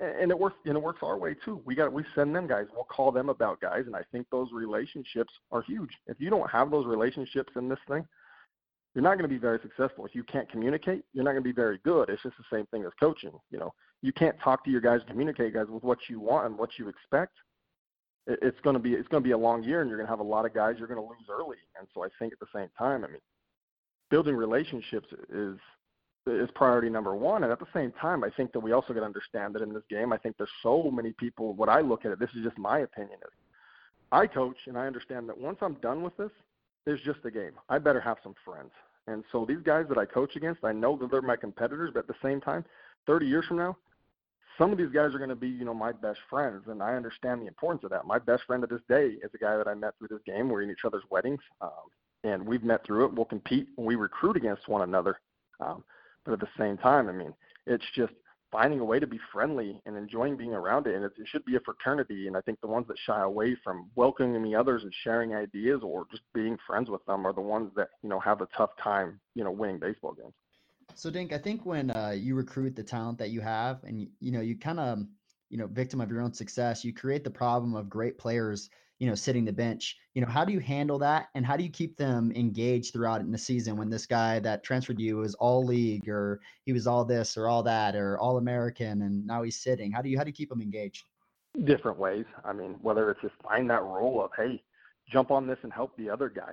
And 0.01 0.29
it 0.29 0.37
works. 0.37 0.57
And 0.65 0.77
it 0.77 0.83
works 0.83 0.99
our 1.01 1.17
way 1.17 1.35
too. 1.43 1.61
We 1.65 1.75
got 1.75 1.91
we 1.91 2.03
send 2.15 2.35
them 2.35 2.47
guys. 2.47 2.67
We'll 2.73 2.85
call 2.85 3.11
them 3.11 3.29
about 3.29 3.59
guys, 3.59 3.83
and 3.85 3.95
I 3.95 4.03
think 4.11 4.27
those 4.29 4.49
relationships 4.53 5.33
are 5.51 5.61
huge. 5.61 5.89
If 6.07 6.19
you 6.19 6.29
don't 6.29 6.49
have 6.49 6.71
those 6.71 6.85
relationships 6.85 7.51
in 7.55 7.67
this 7.67 7.79
thing, 7.87 8.05
you're 8.93 9.03
not 9.03 9.17
going 9.17 9.29
to 9.29 9.33
be 9.33 9.37
very 9.37 9.59
successful. 9.61 10.05
If 10.05 10.15
you 10.15 10.23
can't 10.23 10.49
communicate, 10.49 11.03
you're 11.13 11.23
not 11.23 11.31
going 11.31 11.43
to 11.43 11.49
be 11.49 11.53
very 11.53 11.79
good. 11.83 12.09
It's 12.09 12.23
just 12.23 12.35
the 12.37 12.55
same 12.55 12.65
thing 12.67 12.83
as 12.85 12.91
coaching. 12.99 13.33
You 13.51 13.59
know, 13.59 13.73
you 14.01 14.13
can't 14.13 14.39
talk 14.41 14.63
to 14.65 14.71
your 14.71 14.81
guys 14.81 15.01
and 15.01 15.09
communicate 15.09 15.53
guys 15.53 15.67
with 15.69 15.83
what 15.83 15.99
you 16.09 16.19
want 16.19 16.47
and 16.47 16.57
what 16.57 16.71
you 16.77 16.87
expect. 16.87 17.33
It's 18.29 18.59
going 18.61 18.75
to 18.75 18.79
be 18.79 18.93
it's 18.93 19.07
going 19.07 19.23
to 19.23 19.27
be 19.27 19.31
a 19.31 19.37
long 19.37 19.63
year, 19.63 19.81
and 19.81 19.89
you're 19.89 19.97
going 19.97 20.07
to 20.07 20.11
have 20.11 20.19
a 20.19 20.23
lot 20.23 20.45
of 20.45 20.53
guys 20.53 20.75
you're 20.77 20.87
going 20.87 21.01
to 21.01 21.07
lose 21.07 21.27
early. 21.29 21.57
And 21.77 21.87
so 21.93 22.03
I 22.03 22.07
think 22.19 22.31
at 22.31 22.39
the 22.39 22.47
same 22.53 22.69
time, 22.77 23.03
I 23.03 23.07
mean, 23.07 23.21
building 24.09 24.35
relationships 24.35 25.07
is 25.33 25.57
is 26.27 26.49
priority 26.53 26.89
number 26.89 27.15
one. 27.15 27.43
And 27.43 27.51
at 27.51 27.59
the 27.59 27.65
same 27.73 27.91
time, 27.93 28.23
I 28.23 28.29
think 28.29 28.51
that 28.53 28.59
we 28.59 28.71
also 28.71 28.93
got 28.93 28.99
to 28.99 29.05
understand 29.05 29.55
that 29.55 29.63
in 29.63 29.73
this 29.73 29.83
game, 29.89 30.13
I 30.13 30.17
think 30.17 30.37
there's 30.37 30.49
so 30.61 30.91
many 30.91 31.11
people. 31.13 31.53
What 31.53 31.69
I 31.69 31.81
look 31.81 32.05
at 32.05 32.11
it, 32.11 32.19
this 32.19 32.29
is 32.35 32.43
just 32.43 32.57
my 32.57 32.79
opinion. 32.79 33.17
Is 33.23 33.33
I 34.11 34.27
coach, 34.27 34.57
and 34.67 34.77
I 34.77 34.85
understand 34.85 35.27
that 35.29 35.37
once 35.37 35.57
I'm 35.61 35.75
done 35.75 36.03
with 36.03 36.15
this, 36.17 36.31
there's 36.85 37.01
just 37.01 37.19
a 37.25 37.31
game. 37.31 37.53
I 37.67 37.79
better 37.79 38.01
have 38.01 38.17
some 38.23 38.35
friends. 38.45 38.71
And 39.07 39.23
so 39.31 39.45
these 39.45 39.61
guys 39.63 39.85
that 39.89 39.97
I 39.97 40.05
coach 40.05 40.35
against, 40.35 40.63
I 40.63 40.71
know 40.71 40.97
that 40.97 41.09
they're 41.09 41.21
my 41.21 41.35
competitors, 41.35 41.91
but 41.93 42.01
at 42.01 42.07
the 42.07 42.15
same 42.23 42.41
time, 42.41 42.63
30 43.07 43.25
years 43.25 43.45
from 43.47 43.57
now, 43.57 43.75
some 44.59 44.71
of 44.73 44.77
these 44.77 44.91
guys 44.93 45.15
are 45.15 45.17
going 45.17 45.29
to 45.29 45.35
be, 45.35 45.47
you 45.47 45.63
know, 45.63 45.73
my 45.73 45.93
best 45.93 46.19
friends, 46.29 46.65
and 46.67 46.83
I 46.83 46.93
understand 46.93 47.41
the 47.41 47.47
importance 47.47 47.85
of 47.85 47.91
that. 47.91 48.05
My 48.05 48.19
best 48.19 48.43
friend 48.45 48.61
to 48.61 48.67
this 48.67 48.81
day 48.89 49.15
is 49.23 49.31
a 49.33 49.37
guy 49.37 49.55
that 49.57 49.67
I 49.67 49.73
met 49.73 49.93
through 49.97 50.09
this 50.09 50.19
game. 50.25 50.49
We're 50.49 50.61
in 50.61 50.69
each 50.69 50.85
other's 50.85 51.03
weddings, 51.09 51.39
um, 51.61 51.71
and 52.25 52.45
we've 52.45 52.63
met 52.63 52.85
through 52.85 53.05
it. 53.05 53.13
We'll 53.13 53.25
compete 53.25 53.69
and 53.77 53.87
we 53.87 53.95
recruit 53.95 54.35
against 54.35 54.67
one 54.67 54.81
another. 54.81 55.21
Um, 55.61 55.83
but 56.25 56.33
at 56.33 56.39
the 56.41 56.49
same 56.57 56.77
time, 56.77 57.07
I 57.07 57.13
mean, 57.13 57.33
it's 57.65 57.85
just 57.95 58.13
finding 58.51 58.79
a 58.79 58.85
way 58.85 58.99
to 58.99 59.07
be 59.07 59.19
friendly 59.31 59.81
and 59.85 59.95
enjoying 59.95 60.35
being 60.35 60.53
around 60.53 60.87
it. 60.87 60.95
And 60.95 61.05
it, 61.05 61.13
it 61.17 61.27
should 61.27 61.45
be 61.45 61.55
a 61.55 61.61
fraternity. 61.61 62.27
And 62.27 62.35
I 62.35 62.41
think 62.41 62.59
the 62.59 62.67
ones 62.67 62.87
that 62.87 62.97
shy 63.05 63.21
away 63.21 63.55
from 63.63 63.89
welcoming 63.95 64.43
the 64.43 64.55
others 64.55 64.83
and 64.83 64.93
sharing 65.03 65.35
ideas 65.35 65.81
or 65.83 66.05
just 66.11 66.23
being 66.33 66.57
friends 66.67 66.89
with 66.89 67.05
them 67.05 67.25
are 67.25 67.33
the 67.33 67.41
ones 67.41 67.71
that 67.75 67.89
you 68.03 68.09
know 68.09 68.19
have 68.19 68.41
a 68.41 68.47
tough 68.57 68.71
time, 68.83 69.21
you 69.35 69.43
know, 69.43 69.51
winning 69.51 69.79
baseball 69.79 70.13
games. 70.13 70.33
So, 70.99 71.09
Dink, 71.09 71.31
I 71.31 71.37
think 71.37 71.65
when 71.65 71.91
uh, 71.91 72.13
you 72.13 72.35
recruit 72.35 72.75
the 72.75 72.83
talent 72.83 73.19
that 73.19 73.29
you 73.29 73.39
have, 73.39 73.81
and 73.85 74.05
you 74.19 74.33
know, 74.33 74.41
you 74.41 74.57
kind 74.57 74.81
of, 74.81 74.99
you 75.49 75.57
know, 75.57 75.65
victim 75.67 76.01
of 76.01 76.11
your 76.11 76.19
own 76.19 76.33
success, 76.33 76.83
you 76.83 76.93
create 76.93 77.23
the 77.23 77.31
problem 77.31 77.73
of 77.73 77.89
great 77.89 78.17
players, 78.17 78.69
you 78.97 79.07
know, 79.07 79.15
sitting 79.15 79.45
the 79.45 79.53
bench. 79.53 79.95
You 80.13 80.21
know, 80.21 80.27
how 80.27 80.43
do 80.43 80.51
you 80.51 80.59
handle 80.59 80.99
that, 80.99 81.29
and 81.35 81.45
how 81.45 81.55
do 81.55 81.63
you 81.63 81.69
keep 81.69 81.95
them 81.95 82.33
engaged 82.35 82.91
throughout 82.91 83.21
in 83.21 83.31
the 83.31 83.37
season 83.37 83.77
when 83.77 83.89
this 83.89 84.05
guy 84.05 84.39
that 84.39 84.61
transferred 84.61 84.99
you 84.99 85.15
was 85.15 85.35
all 85.35 85.63
league, 85.63 86.09
or 86.09 86.41
he 86.65 86.73
was 86.73 86.85
all 86.85 87.05
this, 87.05 87.37
or 87.37 87.47
all 87.47 87.63
that, 87.63 87.95
or 87.95 88.19
all 88.19 88.35
American, 88.35 89.03
and 89.03 89.25
now 89.25 89.41
he's 89.41 89.55
sitting? 89.55 89.93
How 89.93 90.01
do 90.01 90.09
you 90.09 90.17
how 90.17 90.25
do 90.25 90.29
you 90.29 90.35
keep 90.35 90.49
them 90.49 90.61
engaged? 90.61 91.05
Different 91.63 91.97
ways. 91.97 92.25
I 92.43 92.51
mean, 92.51 92.75
whether 92.81 93.09
it's 93.09 93.21
just 93.21 93.35
find 93.41 93.69
that 93.69 93.83
role 93.83 94.21
of 94.21 94.31
hey, 94.35 94.61
jump 95.09 95.31
on 95.31 95.47
this 95.47 95.59
and 95.63 95.71
help 95.71 95.95
the 95.95 96.09
other 96.09 96.27
guy, 96.27 96.51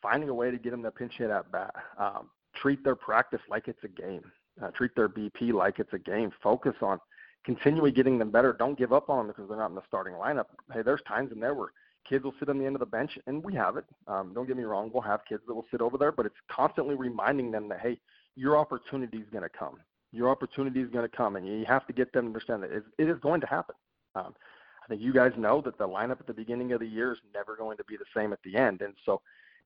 finding 0.00 0.30
a 0.30 0.34
way 0.34 0.50
to 0.50 0.56
get 0.56 0.72
him 0.72 0.82
to 0.84 0.90
pinch 0.90 1.18
hit 1.18 1.28
at 1.28 1.52
bat. 1.52 1.74
Um, 1.98 2.30
treat 2.64 2.82
their 2.82 2.96
practice 2.96 3.40
like 3.50 3.68
it's 3.68 3.84
a 3.84 3.88
game. 3.88 4.22
Uh, 4.62 4.70
treat 4.70 4.92
their 4.96 5.08
BP 5.08 5.52
like 5.52 5.78
it's 5.78 5.92
a 5.92 5.98
game. 5.98 6.30
Focus 6.42 6.74
on 6.80 6.98
continually 7.44 7.92
getting 7.92 8.18
them 8.18 8.30
better. 8.30 8.54
Don't 8.54 8.78
give 8.78 8.92
up 8.92 9.10
on 9.10 9.18
them 9.18 9.26
because 9.26 9.48
they're 9.48 9.58
not 9.58 9.68
in 9.68 9.74
the 9.74 9.82
starting 9.86 10.14
lineup. 10.14 10.46
Hey, 10.72 10.80
there's 10.80 11.02
times 11.06 11.30
in 11.30 11.40
there 11.40 11.52
where 11.52 11.68
kids 12.08 12.24
will 12.24 12.32
sit 12.38 12.48
on 12.48 12.58
the 12.58 12.64
end 12.64 12.74
of 12.74 12.80
the 12.80 12.86
bench, 12.86 13.18
and 13.26 13.44
we 13.44 13.52
have 13.54 13.76
it. 13.76 13.84
Um, 14.06 14.32
don't 14.34 14.46
get 14.46 14.56
me 14.56 14.62
wrong, 14.62 14.90
we'll 14.94 15.02
have 15.02 15.20
kids 15.28 15.42
that 15.46 15.54
will 15.54 15.66
sit 15.70 15.82
over 15.82 15.98
there, 15.98 16.10
but 16.10 16.24
it's 16.24 16.34
constantly 16.50 16.94
reminding 16.94 17.50
them 17.50 17.68
that 17.68 17.80
hey, 17.80 17.98
your 18.34 18.56
opportunity 18.56 19.18
is 19.18 19.28
going 19.30 19.42
to 19.42 19.50
come. 19.50 19.76
Your 20.12 20.30
opportunity 20.30 20.80
is 20.80 20.88
going 20.90 21.08
to 21.08 21.14
come, 21.14 21.36
and 21.36 21.46
you 21.46 21.66
have 21.66 21.86
to 21.86 21.92
get 21.92 22.12
them 22.14 22.24
to 22.24 22.28
understand 22.28 22.62
that 22.62 22.70
it 22.70 23.08
is 23.10 23.18
going 23.20 23.42
to 23.42 23.46
happen. 23.46 23.74
Um, 24.14 24.34
I 24.82 24.88
think 24.88 25.02
you 25.02 25.12
guys 25.12 25.32
know 25.36 25.60
that 25.62 25.76
the 25.76 25.88
lineup 25.88 26.20
at 26.20 26.26
the 26.26 26.34
beginning 26.34 26.72
of 26.72 26.80
the 26.80 26.86
year 26.86 27.12
is 27.12 27.18
never 27.34 27.56
going 27.56 27.76
to 27.76 27.84
be 27.84 27.96
the 27.96 28.04
same 28.16 28.32
at 28.32 28.38
the 28.42 28.56
end, 28.56 28.80
and 28.80 28.94
so 29.04 29.20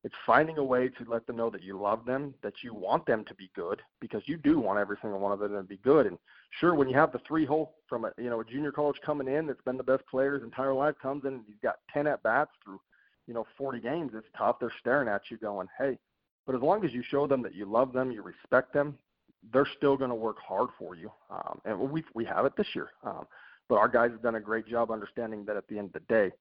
it's 0.04 0.14
finding 0.24 0.58
a 0.58 0.64
way 0.64 0.88
to 0.88 1.10
let 1.10 1.26
them 1.26 1.36
know 1.36 1.50
that 1.50 1.62
you 1.62 1.78
love 1.78 2.04
them, 2.04 2.32
that 2.42 2.62
you 2.62 2.72
want 2.72 3.04
them 3.06 3.24
to 3.24 3.34
be 3.34 3.50
good, 3.54 3.82
because 4.00 4.22
you 4.26 4.36
do 4.36 4.60
want 4.60 4.78
every 4.78 4.96
single 5.02 5.18
one 5.18 5.32
of 5.32 5.40
them 5.40 5.52
to 5.52 5.62
be 5.62 5.78
good. 5.78 6.06
And 6.06 6.18
sure, 6.60 6.74
when 6.74 6.88
you 6.88 6.96
have 6.96 7.12
the 7.12 7.20
three 7.26 7.44
hole 7.44 7.74
from 7.88 8.04
a 8.04 8.12
you 8.16 8.30
know 8.30 8.40
a 8.40 8.44
junior 8.44 8.72
college 8.72 8.98
coming 9.04 9.28
in 9.28 9.46
that's 9.46 9.62
been 9.62 9.76
the 9.76 9.82
best 9.82 10.06
player 10.06 10.34
his 10.34 10.44
entire 10.44 10.74
life 10.74 10.94
comes 11.02 11.24
in 11.24 11.34
and 11.34 11.44
he's 11.46 11.56
got 11.62 11.76
ten 11.92 12.06
at 12.06 12.22
bats 12.22 12.52
through 12.64 12.80
you 13.26 13.34
know 13.34 13.46
40 13.56 13.80
games, 13.80 14.12
it's 14.14 14.26
tough. 14.36 14.56
They're 14.60 14.72
staring 14.80 15.08
at 15.08 15.22
you, 15.30 15.36
going, 15.36 15.68
"Hey," 15.76 15.98
but 16.46 16.54
as 16.54 16.62
long 16.62 16.84
as 16.84 16.92
you 16.92 17.02
show 17.02 17.26
them 17.26 17.42
that 17.42 17.54
you 17.54 17.66
love 17.66 17.92
them, 17.92 18.12
you 18.12 18.22
respect 18.22 18.72
them, 18.72 18.96
they're 19.52 19.68
still 19.76 19.96
going 19.96 20.10
to 20.10 20.16
work 20.16 20.38
hard 20.38 20.70
for 20.78 20.94
you. 20.94 21.10
Um, 21.30 21.60
and 21.64 21.78
we 21.78 22.04
we 22.14 22.24
have 22.24 22.46
it 22.46 22.56
this 22.56 22.68
year. 22.74 22.90
Um, 23.02 23.26
but 23.68 23.76
our 23.76 23.88
guys 23.88 24.12
have 24.12 24.22
done 24.22 24.36
a 24.36 24.40
great 24.40 24.66
job 24.66 24.90
understanding 24.90 25.44
that 25.44 25.56
at 25.56 25.68
the 25.68 25.78
end 25.78 25.88
of 25.88 25.92
the 25.92 26.00
day, 26.08 26.32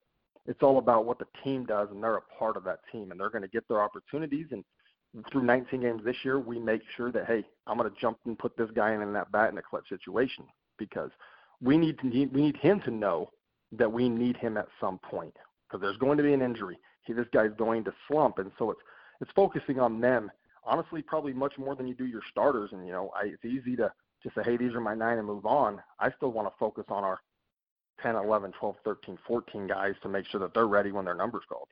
it's 0.48 0.64
all 0.64 0.78
about 0.78 1.06
what 1.06 1.20
the 1.20 1.28
team 1.44 1.66
does, 1.66 1.90
and 1.92 2.02
they're 2.02 2.18
a 2.18 2.22
part 2.40 2.58
of 2.58 2.64
that 2.64 2.80
team, 2.92 3.12
and 3.12 3.20
they're 3.20 3.30
going 3.30 3.42
to 3.42 3.50
get 3.50 3.68
their 3.68 3.82
opportunities. 3.82 4.48
And 4.52 4.64
through 5.32 5.44
19 5.44 5.82
games 5.82 6.02
this 6.04 6.16
year, 6.24 6.40
we 6.40 6.58
make 6.58 6.82
sure 6.96 7.12
that 7.12 7.26
hey, 7.28 7.44
I'm 7.68 7.78
going 7.78 7.90
to 7.92 8.00
jump 8.00 8.18
and 8.26 8.40
put 8.40 8.58
this 8.58 8.70
guy 8.76 8.94
in, 8.94 9.02
in 9.02 9.14
that 9.14 9.32
bat 9.32 9.52
in 9.52 9.58
a 9.58 9.62
clutch 9.62 9.90
situation 9.90 10.46
because 10.80 11.12
we 11.62 11.78
need 11.78 12.00
to 12.00 12.10
we 12.10 12.42
need 12.42 12.58
him 12.58 12.82
to 12.82 12.92
know 12.92 13.30
that 13.74 13.92
we 13.92 14.08
need 14.08 14.38
him 14.38 14.58
at 14.58 14.68
some 14.80 15.00
point 15.00 15.36
because 15.68 15.82
there's 15.82 15.98
going 15.98 16.18
to 16.18 16.24
be 16.24 16.34
an 16.34 16.42
injury. 16.42 16.78
He, 17.06 17.14
this 17.14 17.28
guy's 17.34 17.52
going 17.58 17.84
to 17.86 17.94
slump, 18.08 18.40
and 18.40 18.52
so 18.58 18.72
it's 18.72 18.82
it's 19.22 19.32
focusing 19.36 19.80
on 19.80 20.00
them. 20.00 20.32
Honestly, 20.64 21.02
probably 21.02 21.34
much 21.34 21.54
more 21.58 21.76
than 21.76 21.88
you 21.88 21.96
do 21.96 22.06
your 22.06 22.22
starters. 22.32 22.70
And 22.72 22.86
you 22.86 22.92
know, 22.94 23.12
I, 23.16 23.28
it's 23.28 23.46
easy 23.46 23.76
to 23.78 23.92
just 24.24 24.36
say, 24.36 24.42
hey, 24.44 24.58
these 24.58 24.74
are 24.74 24.82
my 24.82 24.96
nine 24.96 25.18
and 25.18 25.28
move 25.28 25.46
on. 25.46 25.82
I 26.00 26.12
still 26.12 26.32
want 26.32 26.48
to 26.48 26.54
focus 26.60 26.86
on 26.90 27.04
our 27.04 27.20
10, 28.02 28.16
11, 28.16 28.52
12, 28.54 28.76
13, 28.84 29.18
14 29.28 29.68
guys 29.68 29.96
to 30.02 30.10
make 30.10 30.26
sure 30.26 30.40
that 30.40 30.54
they're 30.54 30.68
ready 30.68 30.92
when 30.92 31.06
their 31.06 31.16
number's 31.16 31.44
called. 31.48 31.68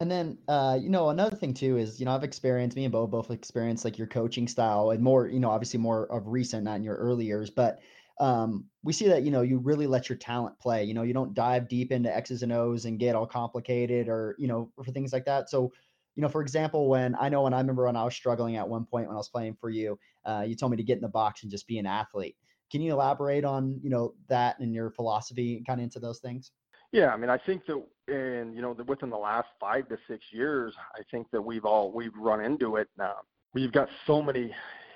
And 0.00 0.10
then, 0.10 0.38
uh, 0.48 0.78
you 0.80 0.90
know, 0.90 1.10
another 1.10 1.34
thing 1.34 1.54
too 1.54 1.76
is, 1.76 1.98
you 1.98 2.06
know, 2.06 2.12
I've 2.12 2.24
experienced, 2.24 2.76
me 2.76 2.84
and 2.84 2.92
Bo 2.92 3.06
both 3.06 3.30
experienced 3.30 3.84
like 3.84 3.98
your 3.98 4.06
coaching 4.06 4.46
style 4.46 4.90
and 4.90 5.02
more, 5.02 5.26
you 5.26 5.40
know, 5.40 5.50
obviously 5.50 5.80
more 5.80 6.06
of 6.12 6.28
recent, 6.28 6.64
not 6.64 6.76
in 6.76 6.84
your 6.84 6.96
early 6.96 7.24
years, 7.24 7.50
but 7.50 7.80
um, 8.20 8.66
we 8.84 8.92
see 8.92 9.08
that, 9.08 9.22
you 9.22 9.30
know, 9.30 9.42
you 9.42 9.58
really 9.58 9.86
let 9.86 10.08
your 10.08 10.18
talent 10.18 10.58
play. 10.60 10.84
You 10.84 10.94
know, 10.94 11.02
you 11.02 11.14
don't 11.14 11.34
dive 11.34 11.68
deep 11.68 11.90
into 11.90 12.14
X's 12.14 12.42
and 12.42 12.52
O's 12.52 12.84
and 12.84 12.98
get 12.98 13.16
all 13.16 13.26
complicated 13.26 14.08
or, 14.08 14.36
you 14.38 14.46
know, 14.46 14.70
for 14.84 14.92
things 14.92 15.12
like 15.12 15.24
that. 15.24 15.50
So, 15.50 15.72
you 16.14 16.22
know, 16.22 16.28
for 16.28 16.42
example, 16.42 16.88
when 16.88 17.16
I 17.18 17.28
know 17.28 17.42
when 17.42 17.54
I 17.54 17.58
remember 17.58 17.86
when 17.86 17.96
I 17.96 18.04
was 18.04 18.14
struggling 18.14 18.56
at 18.56 18.68
one 18.68 18.84
point 18.84 19.08
when 19.08 19.14
I 19.14 19.18
was 19.18 19.30
playing 19.30 19.56
for 19.60 19.70
you, 19.70 19.98
uh, 20.24 20.44
you 20.46 20.54
told 20.54 20.70
me 20.70 20.76
to 20.76 20.82
get 20.82 20.96
in 20.96 21.02
the 21.02 21.08
box 21.08 21.42
and 21.42 21.50
just 21.50 21.66
be 21.66 21.78
an 21.78 21.86
athlete. 21.86 22.36
Can 22.72 22.80
you 22.80 22.92
elaborate 22.92 23.44
on 23.44 23.78
you 23.82 23.90
know 23.90 24.14
that 24.28 24.58
and 24.58 24.74
your 24.74 24.90
philosophy 24.90 25.62
kind 25.66 25.78
of 25.78 25.84
into 25.84 26.00
those 26.00 26.18
things? 26.18 26.50
Yeah, 26.90 27.08
I 27.14 27.16
mean, 27.16 27.30
I 27.30 27.38
think 27.38 27.66
that 27.66 27.80
in 28.08 28.52
you 28.56 28.62
know 28.62 28.74
within 28.88 29.10
the 29.10 29.16
last 29.16 29.48
five 29.60 29.88
to 29.90 29.98
six 30.08 30.24
years, 30.32 30.74
I 30.96 31.02
think 31.10 31.30
that 31.30 31.42
we've 31.42 31.64
all 31.66 31.92
we've 31.92 32.16
run 32.16 32.44
into 32.44 32.76
it. 32.76 32.88
Now. 32.98 33.16
We've 33.54 33.72
got 33.72 33.88
so 34.06 34.22
many, 34.22 34.50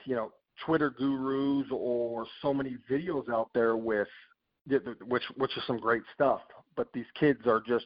you 0.06 0.16
know, 0.16 0.32
Twitter 0.64 0.88
gurus 0.88 1.66
or 1.70 2.26
so 2.40 2.54
many 2.54 2.78
videos 2.90 3.28
out 3.28 3.50
there 3.52 3.76
with 3.76 4.08
which 5.06 5.24
which 5.36 5.56
is 5.56 5.62
some 5.66 5.78
great 5.78 6.02
stuff. 6.14 6.40
But 6.74 6.88
these 6.94 7.04
kids 7.20 7.40
are 7.46 7.60
just 7.60 7.84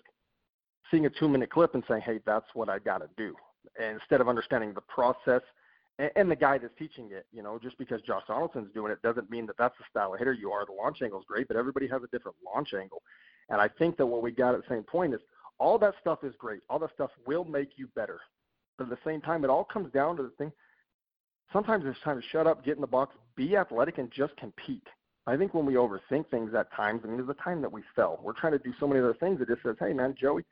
seeing 0.90 1.06
a 1.06 1.10
two 1.10 1.28
minute 1.28 1.50
clip 1.50 1.74
and 1.74 1.82
saying, 1.88 2.02
"Hey, 2.02 2.20
that's 2.24 2.46
what 2.54 2.68
I 2.68 2.78
got 2.78 2.98
to 2.98 3.08
do," 3.16 3.34
and 3.80 4.00
instead 4.00 4.20
of 4.20 4.28
understanding 4.28 4.72
the 4.72 4.80
process 4.82 5.42
and, 6.00 6.10
and 6.16 6.30
the 6.30 6.36
guy 6.36 6.58
that's 6.58 6.72
teaching 6.78 7.10
it. 7.12 7.26
You 7.32 7.42
know, 7.42 7.58
just 7.62 7.78
because 7.78 8.00
Josh 8.02 8.22
Donaldson's 8.26 8.72
doing 8.72 8.90
it 8.90 9.02
doesn't 9.02 9.30
mean 9.30 9.46
that 9.46 9.56
that's 9.58 9.76
the 9.78 9.84
style 9.90 10.14
of 10.14 10.18
hitter 10.18 10.32
you 10.32 10.50
are. 10.50 10.64
The 10.64 10.72
launch 10.72 11.02
angle 11.02 11.20
is 11.20 11.24
great, 11.28 11.46
but 11.46 11.56
everybody 11.56 11.86
has 11.88 12.02
a 12.02 12.08
different 12.08 12.36
launch 12.44 12.70
angle. 12.74 13.02
And 13.50 13.60
I 13.60 13.68
think 13.68 13.96
that 13.98 14.06
what 14.06 14.22
we 14.22 14.30
got 14.30 14.54
at 14.54 14.62
the 14.62 14.74
same 14.74 14.82
point 14.82 15.14
is 15.14 15.20
all 15.58 15.78
that 15.78 15.94
stuff 16.00 16.24
is 16.24 16.34
great. 16.38 16.62
All 16.70 16.78
that 16.78 16.90
stuff 16.94 17.10
will 17.26 17.44
make 17.44 17.72
you 17.76 17.88
better. 17.94 18.20
But 18.78 18.84
at 18.84 18.90
the 18.90 18.98
same 19.04 19.20
time, 19.20 19.44
it 19.44 19.50
all 19.50 19.64
comes 19.64 19.92
down 19.92 20.16
to 20.16 20.22
the 20.22 20.30
thing. 20.30 20.52
Sometimes 21.52 21.84
it's 21.86 22.00
time 22.02 22.20
to 22.20 22.26
shut 22.28 22.46
up, 22.46 22.64
get 22.64 22.76
in 22.76 22.80
the 22.80 22.86
box, 22.86 23.14
be 23.36 23.56
athletic, 23.56 23.98
and 23.98 24.10
just 24.10 24.34
compete. 24.36 24.86
I 25.26 25.36
think 25.36 25.52
when 25.52 25.66
we 25.66 25.74
overthink 25.74 26.30
things 26.30 26.54
at 26.54 26.72
times, 26.72 27.02
I 27.04 27.08
mean, 27.08 27.18
there's 27.18 27.28
a 27.28 27.42
time 27.42 27.60
that 27.60 27.70
we 27.70 27.82
fell. 27.94 28.20
We're 28.22 28.32
trying 28.32 28.52
to 28.52 28.58
do 28.58 28.72
so 28.80 28.86
many 28.86 29.00
other 29.00 29.14
things 29.14 29.38
that 29.40 29.48
just 29.48 29.62
says, 29.62 29.76
hey, 29.78 29.92
man, 29.92 30.14
Joey, 30.18 30.44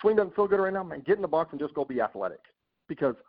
swing 0.00 0.16
doesn't 0.16 0.34
feel 0.34 0.46
good 0.46 0.60
right 0.60 0.72
now, 0.72 0.82
man. 0.82 1.02
Get 1.06 1.16
in 1.16 1.22
the 1.22 1.28
box 1.28 1.52
and 1.52 1.60
just 1.60 1.74
go 1.74 1.84
be 1.84 2.00
athletic. 2.00 2.40
Because– 2.88 3.14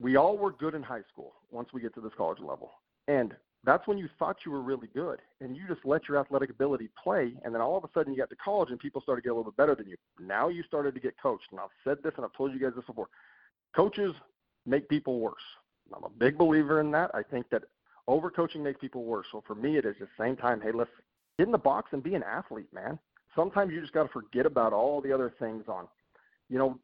we 0.00 0.16
all 0.16 0.36
were 0.36 0.52
good 0.52 0.74
in 0.74 0.82
high 0.82 1.02
school 1.12 1.34
once 1.50 1.68
we 1.72 1.80
get 1.80 1.94
to 1.94 2.00
this 2.00 2.12
college 2.16 2.40
level. 2.40 2.72
And 3.08 3.34
that's 3.64 3.86
when 3.88 3.98
you 3.98 4.08
thought 4.18 4.36
you 4.44 4.52
were 4.52 4.60
really 4.60 4.88
good 4.94 5.20
and 5.40 5.56
you 5.56 5.66
just 5.66 5.84
let 5.84 6.08
your 6.08 6.18
athletic 6.18 6.50
ability 6.50 6.88
play 7.02 7.32
and 7.44 7.52
then 7.54 7.60
all 7.60 7.76
of 7.76 7.84
a 7.84 7.88
sudden 7.92 8.12
you 8.12 8.18
got 8.18 8.30
to 8.30 8.36
college 8.36 8.70
and 8.70 8.78
people 8.78 9.00
started 9.00 9.22
to 9.22 9.26
get 9.26 9.32
a 9.32 9.36
little 9.36 9.50
bit 9.50 9.56
better 9.56 9.74
than 9.74 9.88
you. 9.88 9.96
Now 10.20 10.48
you 10.48 10.62
started 10.62 10.94
to 10.94 11.00
get 11.00 11.14
coached. 11.20 11.46
And 11.50 11.58
I've 11.58 11.68
said 11.82 11.98
this 12.02 12.12
and 12.16 12.24
I've 12.24 12.32
told 12.34 12.52
you 12.52 12.60
guys 12.60 12.72
this 12.76 12.84
before. 12.84 13.08
Coaches 13.74 14.14
make 14.66 14.88
people 14.88 15.18
worse. 15.18 15.34
I'm 15.94 16.04
a 16.04 16.10
big 16.10 16.36
believer 16.38 16.80
in 16.80 16.90
that. 16.92 17.10
I 17.14 17.22
think 17.22 17.48
that 17.50 17.64
overcoaching 18.08 18.62
makes 18.62 18.80
people 18.80 19.04
worse. 19.04 19.26
So 19.32 19.42
for 19.46 19.54
me 19.54 19.78
it 19.78 19.84
is 19.84 19.96
the 19.98 20.08
same 20.18 20.36
time, 20.36 20.60
hey, 20.60 20.72
let's 20.72 20.90
get 21.38 21.46
in 21.46 21.52
the 21.52 21.58
box 21.58 21.90
and 21.92 22.02
be 22.02 22.14
an 22.14 22.22
athlete, 22.22 22.72
man. 22.72 22.98
Sometimes 23.34 23.72
you 23.72 23.80
just 23.80 23.92
got 23.92 24.04
to 24.04 24.08
forget 24.08 24.46
about 24.46 24.72
all 24.72 25.00
the 25.00 25.12
other 25.12 25.32
things 25.38 25.64
on, 25.68 25.88
you 26.48 26.58
know, 26.58 26.78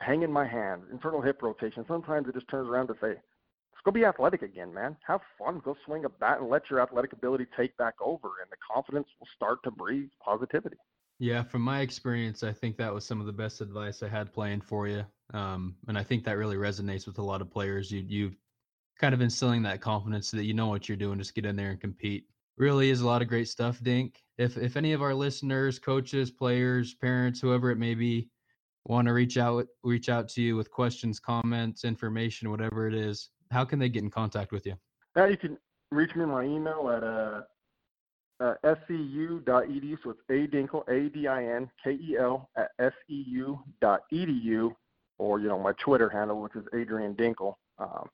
hang 0.00 0.22
in 0.22 0.32
my 0.32 0.46
hand, 0.46 0.82
internal 0.90 1.20
hip 1.20 1.42
rotation. 1.42 1.84
Sometimes 1.86 2.28
it 2.28 2.34
just 2.34 2.48
turns 2.48 2.68
around 2.68 2.88
to 2.88 2.94
say, 2.94 3.08
let's 3.08 3.82
go 3.84 3.90
be 3.90 4.04
athletic 4.04 4.42
again, 4.42 4.72
man. 4.72 4.96
Have 5.06 5.20
fun. 5.38 5.60
Go 5.64 5.76
swing 5.84 6.04
a 6.04 6.08
bat 6.08 6.40
and 6.40 6.48
let 6.48 6.70
your 6.70 6.80
athletic 6.80 7.12
ability 7.12 7.46
take 7.56 7.76
back 7.76 7.94
over, 8.00 8.28
and 8.40 8.50
the 8.50 8.56
confidence 8.72 9.08
will 9.18 9.28
start 9.34 9.58
to 9.64 9.70
breathe 9.70 10.10
positivity. 10.24 10.76
Yeah, 11.18 11.42
from 11.42 11.62
my 11.62 11.80
experience, 11.80 12.42
I 12.42 12.52
think 12.52 12.76
that 12.78 12.92
was 12.92 13.04
some 13.04 13.20
of 13.20 13.26
the 13.26 13.32
best 13.32 13.60
advice 13.60 14.02
I 14.02 14.08
had 14.08 14.32
playing 14.32 14.62
for 14.62 14.88
you. 14.88 15.04
Um, 15.32 15.76
and 15.86 15.96
I 15.96 16.02
think 16.02 16.24
that 16.24 16.36
really 16.36 16.56
resonates 16.56 17.06
with 17.06 17.18
a 17.18 17.22
lot 17.22 17.40
of 17.40 17.50
players. 17.50 17.90
You 17.90 18.00
you 18.00 18.32
kind 18.98 19.14
of 19.14 19.20
instilling 19.20 19.62
that 19.62 19.80
confidence 19.80 20.30
that 20.32 20.44
you 20.44 20.54
know 20.54 20.66
what 20.66 20.88
you're 20.88 20.96
doing. 20.96 21.18
Just 21.18 21.34
get 21.34 21.46
in 21.46 21.56
there 21.56 21.70
and 21.70 21.80
compete. 21.80 22.26
Really 22.56 22.90
is 22.90 23.00
a 23.00 23.06
lot 23.06 23.22
of 23.22 23.28
great 23.28 23.48
stuff, 23.48 23.80
Dink. 23.82 24.22
If 24.36 24.56
if 24.56 24.76
any 24.76 24.92
of 24.92 25.02
our 25.02 25.14
listeners, 25.14 25.78
coaches, 25.78 26.30
players, 26.30 26.94
parents, 26.94 27.40
whoever 27.40 27.70
it 27.70 27.78
may 27.78 27.94
be, 27.94 28.28
want 28.86 29.06
to 29.06 29.12
reach 29.12 29.36
out 29.38 29.66
reach 29.82 30.08
out 30.08 30.28
to 30.30 30.42
you 30.42 30.56
with 30.56 30.70
questions, 30.70 31.20
comments, 31.20 31.84
information, 31.84 32.50
whatever 32.50 32.86
it 32.88 32.94
is, 32.94 33.30
how 33.50 33.64
can 33.64 33.78
they 33.78 33.88
get 33.88 34.02
in 34.02 34.10
contact 34.10 34.52
with 34.52 34.66
you? 34.66 34.74
Yeah, 35.16 35.26
you 35.26 35.36
can 35.36 35.58
reach 35.90 36.14
me 36.16 36.22
in 36.24 36.30
my 36.30 36.44
email 36.44 36.90
at 36.90 37.04
uh, 37.04 37.42
uh, 38.40 38.54
seu.edu. 38.62 39.98
So 40.02 40.10
it's 40.10 40.20
a 40.30 40.46
dinkel 40.54 40.88
a 40.88 41.08
d 41.10 41.28
i 41.28 41.44
n 41.44 41.70
k 41.82 41.92
e 41.92 42.16
l 42.18 42.48
at 42.56 42.70
seu.edu, 42.78 44.74
or 45.18 45.40
you 45.40 45.48
know 45.48 45.58
my 45.58 45.72
Twitter 45.72 46.08
handle, 46.08 46.40
which 46.40 46.56
is 46.56 46.64
Adrian 46.74 47.14
Dinkel. 47.14 47.54
Um, 47.78 48.08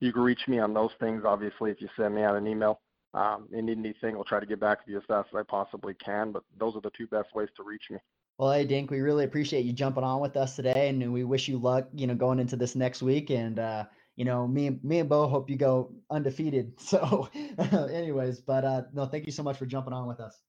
you 0.00 0.12
can 0.12 0.22
reach 0.22 0.48
me 0.48 0.58
on 0.58 0.74
those 0.74 0.92
things. 1.00 1.24
Obviously, 1.24 1.70
if 1.70 1.80
you 1.80 1.88
send 1.96 2.14
me 2.14 2.22
out 2.22 2.36
an 2.36 2.46
email, 2.46 2.80
um, 3.14 3.48
and 3.52 3.70
anything, 3.70 4.16
I'll 4.16 4.24
try 4.24 4.40
to 4.40 4.46
get 4.46 4.60
back 4.60 4.84
to 4.84 4.90
you 4.90 4.98
as 4.98 5.04
fast 5.06 5.28
as 5.32 5.38
I 5.38 5.42
possibly 5.42 5.94
can. 5.94 6.32
But 6.32 6.44
those 6.58 6.74
are 6.76 6.80
the 6.80 6.90
two 6.96 7.06
best 7.06 7.34
ways 7.34 7.48
to 7.56 7.62
reach 7.62 7.84
me. 7.90 7.98
Well, 8.38 8.52
hey 8.52 8.64
Dink, 8.64 8.90
we 8.90 9.00
really 9.00 9.24
appreciate 9.24 9.64
you 9.64 9.72
jumping 9.72 10.02
on 10.02 10.20
with 10.20 10.36
us 10.36 10.56
today, 10.56 10.88
and 10.88 11.12
we 11.12 11.22
wish 11.22 11.46
you 11.46 11.56
luck. 11.58 11.88
You 11.94 12.08
know, 12.08 12.14
going 12.14 12.40
into 12.40 12.56
this 12.56 12.74
next 12.74 13.00
week, 13.00 13.30
and 13.30 13.60
uh, 13.60 13.84
you 14.16 14.24
know, 14.24 14.48
me 14.48 14.66
and 14.66 14.82
me 14.82 14.98
and 14.98 15.08
Bo 15.08 15.28
hope 15.28 15.48
you 15.48 15.56
go 15.56 15.92
undefeated. 16.10 16.72
So, 16.80 17.28
anyways, 17.58 18.40
but 18.40 18.64
uh, 18.64 18.82
no, 18.92 19.06
thank 19.06 19.26
you 19.26 19.32
so 19.32 19.44
much 19.44 19.56
for 19.56 19.66
jumping 19.66 19.92
on 19.92 20.08
with 20.08 20.18
us. 20.18 20.40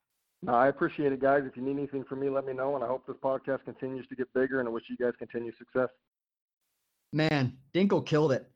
No, 0.42 0.52
I 0.52 0.68
appreciate 0.68 1.12
it, 1.12 1.20
guys. 1.20 1.44
If 1.46 1.56
you 1.56 1.62
need 1.62 1.78
anything 1.78 2.04
from 2.04 2.20
me, 2.20 2.28
let 2.28 2.44
me 2.44 2.52
know, 2.52 2.74
and 2.74 2.84
I 2.84 2.88
hope 2.88 3.06
this 3.06 3.16
podcast 3.22 3.64
continues 3.64 4.06
to 4.08 4.16
get 4.16 4.32
bigger. 4.34 4.58
And 4.58 4.68
I 4.68 4.72
wish 4.72 4.84
you 4.88 4.96
guys 4.96 5.14
continued 5.18 5.54
success. 5.56 5.88
Man, 7.12 7.56
Dinkel 7.72 8.04
killed 8.04 8.32
it. 8.32 8.50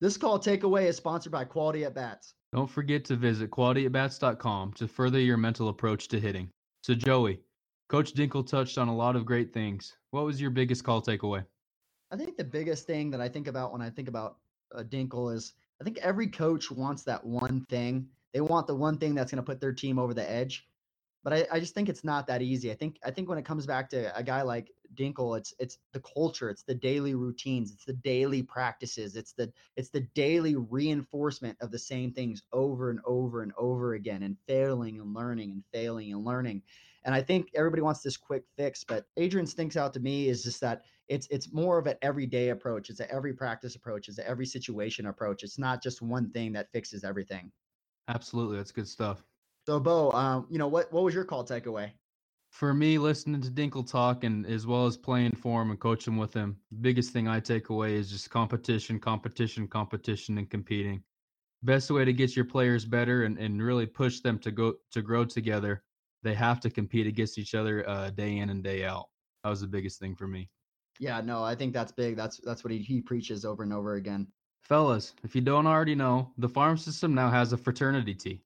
This 0.00 0.16
call 0.16 0.38
takeaway 0.38 0.86
is 0.86 0.96
sponsored 0.96 1.32
by 1.32 1.44
Quality 1.44 1.84
at 1.84 1.94
Bats. 1.94 2.32
Don't 2.54 2.70
forget 2.70 3.04
to 3.06 3.16
visit 3.16 3.50
qualityatbats.com 3.50 4.72
to 4.72 4.88
further 4.88 5.20
your 5.20 5.36
mental 5.36 5.68
approach 5.68 6.08
to 6.08 6.18
hitting. 6.18 6.48
So, 6.82 6.94
Joey, 6.94 7.40
Coach 7.90 8.14
Dinkel 8.14 8.46
touched 8.46 8.78
on 8.78 8.86
a 8.86 8.94
lot 8.94 9.16
of 9.16 9.26
great 9.26 9.52
things. 9.52 9.96
What 10.12 10.24
was 10.24 10.40
your 10.40 10.50
biggest 10.50 10.84
call 10.84 11.02
takeaway? 11.02 11.44
I 12.12 12.16
think 12.16 12.36
the 12.36 12.44
biggest 12.44 12.86
thing 12.86 13.10
that 13.10 13.20
I 13.20 13.28
think 13.28 13.48
about 13.48 13.72
when 13.72 13.82
I 13.82 13.90
think 13.90 14.06
about 14.06 14.36
uh, 14.72 14.84
Dinkel 14.84 15.34
is 15.34 15.54
I 15.80 15.84
think 15.84 15.98
every 15.98 16.28
coach 16.28 16.70
wants 16.70 17.02
that 17.02 17.26
one 17.26 17.66
thing. 17.68 18.08
They 18.32 18.42
want 18.42 18.68
the 18.68 18.76
one 18.76 18.96
thing 18.96 19.16
that's 19.16 19.32
going 19.32 19.42
to 19.42 19.46
put 19.46 19.60
their 19.60 19.72
team 19.72 19.98
over 19.98 20.14
the 20.14 20.30
edge 20.30 20.68
but 21.22 21.32
I, 21.32 21.46
I 21.52 21.60
just 21.60 21.74
think 21.74 21.88
it's 21.88 22.04
not 22.04 22.26
that 22.28 22.42
easy. 22.42 22.70
I 22.70 22.74
think 22.74 22.98
I 23.04 23.10
think 23.10 23.28
when 23.28 23.38
it 23.38 23.44
comes 23.44 23.66
back 23.66 23.90
to 23.90 24.16
a 24.16 24.22
guy 24.22 24.42
like 24.42 24.70
Dinkel, 24.94 25.36
it's 25.36 25.54
it's 25.58 25.78
the 25.92 26.00
culture, 26.00 26.48
it's 26.48 26.62
the 26.62 26.74
daily 26.74 27.14
routines, 27.14 27.72
it's 27.72 27.84
the 27.84 27.92
daily 27.92 28.42
practices, 28.42 29.16
it's 29.16 29.32
the 29.32 29.52
it's 29.76 29.90
the 29.90 30.00
daily 30.14 30.56
reinforcement 30.56 31.58
of 31.60 31.70
the 31.70 31.78
same 31.78 32.12
things 32.12 32.42
over 32.52 32.90
and 32.90 33.00
over 33.04 33.42
and 33.42 33.52
over 33.58 33.94
again, 33.94 34.22
and 34.22 34.36
failing 34.46 34.98
and 35.00 35.14
learning 35.14 35.50
and 35.50 35.62
failing 35.72 36.12
and 36.12 36.24
learning. 36.24 36.62
And 37.04 37.14
I 37.14 37.22
think 37.22 37.50
everybody 37.54 37.82
wants 37.82 38.02
this 38.02 38.16
quick 38.16 38.44
fix, 38.56 38.84
but 38.84 39.06
Adrian 39.16 39.46
stinks 39.46 39.76
out 39.76 39.92
to 39.94 40.00
me 40.00 40.28
is 40.28 40.42
just 40.42 40.60
that 40.60 40.82
it's 41.08 41.26
it's 41.30 41.52
more 41.52 41.78
of 41.78 41.86
an 41.86 41.96
everyday 42.02 42.50
approach. 42.50 42.90
It's 42.90 43.00
an 43.00 43.08
every 43.10 43.32
practice 43.32 43.74
approach. 43.74 44.08
It's 44.08 44.18
an 44.18 44.24
every 44.26 44.46
situation 44.46 45.06
approach. 45.06 45.42
It's 45.42 45.58
not 45.58 45.82
just 45.82 46.02
one 46.02 46.30
thing 46.30 46.52
that 46.52 46.70
fixes 46.72 47.02
everything. 47.02 47.50
Absolutely, 48.08 48.56
that's 48.58 48.72
good 48.72 48.88
stuff. 48.88 49.24
So, 49.66 49.80
Bo, 49.80 50.12
um, 50.12 50.46
you 50.50 50.58
know 50.58 50.68
what 50.68 50.92
what 50.92 51.02
was 51.04 51.14
your 51.14 51.24
call 51.24 51.44
takeaway? 51.44 51.90
For 52.50 52.74
me, 52.74 52.98
listening 52.98 53.40
to 53.42 53.50
Dinkel 53.50 53.88
talk 53.88 54.24
and 54.24 54.44
as 54.44 54.66
well 54.66 54.86
as 54.86 54.96
playing 54.96 55.36
for 55.36 55.62
him 55.62 55.70
and 55.70 55.78
coaching 55.78 56.16
with 56.16 56.34
him, 56.34 56.56
biggest 56.80 57.12
thing 57.12 57.28
I 57.28 57.38
take 57.38 57.68
away 57.68 57.94
is 57.94 58.10
just 58.10 58.28
competition, 58.28 58.98
competition, 58.98 59.68
competition, 59.68 60.36
and 60.36 60.50
competing. 60.50 61.02
Best 61.62 61.90
way 61.90 62.04
to 62.04 62.12
get 62.12 62.34
your 62.34 62.44
players 62.44 62.84
better 62.84 63.22
and, 63.22 63.38
and 63.38 63.62
really 63.62 63.86
push 63.86 64.20
them 64.20 64.38
to 64.40 64.50
go 64.50 64.74
to 64.90 65.00
grow 65.00 65.24
together, 65.24 65.84
they 66.22 66.34
have 66.34 66.60
to 66.60 66.70
compete 66.70 67.06
against 67.06 67.38
each 67.38 67.54
other 67.54 67.88
uh, 67.88 68.10
day 68.10 68.38
in 68.38 68.50
and 68.50 68.62
day 68.62 68.84
out. 68.84 69.08
That 69.42 69.50
was 69.50 69.60
the 69.60 69.66
biggest 69.66 69.98
thing 69.98 70.14
for 70.14 70.26
me. 70.26 70.48
Yeah, 70.98 71.20
no, 71.22 71.42
I 71.42 71.54
think 71.54 71.72
that's 71.72 71.92
big. 71.92 72.16
That's 72.16 72.38
that's 72.44 72.62
what 72.62 72.72
he, 72.72 72.78
he 72.78 73.00
preaches 73.00 73.44
over 73.44 73.62
and 73.62 73.72
over 73.72 73.94
again. 73.94 74.26
Fellas, 74.60 75.14
if 75.24 75.34
you 75.34 75.40
don't 75.40 75.66
already 75.66 75.94
know, 75.94 76.30
the 76.38 76.48
farm 76.48 76.76
system 76.76 77.14
now 77.14 77.30
has 77.30 77.52
a 77.52 77.56
fraternity 77.56 78.14
tee. 78.14 78.42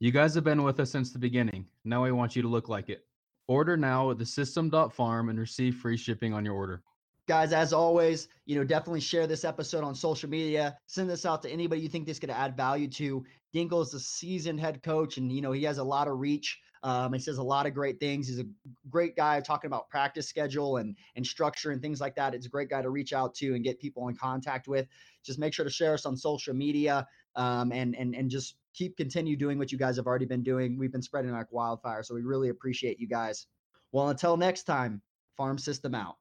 You 0.00 0.10
guys 0.10 0.34
have 0.34 0.44
been 0.44 0.64
with 0.64 0.80
us 0.80 0.90
since 0.90 1.12
the 1.12 1.18
beginning. 1.18 1.66
Now 1.84 2.04
I 2.04 2.10
want 2.10 2.34
you 2.34 2.42
to 2.42 2.48
look 2.48 2.68
like 2.68 2.90
it. 2.90 3.06
Order 3.46 3.76
now 3.76 4.10
at 4.10 4.18
the 4.18 4.26
system.farm 4.26 5.28
and 5.28 5.38
receive 5.38 5.76
free 5.76 5.96
shipping 5.96 6.34
on 6.34 6.44
your 6.44 6.54
order. 6.54 6.82
Guys, 7.26 7.52
as 7.52 7.72
always, 7.72 8.28
you 8.44 8.56
know, 8.56 8.64
definitely 8.64 9.00
share 9.00 9.26
this 9.26 9.44
episode 9.44 9.84
on 9.84 9.94
social 9.94 10.28
media. 10.28 10.76
Send 10.86 11.08
this 11.08 11.24
out 11.24 11.42
to 11.42 11.50
anybody 11.50 11.80
you 11.80 11.88
think 11.88 12.06
this 12.06 12.18
could 12.18 12.28
add 12.28 12.56
value 12.56 12.88
to. 12.88 13.24
Dinkel 13.54 13.82
is 13.82 13.94
a 13.94 14.00
seasoned 14.00 14.60
head 14.60 14.82
coach, 14.82 15.16
and 15.16 15.32
you 15.32 15.40
know 15.40 15.52
he 15.52 15.62
has 15.62 15.78
a 15.78 15.84
lot 15.84 16.08
of 16.08 16.18
reach. 16.18 16.58
Um, 16.84 17.14
he 17.14 17.18
says 17.18 17.38
a 17.38 17.42
lot 17.42 17.64
of 17.66 17.72
great 17.72 17.98
things. 17.98 18.28
He's 18.28 18.38
a 18.38 18.44
great 18.90 19.16
guy 19.16 19.40
talking 19.40 19.68
about 19.68 19.88
practice 19.88 20.28
schedule 20.28 20.76
and 20.76 20.94
and 21.16 21.26
structure 21.26 21.70
and 21.70 21.80
things 21.80 21.98
like 21.98 22.14
that. 22.16 22.34
It's 22.34 22.44
a 22.44 22.50
great 22.50 22.68
guy 22.68 22.82
to 22.82 22.90
reach 22.90 23.14
out 23.14 23.34
to 23.36 23.54
and 23.54 23.64
get 23.64 23.80
people 23.80 24.08
in 24.08 24.16
contact 24.16 24.68
with. 24.68 24.86
Just 25.24 25.38
make 25.38 25.54
sure 25.54 25.64
to 25.64 25.70
share 25.70 25.94
us 25.94 26.04
on 26.04 26.14
social 26.14 26.54
media 26.54 27.06
um, 27.36 27.72
and 27.72 27.96
and 27.96 28.14
and 28.14 28.30
just 28.30 28.56
keep 28.74 28.98
continue 28.98 29.34
doing 29.34 29.58
what 29.58 29.72
you 29.72 29.78
guys 29.78 29.96
have 29.96 30.06
already 30.06 30.26
been 30.26 30.42
doing. 30.42 30.78
We've 30.78 30.92
been 30.92 31.02
spreading 31.02 31.32
like 31.32 31.50
wildfire, 31.50 32.02
so 32.02 32.14
we 32.14 32.20
really 32.22 32.50
appreciate 32.50 33.00
you 33.00 33.08
guys. 33.08 33.46
Well, 33.90 34.10
until 34.10 34.36
next 34.36 34.64
time, 34.64 35.00
farm 35.38 35.56
system 35.56 35.94
out. 35.94 36.16